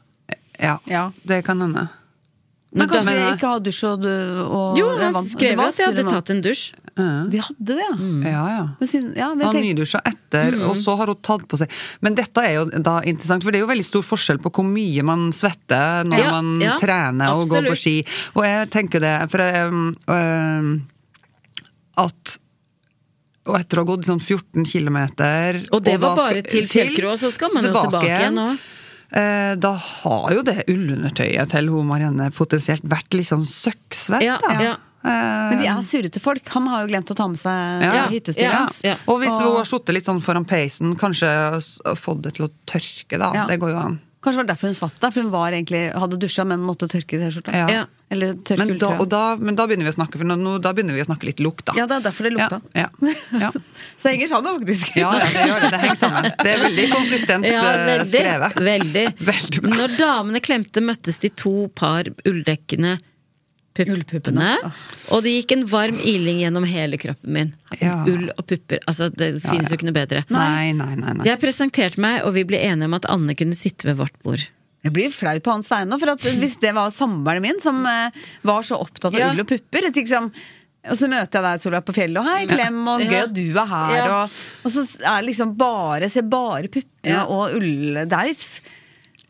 ja. 0.60 0.74
Ja. 0.84 1.04
Det 1.24 1.38
kan 1.46 1.60
hende. 1.64 1.86
Men 2.74 2.88
kanskje 2.90 3.12
Men, 3.12 3.20
jeg 3.20 3.34
ikke 3.36 3.50
har 3.52 3.60
dusj 3.62 3.82
og, 3.86 4.06
og 4.44 4.78
Jo, 4.78 4.86
han 4.98 5.28
skrev 5.30 5.60
jo 5.60 5.66
at 5.68 5.76
de 5.78 5.84
hadde 5.86 6.04
tatt 6.08 6.32
en 6.34 6.40
dusj. 6.42 6.64
Ja, 6.94 7.04
De 7.30 7.40
hadde 7.42 7.74
det, 7.74 7.76
ja. 7.82 7.94
ja. 8.30 8.42
ja. 8.54 8.64
Men 8.78 8.90
siden, 8.90 9.08
ja, 9.18 9.28
men 9.34 9.46
Han 9.46 9.56
tenkte- 9.56 9.70
nydusja 9.74 10.00
etter, 10.06 10.56
og 10.68 10.76
så 10.78 10.94
har 10.98 11.10
hun 11.10 11.18
tatt 11.26 11.46
på 11.50 11.58
seg 11.58 11.72
Men 12.06 12.14
dette 12.18 12.42
er 12.42 12.52
jo 12.54 12.64
da 12.70 13.00
interessant, 13.02 13.42
for 13.46 13.54
det 13.54 13.58
er 13.60 13.64
jo 13.64 13.70
veldig 13.70 13.86
stor 13.86 14.06
forskjell 14.06 14.38
på 14.42 14.52
hvor 14.54 14.66
mye 14.68 15.06
man 15.06 15.26
svetter 15.34 16.06
når 16.06 16.22
Ja, 16.22 16.30
man 16.34 16.52
ja, 16.62 16.76
trener 16.82 17.34
og 17.34 17.50
går 17.50 17.70
på 17.72 17.78
ski. 17.78 17.96
Og 18.34 18.46
jeg 18.46 18.70
tenker 18.74 19.02
det, 19.02 19.16
for 19.32 19.42
jeg, 19.42 19.74
øhm, 20.14 20.72
at 22.04 22.38
og 23.44 23.58
etter 23.58 23.76
å 23.76 23.82
ha 23.82 23.88
gått 23.90 24.06
sånn 24.08 24.22
14 24.22 24.64
km 24.64 24.96
Og 25.68 25.82
det 25.84 25.98
var 26.00 26.16
bare 26.16 26.40
til 26.46 26.64
Fjellkrå, 26.70 27.12
så 27.20 27.28
skal 27.34 27.52
man 27.52 27.66
jo 27.68 27.74
tilbake 27.76 28.08
igjen 28.08 28.38
nå. 28.38 28.46
Eh, 29.14 29.54
Da 29.56 29.72
har 29.78 30.32
jo 30.34 30.42
det 30.46 30.64
ullundertøyet 30.68 31.50
til 31.54 31.70
hun 31.72 31.86
Marianne 31.90 32.30
potensielt 32.34 32.82
vært 32.90 33.14
litt 33.16 33.30
sånn 33.30 33.44
søkksvett, 33.46 34.22
Ja, 34.26 34.38
da. 34.42 34.54
ja. 34.62 34.74
Eh, 35.04 35.50
Men 35.52 35.58
de 35.60 35.66
er 35.68 35.82
surrete 35.84 36.20
folk. 36.20 36.46
Han 36.54 36.66
har 36.72 36.84
jo 36.86 36.92
glemt 36.94 37.10
å 37.12 37.16
ta 37.18 37.26
med 37.28 37.36
seg 37.38 37.82
Ja. 37.84 38.06
hyttestyret 38.08 38.82
Ja. 38.82 38.90
Ja. 38.92 38.96
Og 39.06 39.20
hvis 39.20 39.34
hun 39.38 39.56
har 39.56 39.64
sittet 39.68 39.94
litt 39.94 40.06
sånn 40.08 40.22
foran 40.24 40.46
peisen, 40.48 40.96
kanskje 40.96 41.28
fått 41.96 42.22
det 42.22 42.34
til 42.38 42.46
å 42.48 42.50
tørke, 42.66 43.18
da. 43.18 43.32
Ja. 43.34 43.46
Det 43.46 43.60
går 43.60 43.70
jo 43.70 43.76
an. 43.78 44.00
Kanskje 44.24 44.40
det 44.40 44.46
var 44.46 44.54
derfor 44.54 44.66
hun 44.72 44.74
satt 44.74 45.00
der, 45.00 45.10
for 45.10 45.20
hun 45.20 45.30
var 45.30 45.50
egentlig, 45.52 45.92
hadde 45.92 46.16
dusja, 46.18 46.46
men 46.48 46.60
måtte 46.64 46.88
tørke 46.88 47.18
T-skjorta. 47.20 47.52
Ja. 47.68 47.84
Men 48.10 48.76
da, 48.78 48.90
da, 49.10 49.20
men 49.40 49.56
da 49.58 49.64
begynner 49.66 49.88
vi 49.88 49.90
å 49.90 49.94
snakke 49.96 50.18
For 50.20 50.28
nå, 50.28 50.36
nå, 50.38 50.52
da 50.62 50.70
begynner 50.76 50.94
vi 50.94 51.02
å 51.02 51.06
snakke 51.08 51.26
litt 51.26 51.40
lukt, 51.42 51.64
da. 51.66 51.72
Ja, 51.78 51.86
det 51.90 51.96
er 51.96 52.04
derfor 52.04 52.28
det 52.28 52.34
lukta. 52.36 52.60
Ja, 52.76 52.84
ja, 53.00 53.14
ja. 53.40 53.48
Så 53.98 54.04
det 54.06 54.12
henger 54.12 54.30
sammen, 54.30 54.58
faktisk. 54.60 54.92
ja, 55.00 55.14
det 55.18 55.46
gjør 55.48 55.64
det. 55.64 55.70
Det 55.72 55.80
henger 55.82 55.98
sammen. 56.02 56.28
Det 56.42 56.52
er 56.52 56.60
veldig 56.66 56.84
konsistent 56.92 57.48
Ja, 57.48 57.62
eh, 57.72 57.86
veldig. 57.88 58.06
skrevet. 58.12 58.60
veldig. 58.68 59.06
Veldig. 59.32 59.64
Når 59.72 59.96
damene 59.98 60.42
klemte, 60.44 60.84
møttes 60.84 61.18
de 61.24 61.32
to 61.34 61.54
par 61.74 62.12
ulldekkende 62.28 62.98
puppene, 63.74 63.96
Ullpuppene. 63.96 64.48
og 65.10 65.24
det 65.24 65.32
gikk 65.34 65.52
en 65.56 65.64
varm 65.66 65.96
iling 65.98 66.38
gjennom 66.44 66.62
hele 66.70 66.94
kroppen 67.02 67.32
min. 67.34 67.48
Ull 67.82 68.28
og 68.36 68.44
pupper. 68.46 68.78
Altså, 68.86 69.08
det 69.10 69.32
finnes 69.42 69.72
jo 69.72 69.78
ikke 69.80 69.88
noe 69.88 69.96
bedre. 69.96 70.22
Nei, 70.30 70.70
nei, 70.78 70.92
nei. 71.00 71.16
nei. 71.18 71.24
Jeg 71.26 71.40
presenterte 71.42 71.98
meg, 72.04 72.20
og 72.22 72.36
vi 72.36 72.44
ble 72.46 72.60
enige 72.62 72.86
om 72.86 72.94
at 73.00 73.08
Anne 73.10 73.34
kunne 73.34 73.58
sitte 73.58 73.88
ved 73.90 73.98
vårt 73.98 74.14
bord. 74.22 74.44
Jeg 74.84 74.92
blir 74.92 75.10
flau 75.14 75.38
på 75.40 75.50
hans 75.54 75.70
vegne, 75.72 75.96
for 75.98 76.12
at 76.12 76.20
hvis 76.42 76.58
det 76.60 76.74
var 76.76 76.90
samboeren 76.92 77.40
min 77.44 77.60
som 77.64 77.78
eh, 77.88 78.10
var 78.44 78.62
så 78.68 78.76
opptatt 78.84 79.14
av 79.14 79.18
Ja. 79.18 79.30
ull 79.32 79.40
og 79.40 79.48
pupper 79.48 79.86
liksom, 79.88 80.30
og 80.84 80.98
så 81.00 81.08
møter 81.08 81.40
jeg 81.40 81.44
deg 81.46 81.60
Solveig 81.62 81.84
på 81.88 81.94
fjellet, 81.96 82.18
og 82.20 82.26
hei, 82.28 82.44
klem, 82.50 82.82
og 82.92 83.00
gøy 83.00 83.20
at 83.22 83.32
du 83.32 83.42
er 83.56 83.66
her, 83.70 83.94
Ja. 83.96 84.06
og, 84.24 84.30
og 84.64 84.70
så 84.74 84.84
er 85.00 85.22
det 85.22 85.28
liksom 85.30 85.54
bare 85.56 86.10
Se 86.12 86.20
bare 86.22 86.68
puppene 86.68 87.14
Ja. 87.14 87.22
og 87.24 87.54
ull 87.56 87.94
Det 88.04 88.12
er 88.12 88.28
litt 88.28 88.44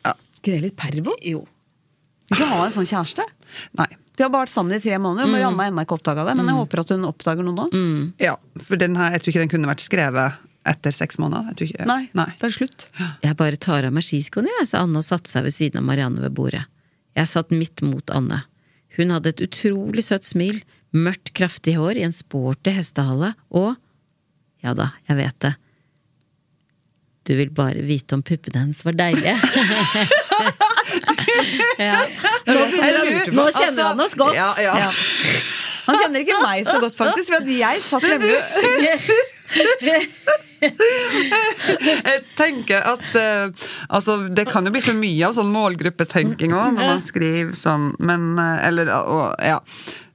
ja, 0.05 0.12
Ikke 0.40 0.51
det 0.57 0.61
litt 0.67 0.77
pervo? 0.77 1.14
Jo. 1.23 1.45
Ikke 2.33 2.49
ha 2.51 2.64
en 2.67 2.73
sånn 2.75 2.88
kjæreste. 2.90 3.23
nei. 3.79 3.87
De 4.17 4.23
har 4.23 4.31
bare 4.31 4.45
vært 4.47 4.53
sammen 4.55 4.75
i 4.77 4.81
tre 4.83 4.95
måneder, 4.99 5.27
og 5.27 5.31
Marianne 5.35 5.59
har 5.59 5.71
ennå 5.73 5.83
ikke 5.83 5.97
oppdaga 5.99 6.23
det. 6.27 6.37
Men 6.38 6.47
jeg 6.47 6.55
håper 6.55 6.81
at 6.85 6.90
hun 6.95 7.05
oppdager 7.09 7.43
noe 7.43 7.55
nå. 7.67 8.12
Ja, 8.23 8.37
for 8.62 8.77
den 8.79 8.95
her, 8.95 9.11
jeg 9.11 9.23
tror 9.25 9.33
ikke 9.33 9.43
den 9.43 9.51
kunne 9.51 9.71
vært 9.73 9.83
skrevet 9.83 10.37
etter 10.68 10.94
seks 10.96 11.18
måneder. 11.20 11.50
Jeg 11.53 11.57
tror 11.59 11.68
ikke, 11.70 11.87
Nei, 11.90 12.03
nei. 12.16 12.29
det 12.40 12.48
er 12.48 12.55
slutt. 12.57 12.87
Jeg 13.24 13.37
bare 13.40 13.59
tar 13.61 13.85
av 13.88 13.92
meg 13.96 14.05
skiskoene, 14.07 14.53
jeg, 14.61 14.68
sa 14.70 14.85
Anne 14.85 15.00
og 15.03 15.07
satte 15.07 15.31
seg 15.33 15.44
ved 15.46 15.55
siden 15.57 15.83
av 15.83 15.87
Marianne 15.88 16.22
ved 16.24 16.33
bordet. 16.37 16.64
Jeg 17.18 17.31
satt 17.31 17.53
midt 17.55 17.83
mot 17.85 18.11
Anne. 18.14 18.42
Hun 18.96 19.11
hadde 19.14 19.33
et 19.35 19.42
utrolig 19.44 20.05
søtt 20.07 20.27
smil, 20.29 20.62
mørkt, 20.94 21.33
kraftig 21.37 21.77
hår 21.79 21.98
i 22.00 22.07
en 22.07 22.14
sporty 22.14 22.70
hestehale, 22.77 23.33
og 23.50 23.74
ja 24.64 24.72
da, 24.79 24.92
jeg 25.11 25.18
vet 25.20 25.38
det. 25.44 25.55
Du 27.24 27.33
vil 27.38 27.50
bare 27.57 27.81
vite 27.85 28.16
om 28.16 28.22
puppene 28.24 28.61
hennes 28.66 28.85
var 28.87 28.96
deilige. 28.98 29.37
Ja. 31.79 31.96
Nå, 32.46 32.55
nå 33.35 33.44
kjenner 33.57 33.88
han 33.88 34.00
oss 34.05 34.12
godt. 34.18 34.37
Ja, 34.37 34.50
ja. 34.62 34.74
Ja. 34.79 34.90
Han 35.88 35.96
kjenner 35.98 36.22
ikke 36.22 36.37
meg 36.44 36.68
så 36.68 36.77
godt, 36.83 36.94
faktisk, 36.96 37.33
for 37.33 37.40
at 37.40 37.48
jeg 37.50 37.81
satt 37.88 38.05
nemlig 38.07 38.37
Jeg 42.09 42.22
tenker 42.38 42.85
at 42.94 43.05
uh, 43.16 43.66
altså, 43.88 44.16
Det 44.35 44.46
kan 44.50 44.66
jo 44.66 44.72
bli 44.74 44.83
for 44.85 44.96
mye 44.98 45.29
av 45.29 45.37
sånn 45.37 45.53
målgruppetenking 45.55 46.55
òg, 46.55 46.74
når 46.77 46.90
man 46.94 47.05
skriver 47.05 47.53
sånn, 47.59 47.92
men 48.05 48.35
eh, 48.40 48.66
Eller 48.68 48.90
og, 48.94 49.35
ja. 49.44 49.59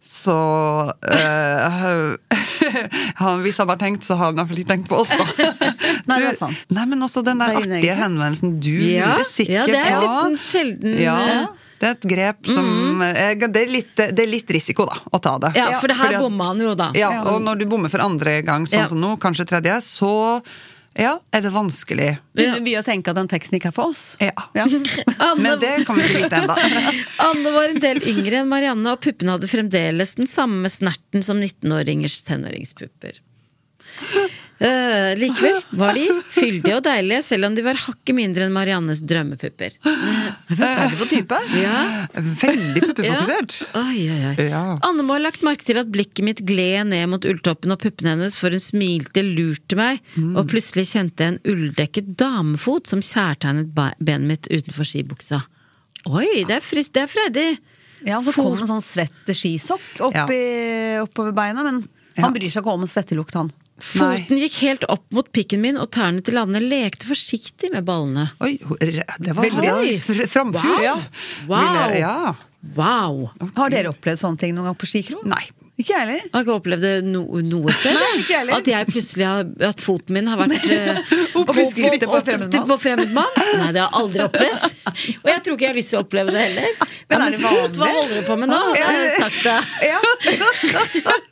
Så 0.09 0.33
eh, 1.05 1.77
han, 3.21 3.41
Hvis 3.45 3.59
han 3.62 3.69
har 3.69 3.77
tenkt, 3.81 4.07
så 4.07 4.17
har 4.17 4.31
han 4.31 4.39
iallfall 4.41 4.62
ikke 4.63 4.71
tenkt 4.71 4.89
på 4.89 5.01
oss, 5.03 5.12
da. 5.13 5.27
Nei, 6.09 6.17
det 6.17 6.31
er 6.31 6.38
sant. 6.39 6.63
Nei, 6.73 6.85
men 6.89 7.05
også 7.05 7.21
den 7.27 7.41
der 7.43 7.53
er 7.53 7.62
artige 7.67 7.97
henvendelsen. 7.99 8.55
Du 8.63 8.71
Ja, 8.73 9.13
lurer 9.19 9.27
sikkert 9.29 9.53
ja, 9.53 9.65
det 9.69 9.83
er 9.85 10.05
litt 10.07 10.45
sjelden 10.45 10.97
ja. 11.03 11.17
Det 11.79 11.87
er 11.87 11.93
et 11.95 12.07
grep 12.11 12.49
som 12.51 13.03
eh, 13.05 13.35
det, 13.39 13.61
er 13.61 13.69
litt, 13.71 13.93
det 13.95 14.23
er 14.23 14.29
litt 14.29 14.49
risiko, 14.51 14.85
da, 14.89 14.97
å 15.15 15.19
ta 15.23 15.37
det. 15.45 15.53
Ja, 15.59 15.69
for 15.79 15.91
det 15.91 15.95
her 15.99 16.17
bomma 16.19 16.49
han 16.51 16.63
jo, 16.63 16.73
da. 16.77 16.89
Ja, 16.97 17.13
og 17.31 17.39
når 17.45 17.61
du 17.61 17.69
bommer 17.71 17.91
for 17.91 18.03
andre 18.03 18.41
gang, 18.43 18.67
sånn 18.67 18.83
Ja. 18.83 18.89
som 18.91 18.99
nå, 18.99 19.13
kanskje 19.21 19.47
tredje, 19.47 19.77
så 19.85 20.11
ja, 20.99 21.13
er 21.31 21.43
det 21.45 21.51
vanskelig. 21.53 22.09
Begynner 22.35 22.63
vi 22.65 22.73
å 22.75 22.81
tenke 22.83 23.13
at 23.13 23.15
den 23.19 23.29
teksten 23.31 23.55
ikke 23.59 23.69
er 23.69 23.75
for 23.77 23.93
oss? 23.93 24.01
Ja. 24.19 24.33
Ja. 24.57 24.65
Men 25.39 25.61
det 25.61 25.85
kan 25.87 25.95
vi 25.95 26.03
ikke 26.03 26.25
vite 26.25 26.41
ennå. 26.41 26.57
Anne 27.29 27.53
var 27.55 27.69
en 27.69 27.79
del 27.83 28.01
yngre 28.09 28.41
enn 28.41 28.49
Marianne, 28.51 28.95
og 28.97 28.99
puppene 29.05 29.37
hadde 29.37 29.47
fremdeles 29.51 30.17
den 30.19 30.27
samme 30.27 30.67
snerten 30.73 31.23
som 31.23 31.39
19-åringers 31.39 32.19
tenåringspupper. 32.27 33.21
Eh, 34.60 35.13
likevel 35.15 35.62
var 35.80 35.93
de 35.95 36.02
fyldige 36.34 36.76
og 36.76 36.84
deilige, 36.84 37.22
selv 37.24 37.48
om 37.48 37.54
de 37.56 37.63
var 37.63 37.78
hakket 37.80 38.12
mindre 38.17 38.43
enn 38.43 38.52
Mariannes 38.52 39.00
drømmepupper. 39.08 39.78
Veldig 40.50 40.98
på 41.00 41.08
type. 41.13 41.38
Ja, 41.56 41.78
Veldig 42.19 42.82
puppefokusert. 42.89 43.56
Oi, 43.80 44.02
oi, 44.12 44.17
oi. 44.34 44.48
Ja. 44.50 44.63
Anne 44.84 45.06
må 45.08 45.15
ha 45.15 45.22
lagt 45.24 45.45
merke 45.48 45.63
til 45.67 45.80
at 45.80 45.91
blikket 45.93 46.26
mitt 46.28 46.41
gled 46.50 46.89
ned 46.91 47.08
mot 47.13 47.24
ulltoppen 47.30 47.72
og 47.76 47.80
puppene 47.86 48.15
hennes, 48.17 48.36
for 48.39 48.52
hun 48.52 48.63
smilte 48.63 49.24
lurt 49.24 49.63
til 49.72 49.80
meg, 49.80 50.02
og 50.34 50.50
plutselig 50.52 50.89
kjente 50.91 51.24
jeg 51.24 51.36
en 51.38 51.41
ulldekket 51.54 52.12
damefot 52.19 52.91
som 52.91 53.00
kjærtegnet 53.06 53.72
benet 53.78 54.28
mitt 54.34 54.52
utenfor 54.52 54.88
skibuksa. 54.91 55.39
Oi, 56.10 56.43
det 56.48 56.58
er 56.60 56.63
frist, 56.65 56.91
det 56.95 57.06
er 57.06 57.12
freidig! 57.12 57.48
Ja, 58.08 58.19
og 58.19 58.24
så 58.28 58.32
kom 58.36 58.54
en 58.56 58.67
sånn 58.69 58.84
svett 58.84 59.28
skisokk 59.36 59.98
opp 60.08 60.15
Ja. 60.15 60.28
i- 60.32 61.00
oppover 61.04 61.34
beina, 61.36 61.63
men 61.63 61.82
Ja. 62.15 62.24
han 62.28 62.34
bryr 62.34 62.48
seg 62.52 62.63
ikke 62.63 62.74
om 62.76 62.84
svettelukt, 62.88 63.34
han. 63.36 63.52
Foten 63.83 64.37
gikk 64.41 64.57
helt 64.63 64.83
opp 64.89 65.05
mot 65.15 65.31
pikken 65.35 65.61
min, 65.63 65.77
og 65.77 65.89
tærne 65.95 66.23
til 66.25 66.37
Anne 66.41 66.59
lekte 66.63 67.07
forsiktig 67.09 67.71
med 67.73 67.85
ballene. 67.87 68.29
Oi, 68.41 68.57
det 68.79 69.35
var 69.35 69.43
Veldig. 69.45 69.95
Framfus. 70.29 70.83
Ja. 70.83 70.95
Wow. 71.47 71.59
Ville- 71.63 71.99
Ja. 71.99 72.35
Wow! 72.75 73.29
Har 73.55 73.69
dere 73.71 73.93
opplevd 73.93 74.19
sånne 74.19 74.37
ting 74.41 74.51
noen 74.53 74.65
gang 74.67 74.75
på 74.75 74.85
skikro? 74.89 75.21
Nei. 75.23 75.45
Ikke 75.79 75.93
jeg 75.93 76.01
heller. 76.03 76.23
Har 76.33 76.43
ikke 76.43 76.55
opplevd 76.59 76.81
det 76.83 76.93
no, 77.07 77.21
noe 77.39 77.71
sted. 77.71 77.95
Nei, 77.95 78.07
ikke 78.19 78.35
heller. 78.41 78.57
At 78.59 78.67
jeg 78.67 78.87
plutselig 78.89 79.25
har 79.29 79.47
At 79.69 79.79
foten 79.83 80.17
min 80.17 80.27
har 80.27 80.41
vært 80.41 80.65
eh, 80.75 80.99
Opp 81.39 81.53
skrittet 81.71 82.03
på 82.03 82.17
opp- 82.19 82.81
fremmed. 82.83 83.15
Nei, 83.15 83.29
det 83.47 83.61
har 83.63 83.77
jeg 83.79 83.87
aldri 84.01 84.23
opplevd. 84.25 84.65
Og 85.23 85.29
jeg 85.31 85.43
tror 85.45 85.55
ikke 85.55 85.65
jeg 85.67 85.71
har 85.71 85.79
lyst 85.79 85.93
til 85.93 86.01
å 86.01 86.03
oppleve 86.03 86.35
det 86.35 86.41
heller. 86.49 86.69
Men 87.09 87.23
Ja, 87.23 87.29
det 87.31 87.39
fot, 87.45 87.79
hva 87.79 87.91
holder 87.95 88.15
du 88.19 88.27
på 88.27 88.35
med 88.43 88.51
nå? 88.51 88.59
Det 88.75 88.83
har 88.83 88.97
jeg 88.99 89.11
sagt 89.17 89.41
det. 89.47 89.59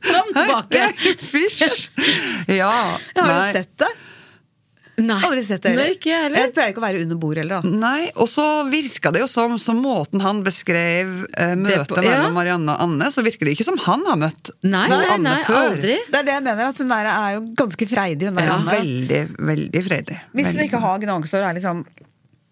Kom 0.07 0.31
tilbake. 0.33 0.85
Fysj! 1.31 1.89
Ja. 2.55 2.71
Jeg 3.15 3.23
har 3.23 3.33
jo 3.33 3.41
sett 3.59 3.73
det. 3.83 3.91
Nei, 4.97 5.17
Aldri 5.21 5.43
sett 5.45 5.61
det 5.61 5.75
Nei, 5.75 5.83
heller. 5.83 5.93
ikke 5.93 6.09
jeg 6.09 6.21
heller. 6.23 6.39
Jeg 6.41 6.53
pleier 6.55 6.71
ikke 6.73 6.81
å 6.81 6.85
være 6.87 7.01
under 7.03 7.17
bord 7.21 7.37
heller, 7.37 7.61
da. 7.61 7.69
Nei, 7.83 8.07
og 8.17 8.29
så 8.33 8.45
virka 8.71 9.11
det 9.13 9.19
jo 9.21 9.27
som, 9.29 9.51
som 9.61 9.77
måten 9.77 10.23
han 10.25 10.39
beskrev 10.45 11.11
eh, 11.37 11.51
møtet 11.53 11.91
på- 11.91 12.01
ja. 12.01 12.15
mellom 12.15 12.33
Marianne 12.33 12.73
og 12.73 12.81
Anne, 12.87 13.11
så 13.13 13.21
virker 13.21 13.45
det 13.45 13.53
ikke 13.53 13.67
som 13.67 13.77
han 13.85 14.05
har 14.09 14.17
møtt 14.17 14.49
Nei, 14.65 14.87
noe 14.89 14.97
nei, 15.03 15.11
Anne 15.13 15.35
nei, 15.35 15.43
før. 15.45 15.59
aldri. 15.75 15.99
Det 16.09 16.17
er 16.17 16.25
det 16.31 16.33
jeg 16.39 16.45
mener, 16.47 16.71
at 16.71 16.81
hun 16.81 16.89
der 16.95 17.11
er 17.13 17.35
jo 17.37 17.43
ganske 17.61 17.89
freidig. 17.93 18.31
Hun 18.31 18.39
der 18.41 18.49
Ja, 18.49 18.55
Anne. 18.57 18.73
veldig, 18.73 19.21
veldig 19.53 19.83
freidig. 19.91 20.17
Hvis 20.33 20.49
hun 20.57 20.65
ikke 20.65 20.81
har 20.87 20.97
gnagsår, 21.05 21.45
er 21.51 21.53
liksom 21.61 21.85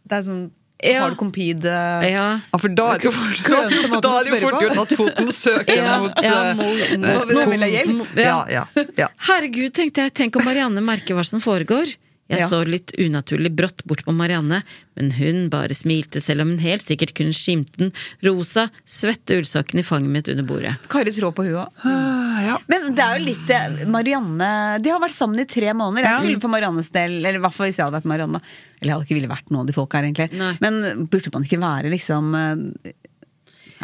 Det 0.06 0.20
er 0.20 0.24
sånn 0.30 0.46
Ja. 0.86 1.02
Har 1.02 1.10
du 1.10 1.16
compede 1.18 1.66
eh, 1.72 2.12
Ja. 2.14 2.28
Ja, 2.54 2.58
for 2.62 2.70
da 2.70 2.92
er 2.94 3.00
det 3.02 3.06
jo 3.10 3.12
fort, 3.16 4.62
gjort 4.62 4.82
at 4.86 4.94
foten 5.02 5.30
søker 5.34 5.78
Ja, 5.82 5.98
mot 6.04 6.22
ja, 6.22 6.54
mo- 6.54 7.26
Vil 7.26 7.42
du 7.42 7.66
ha 7.66 7.70
hjelp? 7.74 8.08
Ja, 8.22 8.46
ja, 8.54 8.66
ja. 9.02 9.08
Herregud, 9.32 9.74
tenkte 9.74 10.04
jeg, 10.06 10.14
tenk 10.14 10.36
om 10.38 10.46
Marianne 10.46 10.84
merker 10.86 11.16
hva 11.18 11.26
som 11.26 11.40
foregår. 11.42 11.96
Jeg 12.26 12.40
Ja. 12.42 12.48
så 12.50 12.64
litt 12.66 12.90
unaturlig 12.98 13.52
brått 13.54 13.84
bort 13.86 14.02
på 14.04 14.12
Marianne, 14.12 14.64
men 14.98 15.12
hun 15.12 15.50
bare 15.50 15.76
smilte, 15.78 16.20
selv 16.20 16.42
om 16.42 16.56
hun 16.56 16.58
helt 16.64 16.82
sikkert 16.82 17.14
kunne 17.14 17.36
skimte 17.38 17.78
den 17.78 17.92
rosa, 18.26 18.72
svette 18.84 19.38
ullsokken 19.38 19.78
i 19.78 19.84
fanget 19.86 20.10
mitt 20.10 20.28
under 20.34 20.44
bordet. 20.44 20.74
Kari 20.90 21.14
trår 21.14 21.36
på 21.38 21.46
huet. 21.46 21.70
òg. 21.86 21.86
ja. 22.48 22.58
Men 22.68 22.96
det 22.96 23.04
er 23.06 23.20
jo 23.20 23.26
litt 23.26 23.88
Marianne 23.88 24.82
De 24.82 24.90
har 24.90 25.00
vært 25.00 25.14
sammen 25.14 25.40
i 25.40 25.46
tre 25.46 25.70
måneder. 25.78 26.02
Jeg 26.10 26.24
skulle 26.24 26.42
for 26.42 26.50
Mariannes 26.50 26.90
del, 26.90 27.20
eller 27.22 27.38
i 27.38 27.44
hvert 27.46 27.54
fall 27.54 27.68
hvis 27.70 27.78
jeg 27.78 27.86
hadde 27.86 28.00
vært 28.00 28.10
Marianne 28.10 28.42
Eller 28.42 28.90
jeg 28.90 28.96
hadde 28.96 29.06
ikke 29.06 29.20
ville 29.20 29.34
vært 29.36 29.52
noen 29.52 29.62
av 29.62 29.68
de 29.68 29.78
folka 29.78 30.00
her, 30.02 30.10
egentlig. 30.10 30.32
Nei. 30.34 30.58
Men 30.66 31.06
burde 31.06 31.32
man 31.32 31.46
ikke 31.46 31.62
være 31.62 31.94
liksom 31.94 32.34
eh, 32.42 32.92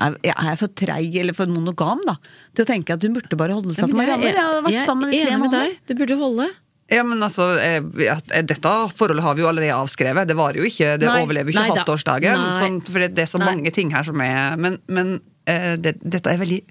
er 0.01 0.17
jeg 0.23 0.57
for 0.57 0.71
treig 0.73 1.15
eller 1.19 1.35
for 1.37 1.51
monogam 1.51 2.01
da 2.07 2.15
til 2.55 2.63
å 2.63 2.67
tenke 2.67 2.95
at 2.95 3.03
hun 3.05 3.13
burde 3.13 3.37
bare 3.37 3.53
holde 3.53 3.75
seg 3.75 3.91
til 3.91 3.99
Marianne? 3.99 4.33
Har 4.33 4.63
vært 4.65 4.85
sammen 4.87 5.11
i 5.11 5.19
jeg 5.19 5.27
er 5.27 5.29
tre 5.29 5.35
enig 5.35 5.41
med 5.43 5.51
måneder. 5.51 5.73
deg, 5.75 5.79
det 5.91 5.97
burde 5.99 6.17
holde. 6.17 6.47
Ja, 6.91 7.05
men 7.07 7.23
altså, 7.23 7.53
eh, 7.61 7.79
eh, 7.79 8.43
Dette 8.43 8.71
forholdet 8.99 9.23
har 9.23 9.37
vi 9.37 9.45
jo 9.45 9.49
allerede 9.51 9.77
avskrevet. 9.79 10.27
Det 10.27 10.35
varer 10.35 10.59
jo 10.59 10.67
ikke, 10.67 10.97
det 10.99 11.07
Nei. 11.07 11.21
overlever 11.23 11.53
ikke 11.53 11.63
Nei 11.63 11.77
halvtårsdagen. 11.77 12.45
Sånn, 12.59 12.81
for 12.83 12.99
det, 12.99 13.13
det 13.15 13.25
er 13.25 13.31
så 13.31 13.39
Nei. 13.39 13.53
mange 13.53 13.71
ting 13.75 13.93
her 13.95 14.03
som 14.07 14.19
er 14.23 14.59
Men, 14.59 14.77
men 14.91 15.19
eh, 15.47 15.77
det, 15.79 15.97
dette 16.03 16.33
er 16.33 16.41
veldig 16.41 16.61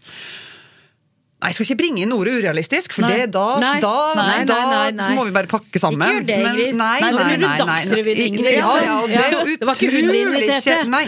Nei, 1.41 1.49
jeg 1.49 1.57
skal 1.57 1.67
ikke 1.71 1.79
bringe 1.81 2.03
inn 2.05 2.11
ordet 2.13 2.35
urealistisk, 2.43 2.93
for 2.93 3.07
Nei. 3.07 3.15
det, 3.17 3.31
da, 3.33 3.45
Nei. 3.57 3.79
da, 3.81 3.93
Nei, 4.19 4.91
da 4.93 5.07
må 5.17 5.25
vi 5.25 5.33
bare 5.33 5.49
pakke 5.49 5.81
sammen. 5.81 6.05
Ikke 6.05 6.21
gjør 6.21 6.27
det, 6.27 6.37
Men- 6.45 6.59
Ingrid. 6.61 6.75
Nå 6.75 6.85
nei, 6.85 7.01
nei, 7.01 7.37
nei. 7.41 7.57
Dagsrevyen, 7.63 8.21
Ingrid, 8.27 8.53
Ja, 8.59 8.67
liksom. 8.67 8.85
ja, 8.85 9.07
det 9.07 9.17
er 9.17 9.31
jo 9.33 9.41
utrolig. 9.57 10.91
Nei, 10.91 11.05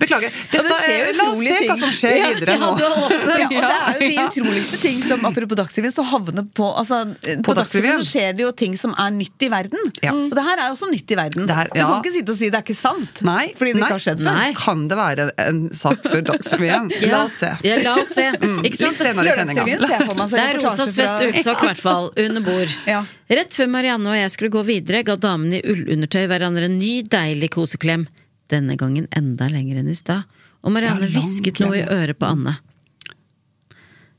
beklager. 0.00 0.32
Dette 0.50 0.64
det 0.64 0.76
er, 0.90 1.12
la 1.14 1.24
oss 1.30 1.38
se 1.44 1.54
se 1.60 1.66
hva 1.68 1.76
som 1.78 1.92
skjer 1.92 2.16
videre 2.24 2.56
nå. 2.58 2.70
Ja, 2.80 3.46
og 3.46 3.50
det 3.52 3.60
er 3.60 3.92
jo 3.92 4.08
de 4.08 4.18
utroligste 4.24 4.80
ting 4.80 5.02
som 5.04 5.24
Apropos 5.28 5.58
Dagsrevyen, 5.60 5.92
så 5.94 6.04
havner 6.08 6.46
på 6.56 6.66
altså, 6.80 7.02
På, 7.20 7.50
På 7.50 7.56
Dagsrevyen 7.60 8.00
så 8.00 8.08
skjer 8.08 8.32
det 8.38 8.44
jo 8.46 8.50
ting 8.56 8.76
som 8.80 8.94
er 8.98 9.10
nytt 9.14 9.44
i 9.46 9.50
verden. 9.52 9.92
Ja. 10.02 10.14
Og 10.16 10.32
det 10.34 10.44
her 10.46 10.56
er 10.64 10.70
jo 10.70 10.76
også 10.78 10.90
nytt 10.90 11.12
i 11.14 11.18
verden. 11.20 11.46
Det 11.46 11.54
her- 11.58 11.70
Du 11.74 11.80
kan 11.80 12.02
ikke 12.02 12.14
sitte 12.16 12.34
og 12.34 12.38
si 12.40 12.48
det 12.50 12.58
er 12.58 12.64
ikke 12.64 12.78
sant. 12.80 13.22
Nei, 13.22 13.52
fordi 13.58 13.74
det 13.74 13.80
nei, 13.82 13.86
ikke 13.86 13.98
har 13.98 14.04
skjedd 14.06 14.24
før. 14.24 14.54
Kan 14.64 14.88
det 14.88 14.98
være 14.98 15.28
en 15.46 15.60
sak 15.74 16.02
for 16.08 16.20
Dagsrevyen? 16.32 16.90
La 17.10 17.24
oss 17.26 17.38
se. 17.44 17.52
Ja, 17.62 17.76
la 17.84 17.94
oss 18.00 18.08
se. 18.16 18.26
Sant? 18.32 18.62
Litt 18.64 18.76
senere 18.80 19.28
i 19.28 19.36
sendinga. 19.36 19.59
Lørdagsrevyen 19.68 19.86
ser 19.90 20.06
for 20.08 20.16
meg 20.20 20.30
Det 20.32 20.42
er 20.44 20.58
rosa 20.60 20.86
svett 20.88 21.24
ullsokk, 21.26 21.62
i 21.62 21.68
hvert 21.70 21.82
fall, 21.82 22.08
under 22.24 22.42
bord. 22.46 22.74
Ja. 22.88 23.00
Rett 23.40 23.52
før 23.56 23.68
Marianne 23.72 24.10
og 24.10 24.16
jeg 24.18 24.30
skulle 24.34 24.52
gå 24.54 24.62
videre, 24.68 25.02
ga 25.06 25.16
damene 25.20 25.60
i 25.60 25.62
ullundertøy 25.74 26.24
hverandre 26.30 26.64
en 26.70 26.78
ny, 26.80 26.92
deilig 27.10 27.50
koseklem. 27.56 28.06
Denne 28.50 28.74
gangen 28.80 29.06
enda 29.14 29.46
lenger 29.52 29.78
enn 29.82 29.90
i 29.92 29.94
stad. 29.98 30.26
Og 30.66 30.74
Marianne 30.74 31.06
Ja, 31.08 31.12
hvisket 31.20 31.60
noe 31.62 31.76
i 31.78 31.84
øret 31.86 32.18
på 32.20 32.26
Anne. 32.28 32.56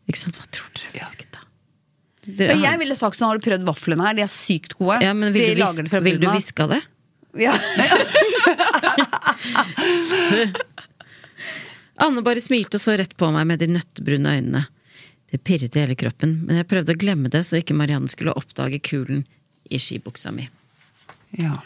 Ikke 0.10 0.20
sant, 0.24 0.36
hva 0.40 0.48
tror 0.52 0.70
dere 0.78 0.90
hvisket, 0.96 1.30
da? 1.36 1.40
Dere 2.38 2.56
jeg 2.62 2.80
ville 2.82 2.96
sagt 2.98 3.18
sånn, 3.18 3.30
har 3.32 3.38
du 3.40 3.44
prøvd 3.46 3.64
vaflene 3.66 4.06
her? 4.06 4.14
De 4.18 4.24
er 4.26 4.32
sykt 4.32 4.76
gode. 4.80 5.02
ja, 5.04 5.14
men 5.18 5.34
vil 5.34 5.56
De 5.56 5.62
du, 5.62 5.64
bunnen 6.00 6.28
av. 6.30 6.70
det? 6.76 6.82
Ja. 7.42 7.54
Anne 12.02 12.24
bare 12.26 12.42
smilte 12.42 12.80
og 12.80 12.84
så 12.84 12.96
rett 12.98 13.14
på 13.20 13.30
meg 13.34 13.48
med 13.50 13.62
de 13.62 13.68
nøttebrune 13.72 14.30
øynene. 14.38 14.64
Det 15.32 15.40
pirret 15.48 15.76
i 15.78 15.80
hele 15.86 15.96
kroppen, 15.96 16.42
men 16.46 16.58
jeg 16.60 16.68
prøvde 16.68 16.96
å 16.96 17.00
glemme 17.00 17.30
det 17.32 17.46
så 17.48 17.62
ikke 17.62 17.76
Marianne 17.78 18.12
skulle 18.12 18.34
oppdage 18.36 18.82
kulen 18.84 19.24
i 19.72 19.80
skibuksa 19.80 20.34
mi. 20.36 20.50
Ja. 21.40 21.62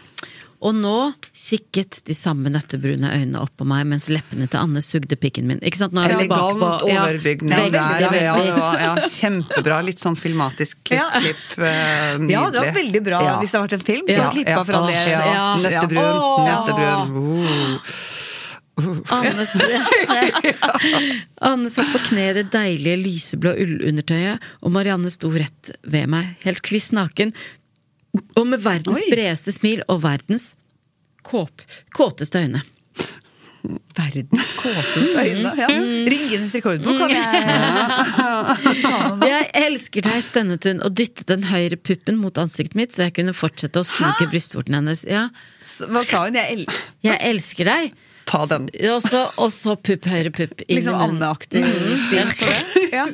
Og 0.66 0.74
nå 0.74 0.92
kikket 1.36 2.00
de 2.08 2.14
samme 2.16 2.50
nøttebrune 2.50 3.10
øynene 3.12 3.42
opp 3.44 3.52
på 3.60 3.66
meg 3.68 3.84
mens 3.90 4.06
leppene 4.10 4.48
til 4.50 4.58
Anne 4.62 4.82
sugde 4.86 5.18
pikken 5.20 5.50
min. 5.50 5.60
Ikke 5.66 5.82
sant, 5.82 5.94
nå 5.94 6.02
er 6.06 6.14
vi 6.16 6.24
tilbake 6.24 6.56
på 6.62 6.90
ja, 6.90 7.04
overbygning 7.04 7.52
veldig, 7.54 7.74
der. 7.76 8.06
Ja, 8.06 8.10
veldig. 8.14 8.46
det 8.48 8.56
var, 8.62 8.80
ja, 8.86 8.94
kjempebra. 9.18 9.80
Litt 9.86 10.02
sånn 10.02 10.18
filmatisk 10.18 10.80
klipp-klipp. 10.88 11.44
eh, 11.60 12.16
nydelig. 12.22 12.32
ja, 12.38 12.46
det 12.54 12.64
var 12.64 12.74
veldig 12.80 13.04
bra 13.10 13.22
Ja. 13.26 13.36
hvis 13.42 13.52
det 13.52 13.60
hadde 13.60 13.68
vært 13.68 13.78
en 13.80 13.86
film. 13.92 14.06
Så 14.08 14.16
Ja, 14.16 14.24
ja, 14.24 14.32
klippa 14.38 14.56
ja, 14.56 14.64
fra 14.72 14.82
det. 14.88 14.98
Ja. 15.12 15.22
Ja. 15.34 15.46
Nøttebrun. 15.66 16.18
Nøttebrun. 16.50 17.14
Uh. 17.20 17.96
Anne, 18.76 19.46
Anne 21.50 21.70
satt 21.72 21.92
på 21.94 22.00
kne 22.10 22.26
i 22.30 22.34
det 22.42 22.50
deilige 22.54 22.98
lyseblå 23.00 23.54
ullundertøyet, 23.64 24.44
og 24.62 24.70
Marianne 24.76 25.12
sto 25.14 25.32
rett 25.32 25.72
ved 25.88 26.10
meg, 26.12 26.34
helt 26.44 26.60
kliss 26.66 26.92
naken, 26.96 27.32
og 28.36 28.46
med 28.48 28.60
verdens 28.64 29.00
Oi. 29.00 29.10
bredeste 29.12 29.52
smil 29.56 29.82
og 29.92 30.02
verdens 30.04 30.54
kåt, 31.26 31.64
kåteste 31.96 32.44
øyne. 32.46 32.62
Verdens 33.98 34.52
kåteste 34.60 35.24
øyne. 35.24 35.52
Ja. 35.58 35.68
Ringenes 36.12 36.54
rekordbok 36.54 37.00
kan 37.02 37.10
jeg 37.16 37.24
sa. 38.84 39.00
Jeg 39.26 39.48
elsker 39.66 40.06
deg, 40.06 40.20
stønnet 40.24 40.68
hun 40.70 40.84
og 40.86 40.94
dyttet 41.00 41.26
den 41.32 41.48
høyre 41.50 41.80
puppen 41.80 42.20
mot 42.22 42.38
ansiktet 42.44 42.78
mitt, 42.78 42.94
så 42.96 43.00
jeg 43.08 43.16
kunne 43.18 43.34
fortsette 43.36 43.82
å 43.82 43.88
suge 43.88 44.28
brystvorten 44.32 44.78
hennes. 44.78 45.02
Ja, 45.10 45.24
Hva 45.90 46.04
sa 46.06 46.26
hun? 46.28 46.38
Jeg 46.38 46.60
el 46.60 46.64
jeg 47.08 47.18
elsker 47.32 47.66
deg. 47.72 47.96
Ta 48.26 48.42
den. 48.50 48.68
Og 48.90 49.04
så, 49.54 49.76
pupp, 49.78 50.08
høyre 50.10 50.32
pupp. 50.34 50.64
Liksom 50.70 50.98
ammeaktig 50.98 51.62
stil 52.08 52.32
på 52.40 52.50
det. 52.50 52.84
Ja. 52.96 53.06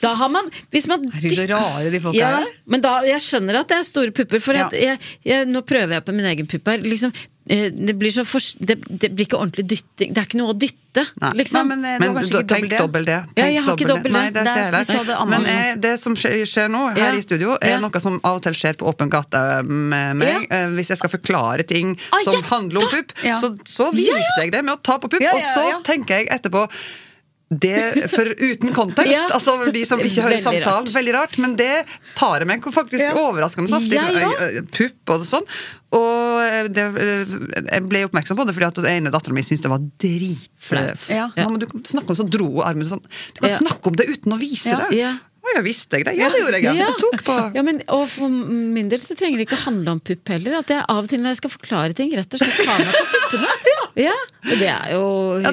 Da 0.00 0.12
har 0.20 0.30
man 0.30 0.48
Hvis 0.72 0.86
man 0.90 1.04
Herregud, 1.10 1.36
så 1.40 1.46
rare 1.50 1.90
de 1.90 2.00
folka 2.00 2.18
ja, 2.20 2.30
er. 2.44 2.52
men 2.70 2.82
da, 2.84 2.92
jeg 3.08 3.20
skjønner 3.24 3.58
at 3.60 3.70
det 3.72 3.78
er 3.80 3.86
store 3.88 4.14
pupper, 4.14 4.40
for 4.44 4.54
Ja. 4.56 4.68
jeg, 4.72 5.00
jeg, 5.26 5.48
nå 5.50 5.64
prøver 5.66 5.96
jeg 5.98 6.04
på 6.06 6.14
min 6.16 6.28
egen 6.30 6.46
pupp 6.50 6.70
her. 6.70 6.84
Liksom, 6.84 7.12
det, 7.44 7.92
blir 8.00 8.10
så 8.10 8.24
for, 8.24 8.40
det, 8.64 8.78
det 8.88 9.10
blir 9.12 9.26
ikke 9.26 9.36
ordentlig 9.36 9.66
dytting. 9.68 10.14
Det 10.16 10.20
er 10.22 10.28
ikke 10.30 10.38
noe 10.40 10.54
å 10.54 10.56
dytte, 10.56 11.02
Nei. 11.20 11.32
liksom. 11.42 11.68
Nei, 11.68 11.76
men, 11.76 11.84
eh, 11.84 11.98
det 11.98 12.08
Men 12.08 12.14
du, 12.16 12.28
ikke 12.38 12.46
tenk 12.48 12.70
dobbel 12.78 13.04
D. 13.04 13.16
Ja, 13.36 13.48
jeg 13.52 13.64
har 13.66 13.76
ikke 13.76 13.88
dobbel 13.90 14.12
D. 14.12 14.16
Nei, 14.16 14.30
det 14.32 14.44
ser 14.48 14.78
jeg. 14.78 14.86
så 14.88 15.02
det. 15.04 15.18
Men 15.28 15.44
jeg, 15.50 15.74
det 15.84 15.92
som 16.00 16.16
skjer, 16.16 16.38
skjer 16.48 16.72
nå 16.72 16.82
her 16.94 17.02
Ja. 17.02 17.10
i 17.18 17.20
studio, 17.26 17.58
er 17.60 17.74
Ja. 17.74 17.80
noe 17.84 18.00
som 18.00 18.16
av 18.24 18.36
og 18.38 18.42
til 18.46 18.56
skjer 18.56 18.78
på 18.80 18.88
åpen 18.88 19.10
gate 19.12 19.42
med 19.68 20.16
meg. 20.16 20.48
Ja. 20.48 20.64
Eh, 20.64 20.68
Hvis 20.78 20.88
jeg 20.94 20.98
skal 21.02 21.10
forklare 21.10 21.66
ting 21.68 21.98
Ah, 22.10 22.18
som 22.24 22.34
ja, 22.40 22.40
handler 22.48 22.80
om 22.82 22.88
pupp, 22.88 23.12
Ja. 23.22 23.36
så, 23.36 23.52
så 23.68 23.92
viser 23.92 24.24
jeg 24.40 24.52
det 24.52 24.64
med 24.64 24.78
å 24.78 24.82
ta 24.82 24.96
på 24.98 25.10
pupp, 25.10 25.20
Ja, 25.20 25.36
ja, 25.36 25.36
og 25.36 25.42
så 25.42 25.82
tenker 25.84 26.20
jeg 26.24 26.28
etterpå 26.32 26.68
det 27.60 28.08
for 28.12 28.24
uten 28.38 28.72
kontekst. 28.74 29.12
Ja. 29.14 29.26
Altså 29.36 29.54
de 29.74 29.82
som 29.88 30.00
ikke 30.00 30.22
hører 30.24 30.36
Veldig 30.38 30.44
samtalen. 30.44 30.86
rart. 30.86 30.94
Veldig 30.94 31.14
rart. 31.14 31.38
Men 31.44 31.56
det 31.56 31.70
tar 32.16 32.38
jeg 32.44 32.48
meg 32.50 32.62
faktisk 32.74 33.18
overraskende 33.20 33.72
ofte. 33.78 33.94
Ja, 33.94 34.06
ja. 34.12 34.62
Pupp 34.74 35.14
og 35.16 35.26
sånn. 35.28 35.44
Og 35.94 36.70
det, 36.74 36.84
eh, 36.98 37.36
jeg 37.70 37.84
ble 37.88 38.04
oppmerksom 38.08 38.36
på 38.40 38.46
det 38.48 38.54
fordi 38.56 38.66
at 38.66 38.80
den 38.80 38.90
ene 38.96 39.12
dattera 39.14 39.32
mi 39.36 39.44
syntes 39.46 39.62
det 39.62 39.70
var 39.70 39.84
dritflaut. 40.02 41.06
Ja. 41.12 41.28
Mamma, 41.36 41.58
du 41.62 41.66
kan 41.70 41.84
snakke 41.86 42.10
om 42.10 42.18
så 42.18 42.26
dro 42.28 42.48
hun 42.56 42.64
armen 42.66 42.88
sånn. 42.88 43.04
Du 43.34 43.40
kan 43.44 43.50
Ja. 43.50 43.58
snakke 43.62 43.86
om 43.92 43.94
det 44.00 44.08
uten 44.10 44.32
å 44.34 44.38
vise 44.40 44.70
Ja. 44.74 44.88
det. 44.88 44.98
Ja. 44.98 45.12
Å 45.44 45.56
ja, 45.56 45.60
visste 45.60 45.98
jeg 45.98 46.06
det? 46.06 46.14
Ja, 46.16 46.30
det 46.32 46.40
gjorde 46.40 46.56
jeg. 46.56 46.62
Ja. 46.64 46.72
Ja. 46.72 46.86
Tok 46.96 47.22
på 47.22 47.34
Ja, 47.54 47.60
men, 47.62 47.82
og 47.92 48.08
for 48.08 48.30
min 48.30 48.88
del 48.88 48.98
så 49.04 49.12
trenger 49.14 49.36
det 49.36 49.44
ikke 49.50 49.60
handle 49.66 49.90
om 49.92 50.00
pupp 50.00 50.26
heller. 50.32 50.54
At 50.56 50.68
jeg 50.72 50.82
av 50.88 51.04
og 51.04 51.08
til 51.10 51.20
når 51.20 51.34
jeg 51.34 51.36
skal 51.36 51.50
forklare 51.50 51.94
ting, 51.94 52.10
rett 52.16 52.32
og 52.32 52.40
slett 52.40 52.64
tar 52.64 52.78
meg 52.78 52.94
på 52.96 53.04
puppene. 53.36 53.73
Ja, 53.96 54.14
og 54.42 54.58
Det 54.58 54.68
er 54.68 54.92
jo 54.92 55.02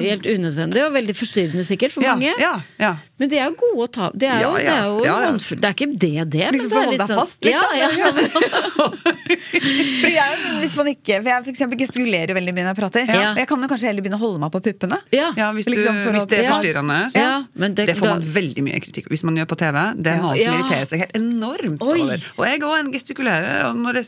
helt 0.02 0.26
unødvendig 0.26 0.86
og 0.86 0.92
veldig 0.94 1.14
forstyrrende 1.16 1.64
sikkert 1.64 1.92
for 1.94 2.02
mange. 2.02 2.32
ja, 2.38 2.54
ja. 2.80 2.94
Men 3.22 3.30
de 3.30 3.38
er 3.38 3.46
jo 3.46 3.54
gode 3.62 3.84
å 3.86 3.90
ta 3.94 4.06
Det 4.18 4.26
er 4.26 4.40
jo, 4.42 4.50
Ja, 4.58 4.58
ja. 4.58 4.66
Det 4.66 4.72
er 4.74 4.84
jo 4.90 4.96
Ja, 5.06 5.16
ja. 5.22 5.30
Det 5.38 5.68
er 5.68 5.74
ikke 5.76 5.90
det, 5.94 6.12
det. 6.34 6.42
men 6.42 6.56
Liksom 6.56 6.70
det 6.70 6.74
er 6.74 6.74
for 6.74 6.82
å 6.82 6.86
holde 6.90 6.98
deg 6.98 7.06
sånn- 7.06 7.20
fast, 7.22 7.38
liksom. 7.46 7.70
Ja, 7.78 7.88
ja. 8.02 9.12
Jeg, 9.52 10.38
hvis 10.62 10.74
man 10.78 10.88
ikke, 10.92 11.16
for 11.22 11.28
jeg 11.30 11.44
for 11.44 11.50
eksempel 11.52 11.78
gestikulerer 11.80 12.34
veldig 12.36 12.52
mye 12.56 12.64
når 12.66 12.72
jeg 12.72 12.78
prater. 12.80 13.10
Ja. 13.12 13.30
Jeg 13.38 13.46
kan 13.50 13.62
jo 13.62 13.68
kanskje 13.70 13.88
heller 13.88 14.04
begynne 14.04 14.18
å 14.18 14.22
holde 14.22 14.40
meg 14.42 14.50
på 14.54 14.60
puppene. 14.64 14.98
ja. 15.14 15.28
Ja, 15.38 15.48
hvis, 15.56 15.66
du, 15.68 15.72
Liksom 15.74 16.00
for 16.04 16.16
hvis 16.16 16.26
det 16.30 16.38
er 16.42 16.48
forstyrrende. 16.50 16.98
Ja, 17.16 17.44
men 17.54 17.74
det- 17.74 17.86
det, 17.90 17.96
får 17.98 18.08
man 18.10 18.20
da- 18.24 18.32
veldig 18.34 18.62
mye 18.66 18.80
kritikk 18.82 19.08
Hvis 19.12 19.22
man 19.24 19.36
gjør 19.38 19.46
på 19.52 19.56
TV. 19.62 19.78
Det 20.02 20.10
er 20.12 20.16
Ja. 20.16 20.22
noen 20.22 20.36
som 20.36 20.42
Ja. 20.42 20.52
irriterer 20.58 20.86
seg 20.88 20.98
helt 21.04 21.16
enormt 21.16 21.82
Oi. 21.82 22.00
over. 22.02 22.18
Og 22.38 22.44
jeg 22.46 22.60
òg 22.60 22.78
en 22.80 22.92
gestikulerer. 22.92 23.64
Og 23.70 23.76
når 23.76 23.94
jeg, 24.02 24.06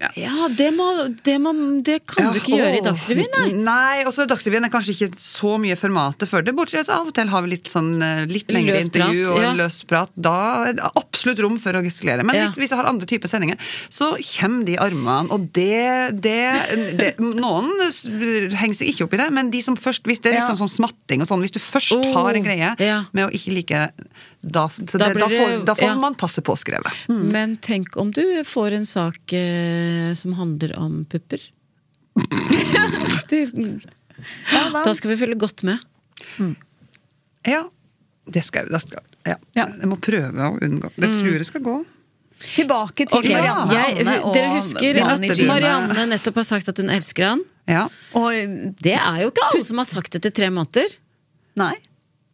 ja. 0.00 0.10
ja 0.16 0.48
det, 0.48 0.70
må, 0.74 0.88
det, 1.22 1.38
må, 1.40 1.52
det 1.82 2.06
kan 2.06 2.32
du 2.32 2.38
ikke 2.40 2.56
gjøre 2.58 2.78
i. 2.78 2.82
Dagsrevyen, 2.82 3.30
nei. 3.38 3.52
Nei, 3.52 4.04
også 4.04 4.26
Dagsrevyen 4.26 4.64
er 4.64 4.70
kanskje 4.70 4.94
ikke 4.96 5.14
så 5.18 5.58
mye 5.60 5.76
formatet 5.76 6.28
for 6.28 6.42
det. 6.42 6.54
Bortsett 6.54 6.88
av 6.88 7.06
og 7.06 7.14
til 7.14 7.28
har 7.28 7.42
vi 7.42 7.48
litt, 7.56 7.64
sånn, 7.72 8.02
eh, 8.02 8.26
litt 8.32 8.50
lengre 8.54 8.78
Løs 8.78 8.88
prat, 8.88 9.12
intervju 9.12 9.26
og 9.32 9.42
ja. 9.44 9.52
løs 9.58 9.76
prat. 9.90 10.12
Da 10.28 10.34
er 10.68 10.76
det 10.78 10.90
absolutt 10.98 11.42
rom 11.44 11.58
for 11.62 11.78
å 11.78 11.82
gestikulere. 11.84 12.24
Men 12.26 12.36
Ja. 12.38 12.46
litt, 12.48 12.58
hvis 12.60 12.72
jeg 12.72 12.80
har 12.80 12.88
andre 12.90 13.06
typer 13.10 13.30
sendinger, 13.30 13.60
så 13.92 14.12
kommer 14.38 14.64
de 14.68 14.76
armene. 14.82 15.30
Og 15.34 15.48
det, 15.52 16.22
det, 16.24 16.38
det 16.98 17.10
Noen 17.20 17.70
henger 18.56 18.74
seg 18.80 18.90
ikke 18.92 19.06
opp 19.06 19.14
i 19.16 19.22
det, 19.22 19.28
men 19.32 19.50
de 19.52 19.62
som 19.64 19.76
først 19.78 20.02
Hvis 20.08 20.20
det 20.24 20.32
er 20.32 20.38
litt 20.40 20.42
Ja. 20.46 20.50
sånn 20.54 20.62
som 20.64 20.72
smatting 20.72 21.22
og 21.22 21.28
sånn, 21.30 21.42
hvis 21.44 21.54
du 21.54 21.60
først 21.62 21.92
Oh, 21.92 22.12
har 22.24 22.34
en 22.34 22.44
greie 22.44 22.74
ja. 22.80 23.04
med 23.12 23.28
å 23.28 23.30
ikke 23.34 23.52
like 23.54 23.80
Da, 24.42 24.66
så 24.68 24.98
Da 24.98 25.12
det, 25.12 25.20
da, 25.20 25.28
får, 25.28 25.64
da 25.68 25.74
får 25.78 25.88
ja. 25.92 25.94
man 26.00 26.14
passe 26.18 26.42
på 26.42 26.56
Mm. 27.08 27.32
Men 27.32 27.56
tenk 27.62 27.96
om 27.96 28.10
du 28.10 28.22
får 28.44 28.72
en 28.76 28.86
sak 28.86 29.32
eh, 29.32 30.14
som 30.18 30.32
handler 30.38 30.74
om 30.78 31.04
pupper. 31.04 31.40
Det, 33.30 33.46
da 34.84 34.92
skal 34.94 35.12
vi 35.14 35.16
følge 35.16 35.38
godt 35.40 35.62
med. 35.66 35.78
Ja. 37.48 37.62
Det 38.26 38.44
skal 38.46 38.64
jeg. 38.66 38.72
Det 38.72 38.80
skal, 38.84 39.02
ja. 39.26 39.36
Ja. 39.58 39.66
Jeg 39.80 39.88
må 39.90 39.96
prøve 40.00 40.30
å 40.46 40.58
unngå. 40.62 40.90
Det 40.96 41.08
Mm. 41.10 41.18
tror 41.22 41.32
jeg 41.32 41.46
skal 41.46 41.60
gå. 41.62 41.76
Tilbake 42.42 43.06
til 43.06 43.18
okay. 43.18 43.34
Marianne, 43.34 43.70
jeg, 43.72 44.06
Anne 44.06 44.32
dere 44.34 44.50
husker 44.56 44.98
at. 45.02 45.46
Marianne 45.46 46.06
nettopp 46.10 46.34
har 46.40 46.44
sagt 46.44 46.68
at 46.68 46.76
hun 46.78 46.90
elsker 46.90 47.24
han? 47.28 47.44
Ja. 47.70 47.84
Og, 48.18 48.32
Det 48.82 48.94
er 48.98 49.22
jo 49.22 49.30
ikke 49.30 49.46
alle 49.52 49.64
som 49.64 49.78
har 49.78 49.86
sagt 49.86 50.10
det 50.12 50.22
etter 50.24 50.34
tre 50.42 50.50
måneder. 50.50 50.96
nei. 51.56 51.76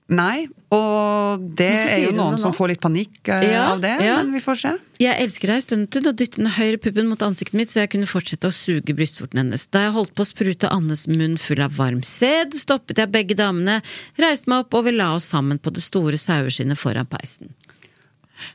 Nei, 0.09 0.47
og 0.73 1.43
det 1.59 1.69
er 1.69 1.99
jo 2.07 2.13
noen 2.17 2.39
som 2.41 2.55
får 2.57 2.71
litt 2.71 2.81
panikk 2.81 3.29
uh, 3.29 3.43
Ja, 3.45 3.65
av 3.75 3.83
det, 3.83 3.91
ja. 4.01 4.15
men 4.23 4.31
vi 4.33 4.41
får 4.41 4.57
se. 4.63 4.71
Jeg 5.03 5.21
elsker 5.21 5.53
deg, 5.53 5.65
stønnet 5.67 5.99
hun 5.99 6.09
og 6.09 6.17
dyttet 6.17 6.39
den 6.41 6.49
høyre 6.57 6.79
puppen 6.81 7.11
mot 7.11 7.25
ansiktet 7.27 7.59
mitt 7.61 7.73
så 7.75 7.83
jeg 7.83 7.91
kunne 7.93 8.09
fortsette 8.09 8.49
å 8.49 8.55
suge 8.57 8.97
brystvorten 8.97 9.43
hennes. 9.43 9.67
Da 9.69 9.85
jeg 9.85 9.93
holdt 9.99 10.15
på 10.17 10.25
å 10.25 10.31
sprute 10.31 10.71
Annes 10.73 11.05
munn 11.13 11.37
full 11.37 11.61
av 11.61 11.77
varm 11.77 12.01
sæd, 12.01 12.57
stoppet 12.57 13.03
jeg 13.03 13.13
begge 13.13 13.37
damene, 13.37 13.83
reiste 14.17 14.49
meg 14.49 14.65
opp 14.65 14.79
og 14.81 14.89
vi 14.89 14.97
la 14.97 15.11
oss 15.19 15.29
sammen 15.29 15.61
på 15.61 15.75
det 15.77 15.85
store 15.85 16.17
saueskinnet 16.21 16.81
foran 16.81 17.09
peisen. 17.13 17.53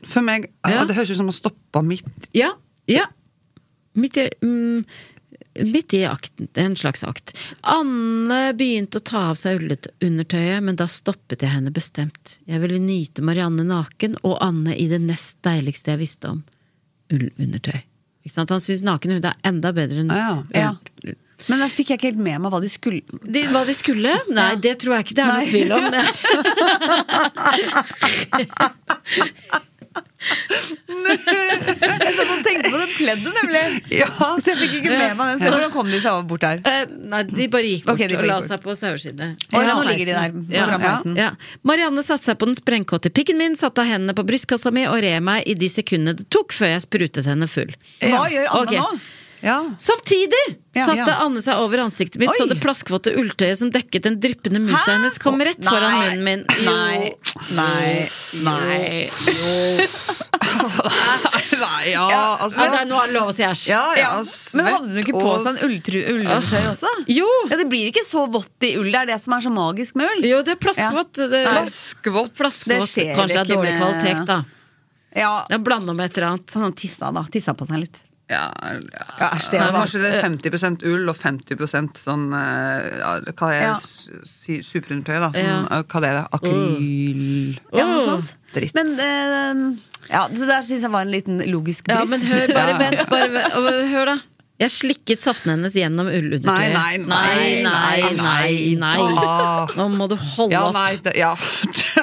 For 0.02 0.26
meg, 0.26 0.50
Ja. 0.66 0.82
Det 0.88 0.96
høres 0.98 1.14
ut 1.14 1.22
som 1.22 1.30
å 1.30 1.38
stoppe 1.38 1.82
midt 1.86 2.30
Ja, 2.34 2.56
ja. 2.90 3.06
Midt 3.94 4.16
i, 4.18 4.26
mm, 4.42 4.82
midt 5.62 5.94
i 5.94 6.04
akten, 6.08 6.48
en 6.58 6.76
slags 6.76 7.04
akt. 7.06 7.34
Anne 7.62 8.52
begynte 8.58 8.98
å 8.98 9.04
ta 9.06 9.20
av 9.30 9.36
seg 9.40 9.60
ullundertøyet, 9.62 10.62
men 10.66 10.76
da 10.80 10.86
stoppet 10.90 11.42
jeg 11.44 11.52
henne 11.54 11.70
bestemt. 11.74 12.38
Jeg 12.50 12.60
ville 12.64 12.78
nyte 12.82 13.22
Marianne 13.24 13.64
naken 13.68 14.16
og 14.22 14.38
Anne 14.44 14.74
i 14.76 14.88
det 14.90 15.00
nest 15.04 15.38
deiligste 15.46 15.90
jeg 15.94 16.02
visste 16.02 16.28
om. 16.34 16.40
Ullundertøy. 17.14 17.80
Ikke 18.24 18.34
sant? 18.34 18.50
Han 18.54 18.62
syns 18.64 18.82
nakenhud 18.86 19.24
er 19.28 19.36
enda 19.44 19.72
bedre 19.76 20.00
enn 20.04 20.10
Ja, 20.14 20.42
Ja. 20.54 20.72
Men 21.50 21.58
da 21.60 21.66
fikk 21.68 21.90
jeg 21.90 21.98
ikke 21.98 22.08
helt 22.12 22.22
med 22.24 22.40
meg 22.40 22.52
hva 22.54 22.60
de 22.62 22.68
skulle 22.72 23.02
de, 23.26 23.42
Hva 23.52 23.64
de 23.68 23.74
skulle? 23.76 24.12
Nei, 24.32 24.54
det 24.64 24.78
tror 24.80 24.94
jeg 24.96 25.02
ikke 25.04 25.16
det 25.18 25.24
er 25.24 25.28
Nei. 25.28 25.42
noe 25.42 25.50
tvil 25.50 25.70
om. 25.74 25.84
Jeg 30.94 32.12
satt 32.16 32.30
og 32.32 32.42
tenkte 32.46 32.70
på 32.70 32.78
det 32.80 32.88
pleddet, 32.94 33.32
nemlig! 33.38 33.62
Ja. 33.94 34.08
Så 34.16 34.52
jeg 34.52 34.58
fikk 34.60 34.76
ikke 34.80 34.92
med 34.92 35.16
meg 35.18 35.32
den. 35.32 35.42
Så 35.42 35.52
hvordan 35.52 35.72
kom 35.74 35.90
de 35.92 36.00
seg 36.00 36.10
over 36.12 36.26
bort 36.30 36.46
her? 36.46 36.62
Eh, 36.68 36.84
Nei, 37.12 37.22
de 37.28 37.48
bare 37.52 37.70
gikk 37.70 37.84
bort 37.86 37.94
okay, 37.96 38.10
gikk 38.10 38.22
og 38.22 38.28
la 38.30 38.38
bort. 38.38 38.48
seg 38.50 38.64
på 38.64 38.76
saueskinnet. 38.78 39.44
Ja, 39.50 39.64
Ja, 39.64 39.74
nå 39.78 39.84
ligger 39.88 40.06
de 40.10 40.14
der 40.18 40.30
Ja. 40.54 40.64
Ja. 41.18 41.30
Marianne 41.62 42.04
satte 42.06 42.30
seg 42.30 42.38
på 42.40 42.48
den 42.50 42.58
sprengkåte 42.58 43.12
pikken 43.14 43.38
min, 43.40 43.58
satte 43.60 43.84
hendene 43.86 44.16
på 44.16 44.26
brystkassa 44.26 44.72
mi 44.74 44.86
og 44.88 45.02
red 45.04 45.20
meg 45.24 45.44
i 45.46 45.54
de 45.58 45.68
sekundene 45.72 46.16
det 46.18 46.28
tok 46.32 46.54
før 46.54 46.74
jeg 46.74 46.86
sprutet 46.86 47.28
henne 47.28 47.48
full. 47.50 47.70
Hva 48.00 48.24
gjør 48.32 48.50
Anne 48.50 48.64
okay. 48.64 48.80
nå? 48.80 48.88
Ja. 49.44 49.58
Samtidig 49.78 50.40
Ja. 50.74 50.86
satte 50.88 51.04
Ja. 51.06 51.18
Anne 51.26 51.42
seg 51.44 51.54
over 51.60 51.78
ansiktet 51.84 52.16
mitt, 52.18 52.30
Oi. 52.32 52.36
så 52.38 52.48
det 52.48 52.56
plaskvåte 52.62 53.12
ulltøyet 53.14 53.58
som 53.60 53.70
dekket 53.70 54.02
den 54.08 54.16
dryppende 54.18 54.58
musa 54.64 54.80
Hæ? 54.88 54.94
hennes, 54.96 55.18
kom 55.20 55.38
rett 55.44 55.60
foran 55.62 55.92
Nei. 55.92 56.00
munnen 56.16 56.24
min. 56.24 56.44
Jo. 56.48 56.72
Nei. 56.72 57.12
Nei. 57.52 58.08
Nei. 58.42 59.10
Nei, 61.60 61.90
ja, 61.92 62.04
Ja, 62.10 62.22
altså 62.40 62.64
det 62.70 62.78
er, 62.80 62.86
nå 62.88 62.98
er 63.02 63.10
det 63.10 63.14
lov 63.16 63.30
å 63.30 63.34
si 63.36 63.42
æsj. 63.46 63.66
ja, 63.68 63.82
ja, 63.98 64.10
Men 64.56 64.68
hadde 64.70 64.88
hun 64.94 65.00
ikke 65.02 65.14
på 65.16 65.34
seg 65.42 65.50
en 65.52 65.60
ulltøy 65.68 66.00
også? 66.34 66.92
Jo! 67.10 67.28
Ja, 67.50 67.56
Det 67.60 67.68
blir 67.70 67.90
ikke 67.92 68.04
så 68.06 68.24
vått 68.30 68.66
i 68.66 68.74
ull. 68.80 68.90
Det 68.94 69.02
er 69.04 69.06
det 69.12 69.20
som 69.22 69.36
er 69.36 69.44
så 69.44 69.52
magisk 69.54 69.94
med 70.00 70.08
ull. 70.16 70.24
Jo, 70.28 70.42
det 70.46 70.56
er 70.56 70.60
plaskvått. 70.62 71.12
Det, 71.20 71.44
Plaskvått. 71.48 72.32
Det 72.32 72.38
plaskvått 72.40 72.90
skjer 72.90 73.14
kanskje 73.18 73.40
er 73.42 73.50
dårlig 73.52 73.72
med- 73.74 73.80
kvalitet, 73.82 74.26
da. 74.26 74.44
Ja, 75.14 75.44
Jeg 75.48 75.62
blanda 75.62 75.94
med 75.94 76.10
et 76.10 76.18
eller 76.18 76.28
annet. 76.32 76.46
Sånn 76.50 76.74
tissa, 76.74 77.12
da. 77.12 77.22
Tissa 77.30 77.54
på 77.54 77.66
seg 77.68 77.78
litt. 77.84 78.00
Ja, 78.30 78.50
ja. 78.64 78.78
Ja, 79.20 79.28
det 79.36 79.58
Nei, 79.60 79.70
var- 79.70 79.82
Kanskje 79.84 80.00
det 80.00 80.10
er 80.14 80.22
50 80.22 80.84
ull 80.88 81.08
og 81.12 81.16
50 81.16 81.98
sånn 82.00 82.22
eh, 82.32 82.98
ja, 82.98 83.10
Hva 83.36 83.50
er 83.52 83.60
Ja. 83.62 83.74
superundertøy, 83.76 85.18
da? 85.20 85.28
Sånn, 85.28 85.44
Ja. 85.44 85.82
Hva 85.82 86.02
er 86.08 86.14
det? 86.16 86.26
Akryl 86.32 87.58
Ja, 87.72 87.84
noe 87.84 88.00
Åh. 88.00 88.06
sånt. 88.08 88.34
Dritt. 88.54 88.74
Men 88.74 88.88
eh, 88.88 89.76
ja, 90.10 90.26
det 90.28 90.46
der 90.48 90.62
syns 90.62 90.80
jeg 90.80 90.90
var 90.90 91.02
en 91.02 91.10
liten 91.12 91.38
logisk 91.52 91.84
brist. 91.84 92.00
Ja, 92.00 92.04
men 92.06 92.20
hør, 92.20 92.54
bare 92.54 92.70
Ja. 92.74 92.78
vent. 92.78 93.08
Bare, 93.10 93.88
hør, 93.92 94.04
da. 94.06 94.18
Jeg 94.56 94.70
slikket 94.70 95.18
saftene 95.18 95.56
hennes 95.56 95.74
gjennom 95.74 96.06
ullundertøyet. 96.06 96.72
Nei, 96.72 96.96
nei, 96.96 97.62
nei, 97.62 97.62
nei, 97.66 98.12
nei, 98.14 98.74
nei. 98.78 98.96
Nå 99.74 99.88
må 99.98 100.06
du 100.08 100.14
holde 100.14 100.54
opp. 100.54 100.54
Ja, 100.54 100.70
nei, 100.70 100.96
det, 101.02 101.16
ja. 101.18 101.34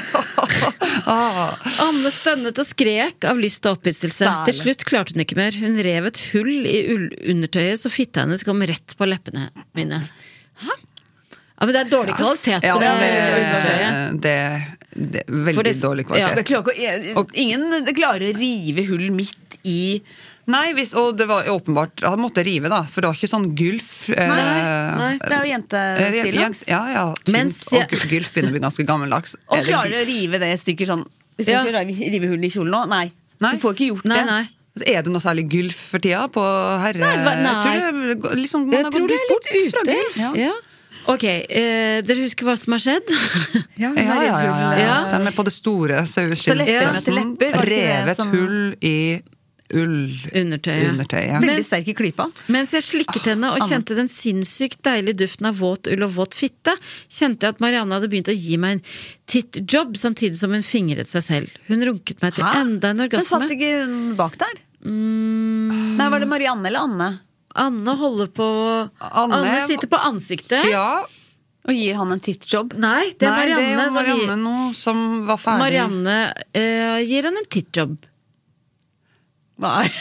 ah. 1.09 1.55
Anne 1.85 2.11
stønnet 2.13 2.59
og 2.61 2.67
skrek 2.67 3.27
av 3.29 3.39
lyst 3.41 3.65
og 3.69 3.79
opphisselse. 3.79 4.27
Til 4.47 4.57
slutt 4.57 4.85
klarte 4.87 5.15
hun 5.15 5.23
ikke 5.25 5.37
mer. 5.39 5.55
Hun 5.61 5.79
rev 5.85 6.09
et 6.11 6.21
hull 6.31 6.51
i 6.67 6.77
ullundertøyet, 6.95 7.81
så 7.81 7.91
fitta 7.93 8.25
hennes 8.25 8.45
kom 8.47 8.61
rett 8.67 8.95
på 8.97 9.09
leppene 9.09 9.49
mine. 9.77 10.01
Hæ? 10.61 10.77
Ja, 11.61 11.67
men 11.67 11.75
det 11.75 11.81
er 11.83 11.89
dårlig 11.91 12.13
kvalitet 12.17 12.63
Ja, 12.65 12.73
på 12.73 12.81
det 12.81 12.91
det, 12.97 13.09
det, 14.23 14.37
det 15.13 15.21
er 15.21 15.35
veldig 15.45 15.63
det- 15.67 15.75
dårlig 15.83 16.05
ja, 16.07 16.09
kvalitet. 16.09 16.39
Det 16.39 16.45
klarer 16.49 17.33
ingen 17.37 17.93
klarer 17.93 18.31
å 18.31 18.37
rive 18.39 18.85
hull 18.89 19.11
midt 19.13 19.59
i 19.63 20.01
Nei, 20.49 20.71
hvis, 20.73 20.93
og 20.97 21.17
det 21.19 21.27
var 21.29 21.45
åpenbart 21.53 22.01
Han 22.01 22.19
måtte 22.19 22.41
rive, 22.43 22.69
da, 22.71 22.81
for 22.89 23.01
det 23.03 23.11
var 23.11 23.17
ikke 23.19 23.29
sånn 23.29 23.49
gulf. 23.55 24.09
eh, 24.09 24.27
nei. 24.97 25.11
Det 25.21 25.29
er 25.29 25.37
jo 25.37 25.45
eh, 25.45 25.51
jentestil 25.53 26.33
jent- 26.33 26.43
hans. 26.43 26.63
Ja, 26.67 26.81
ja. 26.89 27.03
Tynt, 27.21 27.33
Mens 27.35 27.59
ja. 27.71 27.83
og 27.85 27.89
gulf 28.09 28.31
begynner 28.33 28.49
å 28.49 28.55
bli 28.57 28.63
ganske 28.65 28.85
gammeldags. 28.89 29.35
Og 29.53 29.61
klarer 29.67 29.93
du 29.93 29.99
å 30.01 30.05
rive 30.09 30.39
det 30.41 30.49
i 30.55 30.57
stykker 30.57 30.89
sånn 30.89 31.05
Hvis 31.37 31.47
Ja. 31.51 31.61
du 31.63 31.69
skal 31.69 31.85
rive 31.85 32.27
hull 32.33 32.43
i 32.43 32.49
kjolen 32.49 32.73
nå? 32.73 32.81
Nei. 32.89 33.11
Nei. 33.41 33.53
Du 33.55 33.61
får 33.63 33.77
ikke 33.77 33.87
gjort 33.93 34.05
Nei, 34.09 34.17
det. 34.17 34.25
nei. 34.31 34.43
Er 34.87 35.01
det 35.03 35.11
noe 35.11 35.19
særlig 35.21 35.45
gulf 35.51 35.77
for 35.91 35.99
tida 35.99 36.25
på 36.31 36.41
herre... 36.79 36.99
Nei, 37.01 37.15
nei. 37.43 37.53
Jeg 37.75 37.81
tror, 37.91 38.11
det, 38.31 38.35
liksom, 38.39 38.61
man 38.69 38.75
Jeg 38.77 38.83
har 38.85 38.91
tror 38.95 39.01
gått 39.01 39.09
det 39.09 39.17
litt 39.17 39.25
er 39.25 39.33
bort 39.33 39.47
litt 39.51 39.73
fra 39.73 39.81
ute. 39.81 39.95
gulf. 40.01 40.37
Ja. 40.39 40.51
Ok, 41.11 41.23
eh, 41.25 42.01
dere 42.05 42.21
husker 42.27 42.45
hva 42.45 42.53
som 42.59 42.75
har 42.77 42.81
skjedd? 42.83 43.09
Ja, 43.81 43.89
Ja, 43.89 43.91
er 43.97 44.25
ja, 44.27 44.37
ja, 44.45 44.55
ja. 44.61 44.71
Ja. 44.79 44.97
Den 45.15 45.27
er 45.27 45.35
på 45.35 45.43
det 45.47 45.53
store 45.55 46.03
det 46.05 47.51
Revet 47.71 48.21
hull 48.31 48.59
i 48.85 48.95
Undertøyet. 49.71 50.89
Undertøy, 50.91 51.21
Ja. 51.27 51.39
Veldig 51.39 51.65
sterk 51.65 51.87
i 51.87 51.93
klypa. 51.97 52.27
Mens 52.51 52.73
jeg 52.75 52.83
slikket 52.83 53.29
henne 53.31 53.51
og 53.55 53.61
kjente 53.69 53.95
den 53.95 54.07
sinnssykt 54.11 54.81
deilige 54.83 55.17
duften 55.23 55.47
av 55.47 55.55
våt 55.61 55.87
ull 55.91 56.03
og 56.03 56.11
våt 56.15 56.35
fitte, 56.37 56.75
kjente 57.09 57.47
jeg 57.47 57.55
at 57.55 57.61
Marianne 57.63 57.93
hadde 57.97 58.09
begynt 58.11 58.31
å 58.31 58.35
gi 58.35 58.57
meg 58.57 58.77
en 58.79 58.83
tittjob 59.31 59.95
samtidig 59.97 60.35
som 60.39 60.51
hun 60.51 60.61
fingret 60.65 61.09
seg 61.09 61.23
selv. 61.23 61.47
Hun 61.67 61.81
runket 61.87 62.21
meg 62.21 62.35
til 62.35 62.43
Hæ? 62.43 62.53
enda 62.61 62.91
en 62.91 62.99
orgasme. 63.07 63.39
Men 63.39 63.47
satt 63.47 63.55
ikke 63.55 63.71
hun 63.85 64.15
bak 64.19 64.37
der? 64.37 64.59
Mm. 64.85 65.97
Nei, 65.97 66.09
Var 66.09 66.19
det 66.19 66.27
Marianne 66.27 66.67
eller 66.67 66.79
Anne? 66.87 67.09
Anne 67.55 67.95
holder 67.99 68.27
på 68.31 68.45
Anne- 68.99 69.41
Anne, 69.41 69.67
sitter 69.67 69.87
på 69.87 69.99
ansiktet. 69.99 70.69
Ja, 70.71 71.03
Og 71.67 71.75
gir 71.77 71.93
han 71.95 72.11
en 72.11 72.19
tittjobb? 72.19 72.73
Nei, 72.73 73.11
det 73.19 73.27
er 73.27 73.29
Nei, 73.29 73.45
det 73.45 73.53
er 73.53 73.75
Marianne, 73.77 73.83
jo 73.85 73.93
Marianne 73.93 74.33
som 74.33 74.41
nå 74.41 74.73
som 74.73 75.25
var 75.27 75.37
gir 75.37 75.43
ferdig. 75.43 75.59
Marianne 75.61 76.33
uh, 76.57 76.99
gir 77.05 77.23
han 77.29 77.37
en 77.37 77.45
tittjobb. 77.53 77.97
Hva 79.61 79.71
er 79.83 79.93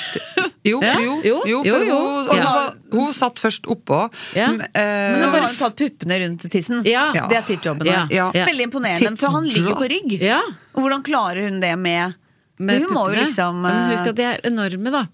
Jo, 0.65 0.81
Ja. 0.85 0.95
jo, 1.01 1.15
Jo, 1.25 1.37
jo, 1.49 1.61
for 1.65 1.85
jo. 1.85 1.99
Hun, 2.29 2.37
Ja. 2.37 2.55
hun, 2.93 3.13
satt 3.17 3.41
først 3.41 3.69
oppå. 3.71 4.01
Ja. 4.37 4.51
Men, 4.53 4.67
uh, 4.69 4.81
Men 4.81 5.23
nå 5.23 5.31
har 5.35 5.47
hun 5.47 5.57
tatt 5.57 5.77
puppene 5.77 6.19
rundt 6.25 6.45
tissen. 6.53 6.83
Ja. 6.89 7.11
Det 7.15 7.39
er 7.39 7.47
tittjobben. 7.49 7.87
Veldig 7.87 8.67
imponerende, 8.69 9.17
for 9.21 9.37
han 9.39 9.49
ligger 9.49 9.79
på 9.81 9.89
rygg. 9.93 10.19
Ja, 10.21 10.43
Og 10.75 10.85
hvordan 10.85 11.05
klarer 11.07 11.49
hun 11.49 11.61
det 11.61 11.77
med 11.79 12.17
med 12.61 12.83
Hun 12.83 12.93
må 12.93 13.07
jo 13.09 13.17
liksom 13.23 13.57
uh... 13.57 13.63
men 13.65 13.79
eh, 13.87 13.95
Husk 13.95 14.11
at 14.11 14.19
de 14.19 14.27
er 14.29 14.41
enorme, 14.45 14.93
da. 14.93 15.07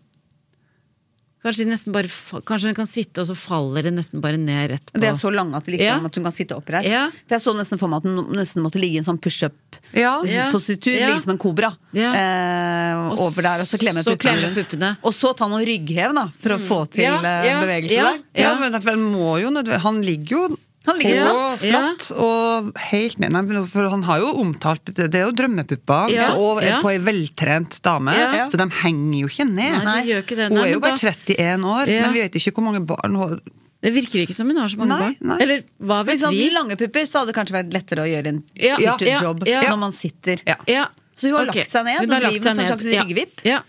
Kanskje, 1.47 1.63
de 1.63 1.71
nesten 1.71 1.95
bare, 1.95 2.11
kanskje 2.49 2.73
hun 2.73 2.75
kan 2.81 2.89
sitte, 2.91 3.23
og 3.23 3.29
så 3.31 3.37
faller 3.39 3.87
det 3.87 3.93
nesten 3.95 4.21
bare 4.25 4.39
ned 4.41 4.71
rett 4.73 4.89
på 4.91 4.99
Det 5.01 5.09
er 5.13 5.19
så 5.21 5.31
lange 5.31 5.55
at, 5.55 5.69
liksom, 5.71 5.87
Ja. 5.87 5.97
at 6.11 6.15
hun 6.19 6.25
kan 6.27 6.35
sitte 6.35 6.57
oppreist. 6.59 6.89
Ja. 6.91 7.05
For 7.29 7.37
jeg 7.39 7.45
så 7.45 7.55
nesten 7.55 7.79
for 7.79 7.93
meg 7.93 8.03
at 8.03 8.09
hun 8.11 8.35
nesten 8.35 8.65
måtte 8.67 8.81
ligge 8.83 8.99
i 8.99 9.03
en 9.05 9.07
sånn 9.07 9.21
pushup-positur, 9.23 10.99
Ja. 10.99 11.09
ligge 11.09 11.23
som 11.23 11.33
en 11.37 11.39
kobra. 11.39 11.71
Ja. 11.95 12.11
Eh, 12.13 13.21
over 13.23 13.43
der, 13.43 13.61
og 13.63 13.67
så 13.71 13.79
klemme 13.79 14.03
puppene 14.05 14.43
rundt. 14.43 14.59
puppene. 14.59 14.97
Og 15.05 15.13
så 15.15 15.35
ta 15.37 15.47
noen 15.47 15.65
rygghev, 15.65 16.15
da, 16.15 16.27
for 16.41 16.51
å 16.57 16.59
få 16.59 16.91
til 16.91 17.05
Ja, 17.05 17.17
eh, 17.23 17.47
ja, 17.51 17.61
bevegelse 17.63 17.91
ja. 17.95 18.05
der. 18.13 18.19
Ja, 18.35 18.55
men 18.59 18.73
vel 18.83 18.97
må 18.99 19.41
jo 19.41 19.51
nødvendig 19.51 19.81
Han 19.83 20.03
ligger 20.03 20.29
jo 20.31 20.57
Han 20.87 20.99
ligger 21.01 21.27
på 21.27 21.45
flatt. 21.59 22.05
Ja. 22.11 22.17
og 22.23 22.71
helt 22.91 23.19
ned. 23.19 23.33
Nei, 23.35 23.63
for 23.67 23.89
han 23.91 24.03
har 24.07 24.21
jo 24.23 24.29
omtalt 24.43 24.85
Det, 24.95 25.09
det 25.11 25.21
er 25.21 25.25
jo 25.27 25.35
drømmepupper, 25.35 26.13
Ja, 26.15 26.29
så, 26.31 26.39
og 26.39 26.63
ja. 26.63 26.79
på 26.85 26.91
ei 26.93 26.99
veltrent 27.03 27.81
dame. 27.83 28.15
Ja. 28.17 28.47
Så 28.51 28.57
de 28.61 28.69
henger 28.83 29.21
jo 29.25 29.31
ikke 29.33 29.47
ned. 29.51 29.79
Nei, 29.85 29.97
de 30.05 30.13
gjør 30.15 30.25
ikke 30.25 30.37
det. 30.41 30.49
Hun 30.55 30.63
er 30.65 30.73
jo 30.73 30.81
bare 30.85 30.99
31 30.99 31.65
år, 31.77 31.89
Ja. 31.93 32.03
men 32.07 32.13
vi 32.17 32.23
vet 32.25 32.39
ikke 32.41 32.55
hvor 32.57 32.69
mange 32.71 32.83
barn 32.87 33.15
hun 33.19 33.41
Det 33.83 33.93
virker 33.95 34.23
ikke 34.25 34.35
som 34.35 34.49
hun 34.49 34.57
har 34.63 34.69
så 34.73 34.79
mange 34.81 34.95
Nei, 34.95 34.99
barn. 35.05 35.17
nei. 35.21 35.39
Eller 35.43 35.63
hva 35.79 36.03
vet 36.05 36.15
Hvis 36.17 36.25
han 36.25 36.33
vi? 36.35 36.45
hadde 36.47 36.55
lange 36.57 36.77
pupper, 36.81 37.05
så 37.07 37.19
hadde 37.21 37.33
det 37.33 37.37
kanskje 37.41 37.57
vært 37.59 37.73
lettere 37.77 38.03
å 38.07 38.09
gjøre 38.11 38.27
en 38.35 38.43
Ja, 38.57 38.77
ja, 38.81 38.97
jobb 39.23 39.47
ja. 39.47 39.63
når 39.69 39.79
man 39.79 39.93
sitter. 39.93 40.41
Ja. 40.47 40.57
Ja. 40.67 40.87
Så 41.17 41.29
hun 41.29 41.37
har 41.39 41.49
okay. 41.49 41.63
lagt 41.65 41.71
seg 41.73 41.85
ned 41.85 42.01
og 42.01 42.09
driver 42.09 42.31
med 42.31 42.47
en 42.47 42.57
ned. 42.57 42.67
slags 42.71 42.85
Ja. 42.93 43.03
ryggvipp. 43.05 43.41
Ja. 43.45 43.61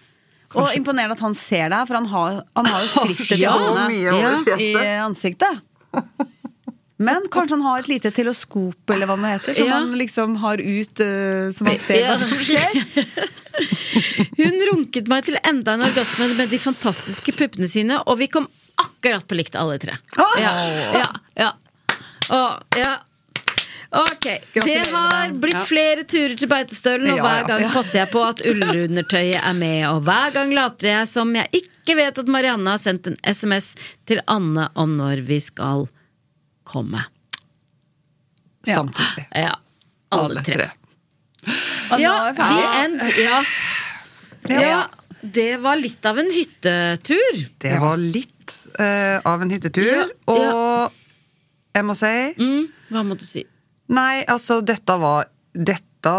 Og 0.56 0.70
imponerende 0.78 1.12
at 1.18 1.20
han 1.20 1.34
ser 1.36 1.70
deg, 1.70 1.88
for 1.88 1.96
han 2.00 2.06
har, 2.08 2.44
han 2.56 2.66
har 2.72 2.82
jo 2.82 2.88
skrittet 2.88 3.28
til 3.34 3.40
Ja, 3.42 3.52
Anne 3.52 3.98
Ja. 4.00 4.56
i 4.56 4.74
ansiktet. 5.04 5.60
Men 6.98 7.28
kanskje 7.30 7.54
han 7.58 7.62
har 7.62 7.80
et 7.84 7.88
lite 7.92 8.10
teleskop, 8.12 8.90
eller 8.90 9.06
hva 9.06 9.18
det 9.22 9.34
heter, 9.36 9.56
som 9.60 9.68
Ja. 9.68 9.74
han 9.78 9.92
liksom 10.00 10.36
har 10.42 10.58
ut, 10.58 11.00
uh, 11.00 11.52
så 11.54 11.64
man 11.68 11.78
ser 11.80 12.00
Ja. 12.02 12.14
hva 12.14 12.18
som 12.18 12.38
skjer. 12.42 12.74
Hun 14.38 14.56
runket 14.72 15.08
meg 15.08 15.26
til 15.26 15.38
enda 15.44 15.74
en 15.78 15.86
orgasme 15.86 16.30
med 16.38 16.50
de 16.50 16.58
fantastiske 16.62 17.34
puppene 17.38 17.68
sine, 17.70 18.00
og 18.06 18.18
vi 18.18 18.28
kom 18.28 18.48
akkurat 18.82 19.26
på 19.28 19.38
likt 19.38 19.56
alle 19.58 19.78
tre. 19.82 19.98
Ja, 20.18 20.52
ja, 20.94 21.08
ja. 21.38 21.52
Og, 22.30 22.64
ja. 22.78 22.96
Ok, 23.98 24.26
Det 24.54 24.88
har 24.92 25.30
blitt 25.40 25.62
flere 25.64 26.04
turer 26.04 26.36
til 26.38 26.50
Beitostølen, 26.52 27.14
og 27.14 27.22
hver 27.24 27.46
gang 27.48 27.64
passer 27.72 28.02
jeg 28.02 28.10
på 28.12 28.20
at 28.28 28.42
ullundertøyet 28.44 29.40
er 29.40 29.54
med, 29.56 29.86
og 29.88 30.02
hver 30.04 30.34
gang 30.36 30.52
later 30.54 30.90
jeg 30.92 31.08
som 31.08 31.32
jeg 31.38 31.48
ikke 31.62 31.96
vet 31.96 32.20
at 32.20 32.28
Marianne 32.28 32.68
har 32.74 32.82
sendt 32.84 33.08
en 33.08 33.16
SMS 33.24 33.76
til 34.06 34.20
Anne 34.28 34.68
om 34.76 34.98
når 35.00 35.24
vi 35.30 35.40
skal 35.40 35.88
komme. 36.68 37.06
Ja. 38.68 38.76
Samtidig. 38.82 39.26
Ja, 39.32 39.54
alle 40.16 40.44
tre. 40.44 40.54
tre. 40.54 40.70
Ja, 42.02 42.14
vi 42.36 42.44
the 42.44 42.64
end. 42.84 43.02
Ja. 43.18 43.44
ja. 44.50 44.80
Det 45.22 45.58
var 45.64 45.80
litt 45.80 46.06
av 46.06 46.20
en 46.20 46.30
hyttetur. 46.32 47.40
Det 47.58 47.78
var 47.82 47.98
litt 47.98 48.54
uh, 48.80 49.18
av 49.28 49.42
en 49.42 49.50
hyttetur, 49.52 50.04
Ja, 50.04 50.36
ja. 50.38 50.52
og 50.54 51.78
jeg 51.78 51.86
må 51.86 51.96
si 51.98 52.12
Mm, 52.38 52.68
hva 52.92 53.04
må 53.06 53.18
du 53.20 53.26
si? 53.28 53.44
Nei, 53.94 54.24
altså, 54.28 54.60
dette 54.66 54.96
var 55.00 55.28
Dette 55.58 56.12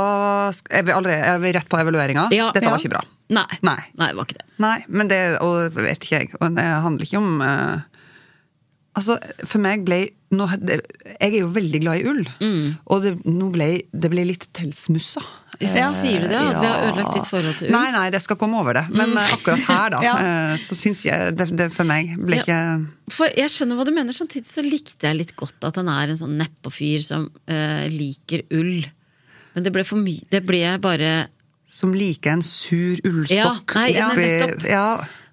Jeg 0.72 0.84
vil, 0.86 0.94
allerede 0.96 1.24
jeg 1.28 1.40
vil 1.44 1.55
rett 1.57 1.68
på 1.70 1.78
evalueringa? 1.80 2.26
Ja. 2.34 2.49
Dette 2.55 2.66
Ja. 2.66 2.72
var 2.74 2.82
ikke 2.82 2.92
bra. 2.96 3.03
Nei. 3.30 3.59
Nei. 3.62 3.78
Nei, 4.01 4.09
det 4.11 4.16
var 4.18 4.26
ikke 4.26 4.38
det. 4.40 4.46
Nei, 4.64 4.78
men 4.88 5.09
det 5.12 5.20
og 5.44 5.76
vet 5.76 6.03
ikke 6.03 6.18
jeg. 6.18 6.30
Og 6.40 6.57
det 6.57 6.64
handler 6.64 7.05
ikke 7.07 7.20
om 7.20 7.40
eh, 7.44 7.97
Altså, 8.99 9.18
for 9.46 9.62
meg 9.62 9.84
ble 9.86 9.99
nå, 10.34 10.44
Jeg 10.68 11.30
er 11.30 11.36
jo 11.38 11.49
veldig 11.55 11.80
glad 11.84 12.01
i 12.01 12.09
ull. 12.11 12.24
Mm. 12.42 12.64
Og 12.92 13.05
det, 13.05 13.12
nå 13.24 13.49
ble 13.55 13.68
det 13.94 14.11
ble 14.12 14.24
litt 14.28 14.49
tilsmussa. 14.57 15.22
Ja, 15.62 15.88
sier 15.96 16.20
du 16.22 16.28
det? 16.30 16.36
At 16.38 16.59
vi 16.61 16.66
har 16.68 16.82
ødelagt 16.90 17.14
ditt 17.16 17.30
forhold 17.30 17.57
til 17.59 17.70
ull? 17.70 17.72
Nei, 17.74 17.86
nei, 17.94 18.05
det 18.14 18.20
skal 18.22 18.36
komme 18.38 18.59
over 18.61 18.76
det. 18.76 18.84
Men 18.92 19.14
mm. 19.14 19.22
akkurat 19.38 19.64
her, 19.70 19.88
da, 19.94 20.03
Ja. 20.05 20.16
eh, 20.20 20.57
så 20.61 20.76
syns 20.78 21.01
jeg 21.07 21.32
det, 21.38 21.49
det 21.59 21.70
for 21.74 21.88
meg 21.88 22.12
ble 22.20 22.40
Ja. 22.40 22.44
ikke 22.44 23.14
For 23.16 23.32
jeg 23.40 23.55
skjønner 23.55 23.78
hva 23.80 23.86
du 23.88 23.94
mener, 23.96 24.16
samtidig 24.16 24.51
så 24.51 24.62
likte 24.66 25.09
jeg 25.09 25.16
litt 25.22 25.34
godt 25.40 25.64
at 25.70 25.80
han 25.80 25.88
er 25.94 26.12
en 26.12 26.20
sånn 26.20 26.36
nedpå-fyr 26.42 27.01
som 27.07 27.24
uh, 27.49 27.86
liker 27.94 28.44
ull. 28.59 28.84
Men 29.55 29.64
det 29.64 29.72
ble 29.74 29.82
for 29.88 29.99
mye 29.99 30.26
Det 30.30 30.42
ble 30.46 30.61
bare 30.84 31.12
Som 31.72 31.94
liker 31.96 32.36
en 32.36 32.42
sur 32.44 33.01
ullsokk 33.09 33.32
Ja, 33.32 33.55
nei, 33.80 33.88
ja, 33.96 34.11
oppi. 34.12 34.68
Ja. 34.68 34.84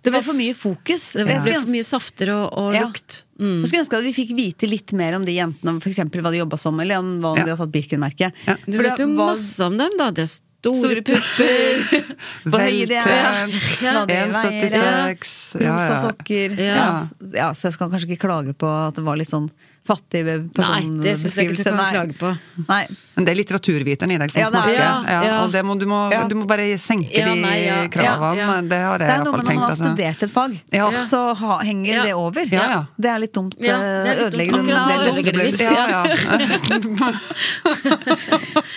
Det 0.05 0.13
ble 0.13 0.21
for 0.23 0.37
mye 0.37 0.53
fokus. 0.57 1.07
Det 1.17 1.25
ble 1.27 1.37
for 1.41 1.71
mye 1.73 1.85
safter 1.87 2.31
og, 2.35 2.45
og 2.61 2.73
Ja. 2.77 2.85
lukt. 2.87 3.23
Mm. 3.41 3.59
Jeg 3.65 3.67
skulle 3.71 3.83
ønske 3.83 3.97
at 3.99 4.05
vi 4.05 4.13
fikk 4.15 4.31
vite 4.37 4.69
litt 4.69 4.93
mer 4.95 5.17
om 5.17 5.25
de 5.27 5.33
jentene, 5.35 5.73
om 5.75 5.79
for 5.83 5.89
eksempel 5.91 6.21
hva 6.23 6.31
de 6.31 6.39
jobba 6.43 6.57
som, 6.61 6.77
eller 6.79 7.01
om 7.01 7.15
hva 7.23 7.33
Ja. 7.39 7.43
de 7.43 7.55
har 7.55 7.57
tatt 7.59 7.73
Birken-merket. 7.73 8.31
Ja. 8.47 8.55
Du 8.65 8.77
vet 8.79 8.97
jo 9.01 9.07
var 9.15 9.33
masse 9.35 9.59
om 9.65 9.77
dem, 9.81 9.97
da. 9.99 10.11
Det 10.15 10.23
er 10.27 10.31
store, 10.31 10.43
Store 10.65 11.01
pupper, 11.05 12.05
hvor 12.49 12.59
høye 12.63 12.87
de 12.89 12.95
er, 12.97 13.05
Veltrent, 13.05 13.81
hva 13.83 14.05
de 14.09 14.15
veier, 14.15 14.71
ja. 14.73 14.93
1,76 15.13 15.61
ja, 15.61 15.75
rosa 15.75 15.97
sokker. 16.07 16.55
Ja. 16.57 16.75
Ja. 16.75 16.87
ja, 17.35 17.49
så 17.53 17.67
jeg 17.69 17.75
skal 17.75 17.91
kanskje 17.93 18.09
ikke 18.15 18.23
klage 18.25 18.55
på 18.57 18.65
at 18.87 18.95
det 18.97 19.03
var 19.05 19.19
litt 19.19 19.29
sånn 19.29 19.49
fattig 19.85 20.23
Nei, 20.25 20.81
det 21.03 21.13
syns 21.21 21.35
jeg 21.37 21.49
ikke 21.51 21.57
du 21.59 21.63
kan 21.69 21.77
klage 21.93 22.15
på. 22.19 22.29
Nei. 22.67 22.83
Men 23.15 23.25
det 23.27 23.31
er 23.31 23.37
litteraturviteren 23.39 24.11
i 24.11 24.17
deg 24.19 24.31
som 24.33 24.39
Ja, 24.41 24.47
er 24.47 24.51
snakker. 24.51 24.73
Ja, 24.75 24.87
Ja, 25.07 25.19
ja. 25.23 25.35
Og 25.45 25.51
det 25.53 25.61
må, 25.63 25.75
du, 25.79 25.85
må, 25.87 25.99
Ja. 26.11 26.23
du 26.27 26.35
må 26.35 26.45
bare 26.49 26.65
senke 26.81 27.13
Ja, 27.15 27.25
de 27.29 27.35
nei, 27.41 27.53
ja. 27.65 27.75
kravene. 27.93 28.35
Ja, 28.41 28.47
ja. 28.55 28.61
Det 28.61 28.79
har 28.81 28.97
Det 28.99 29.07
er 29.13 29.23
noe 29.23 29.31
med 29.37 29.45
når 29.45 29.45
man 29.45 29.57
har 29.61 29.69
altså. 29.69 29.85
studert 29.93 30.23
et 30.27 30.31
fag, 30.33 30.57
Ja. 30.73 30.89
så 31.07 31.21
ha, 31.37 31.59
henger 31.63 31.93
Ja. 31.95 32.03
det 32.03 32.13
over. 32.15 32.45
Ja, 32.51 32.65
ja. 32.73 32.81
Det 32.99 33.09
er 33.13 33.19
litt 33.19 33.33
dumt. 33.33 33.55
Ja, 33.59 33.77
det 33.77 34.17
eh, 34.17 34.25
ødelegger 34.25 34.53
ødelegger 34.59 35.33
det. 35.37 35.59
Ja, 35.61 35.87
ja. 35.87 36.03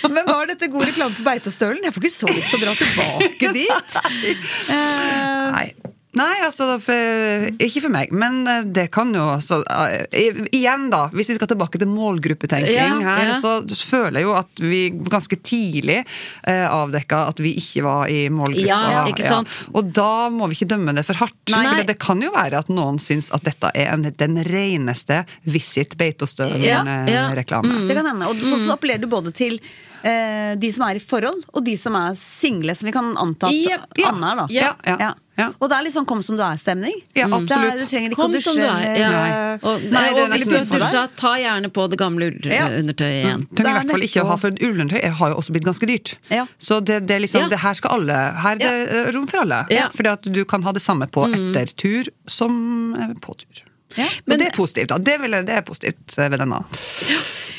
Men 0.14 0.24
var 0.26 0.46
dette 0.46 0.68
god 0.70 0.86
reklame 0.86 1.14
for 1.16 1.24
Beitostølen? 1.26 1.82
Jeg 1.84 1.92
får 1.94 2.02
ikke 2.04 2.14
så 2.14 2.28
lyst 2.32 2.50
til 2.52 2.58
å 2.60 2.64
dra 2.66 2.74
tilbake 2.78 3.52
dit. 3.56 3.90
Eh, 4.68 5.50
Nei. 5.52 5.72
Nei, 6.18 6.34
altså 6.44 6.66
for, 6.82 7.48
Ikke 7.62 7.82
for 7.84 7.94
meg, 7.94 8.12
men 8.14 8.40
eh, 8.48 8.66
det 8.74 8.88
kan 8.94 9.12
jo 9.14 9.24
altså, 9.36 9.60
eh, 9.68 10.42
Igjen, 10.56 10.88
da, 10.92 11.06
hvis 11.14 11.32
vi 11.32 11.38
skal 11.38 11.50
tilbake 11.52 11.80
til 11.80 11.90
målgruppetenking 11.90 12.74
Ja, 12.74 12.88
her, 13.04 13.24
ja. 13.32 13.38
så 13.42 13.62
føler 13.88 14.20
jeg 14.20 14.28
jo 14.28 14.34
at 14.38 14.62
vi 14.62 14.82
ganske 15.08 15.38
tidlig 15.46 16.00
eh, 16.02 16.64
avdekka 16.66 17.24
at 17.32 17.42
vi 17.42 17.54
ikke 17.60 17.84
var 17.86 18.12
i 18.12 18.26
målgruppa. 18.32 18.78
Ja, 18.92 19.04
ikke 19.10 19.26
sant? 19.26 19.52
Og 19.76 19.92
da 19.96 20.28
må 20.32 20.48
vi 20.50 20.58
ikke 20.58 20.70
dømme 20.74 20.94
det 20.96 21.04
for 21.06 21.20
hardt. 21.22 21.36
Nei. 21.52 21.62
For 21.62 21.80
det, 21.80 21.88
det 21.92 21.98
kan 22.02 22.22
jo 22.22 22.32
være 22.34 22.62
at 22.62 22.72
noen 22.72 23.00
syns 23.02 23.30
at 23.34 23.44
dette 23.46 23.70
er 23.74 23.92
en, 23.94 24.08
den 24.08 24.40
reneste 24.48 25.22
Visit 25.48 25.88
Ja, 25.88 25.94
ja. 25.94 25.98
Beitostølen-reklame. 26.02 27.84
Det 27.88 27.96
kan 27.96 28.10
hende. 28.10 28.28
Og 28.30 28.40
så, 28.42 28.58
så 28.64 28.74
appellerer 28.76 29.02
du 29.02 29.08
både 29.10 29.32
til 29.36 29.58
eh, 30.02 30.54
de 30.56 30.72
som 30.72 30.84
er 30.88 30.96
i 30.96 30.98
forhold, 31.02 31.44
og 31.54 31.64
de 31.64 31.76
som 31.76 31.94
er 31.98 32.14
single, 32.18 32.74
som 32.74 32.86
vi 32.86 32.92
kan 32.92 33.14
anta 33.16 33.48
at 33.48 33.54
yep. 33.54 33.88
Ja. 33.98 34.12
Anne 34.12 34.30
er, 34.32 34.36
da. 34.36 34.46
Ja, 34.50 34.74
ja, 34.86 34.96
ja. 35.38 35.48
Og 35.62 35.68
det 35.70 35.76
er 35.76 35.84
litt 35.86 35.94
sånn 35.94 36.06
kom 36.08 36.18
som 36.22 36.34
du 36.34 36.42
er-stemning. 36.42 36.96
Ja, 37.14 37.28
absolutt. 37.30 37.72
er- 37.72 37.78
Du 37.78 37.86
trenger 37.86 38.10
ikke 38.10 38.16
Kom 38.18 38.32
å 38.34 38.40
som 38.42 38.56
du 38.58 38.62
er. 38.66 38.96
Ja. 38.98 39.10
Nei. 39.10 39.58
Og, 39.62 39.82
Nei, 39.84 40.00
det 40.14 40.18
er 40.18 40.24
og 40.24 40.32
hvis 40.34 40.48
du 40.48 40.56
har 40.56 40.64
dusja, 40.72 41.02
ta 41.14 41.32
gjerne 41.38 41.70
på 41.70 41.84
det 41.90 41.98
gamle 42.00 42.26
Ja. 42.42 42.66
ullundertøyet 42.66 43.22
igjen. 43.22 43.44
Trenger 43.46 43.54
i 43.54 43.54
Det 43.54 43.66
er 43.68 43.78
hvert 43.78 43.90
fall 43.92 44.06
ikke 44.08 44.24
å 44.24 44.26
ha, 44.32 44.36
for 44.36 44.50
ullundertøy 44.50 45.08
har 45.20 45.30
jo 45.30 45.36
også 45.38 45.52
blitt 45.54 45.64
ganske 45.68 45.86
dyrt. 45.86 46.16
Ja. 46.30 46.46
Så 46.58 46.80
det, 46.84 47.06
det 47.06 47.14
er 47.16 47.20
liksom, 47.22 47.42
Ja. 47.42 47.48
det 47.48 47.58
her 47.60 47.74
skal 47.74 47.90
alle 48.00 48.18
Her 48.42 48.56
er 48.58 48.58
det 48.58 49.14
rom 49.14 49.26
for 49.28 49.38
alle. 49.46 49.64
Ja. 49.70 49.88
Fordi 49.94 50.10
at 50.12 50.22
du 50.22 50.44
kan 50.44 50.62
ha 50.62 50.72
det 50.72 50.82
samme 50.82 51.06
på 51.06 51.28
etter 51.30 51.70
tur 51.76 52.08
som 52.26 52.94
eh, 52.98 53.14
på 53.22 53.36
tur. 53.38 53.62
Ja. 53.96 54.08
Men 54.28 54.40
det 54.40 54.50
er 54.50 54.56
positivt, 54.56 54.90
da. 54.92 54.98
Det, 55.00 55.16
vil 55.22 55.36
jeg, 55.36 55.46
det 55.48 55.54
er 55.56 55.64
positivt 55.66 56.18
eh, 56.18 56.30
ved 56.32 56.42
denne. 56.42 56.60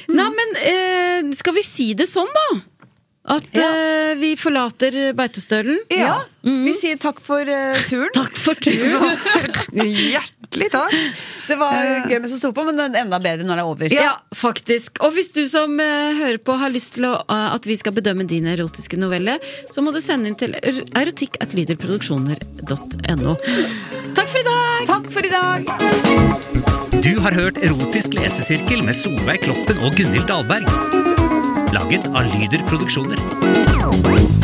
Nei, 0.10 0.28
men 0.34 0.60
eh, 0.62 1.32
skal 1.38 1.56
vi 1.58 1.64
si 1.66 1.92
det 1.98 2.10
sånn, 2.10 2.30
da? 2.36 2.48
At 3.28 3.44
eh, 3.52 4.16
vi 4.18 4.32
forlater 4.40 5.12
Beitostølen? 5.18 5.80
Ja. 5.92 6.22
Vi 6.42 6.72
sier 6.80 6.96
takk 7.02 7.20
for 7.22 7.42
uh, 7.44 7.76
turen. 7.90 8.10
Takk 8.16 8.38
for 8.40 8.54
turen! 8.56 9.18
Hjertelig 9.76 10.70
takk. 10.74 10.94
Det 11.50 11.58
var 11.60 12.08
gøy 12.10 12.20
med 12.24 12.30
som 12.32 12.38
sto 12.40 12.52
på, 12.56 12.64
men 12.66 12.80
er 12.80 12.96
enda 13.04 13.20
bedre 13.22 13.44
når 13.46 13.56
det 13.60 13.62
er 13.62 13.66
over. 13.70 13.88
Ja, 13.94 14.14
faktisk. 14.34 14.98
Og 15.06 15.12
hvis 15.18 15.30
du 15.36 15.44
som 15.52 15.76
uh, 15.78 16.14
hører 16.18 16.38
på 16.42 16.54
har 16.62 16.70
lyst 16.74 16.94
til 16.96 17.06
å, 17.10 17.12
eh, 17.28 17.50
at 17.54 17.66
vi 17.70 17.76
skal 17.78 17.94
bedømme 18.00 18.24
din 18.30 18.48
erotiske 18.50 18.98
novelle, 18.98 19.36
så 19.70 19.82
må 19.86 19.92
du 19.94 20.00
sende 20.02 20.28
inn 20.32 20.38
til 20.40 20.52
er- 20.58 20.82
erotikk.lyderproduksjoner.no. 21.04 23.36
Takk 24.16 24.30
for 24.32 24.40
i 24.40 24.44
dag! 24.48 24.86
Takk 24.90 25.06
for 25.14 25.22
i 25.28 25.32
dag! 25.36 25.60
Du 27.00 27.14
har 27.24 27.32
hørt 27.36 27.58
Erotisk 27.64 28.14
lesesirkel 28.18 28.82
med 28.88 28.96
Solveig 28.98 29.42
Kloppen 29.46 29.78
og 29.86 29.92
Gunhild 30.00 30.28
Dahlberg. 30.32 30.66
Laget 31.74 32.08
av 32.08 32.26
Lyder 32.26 32.64
Produksjoner. 32.68 34.39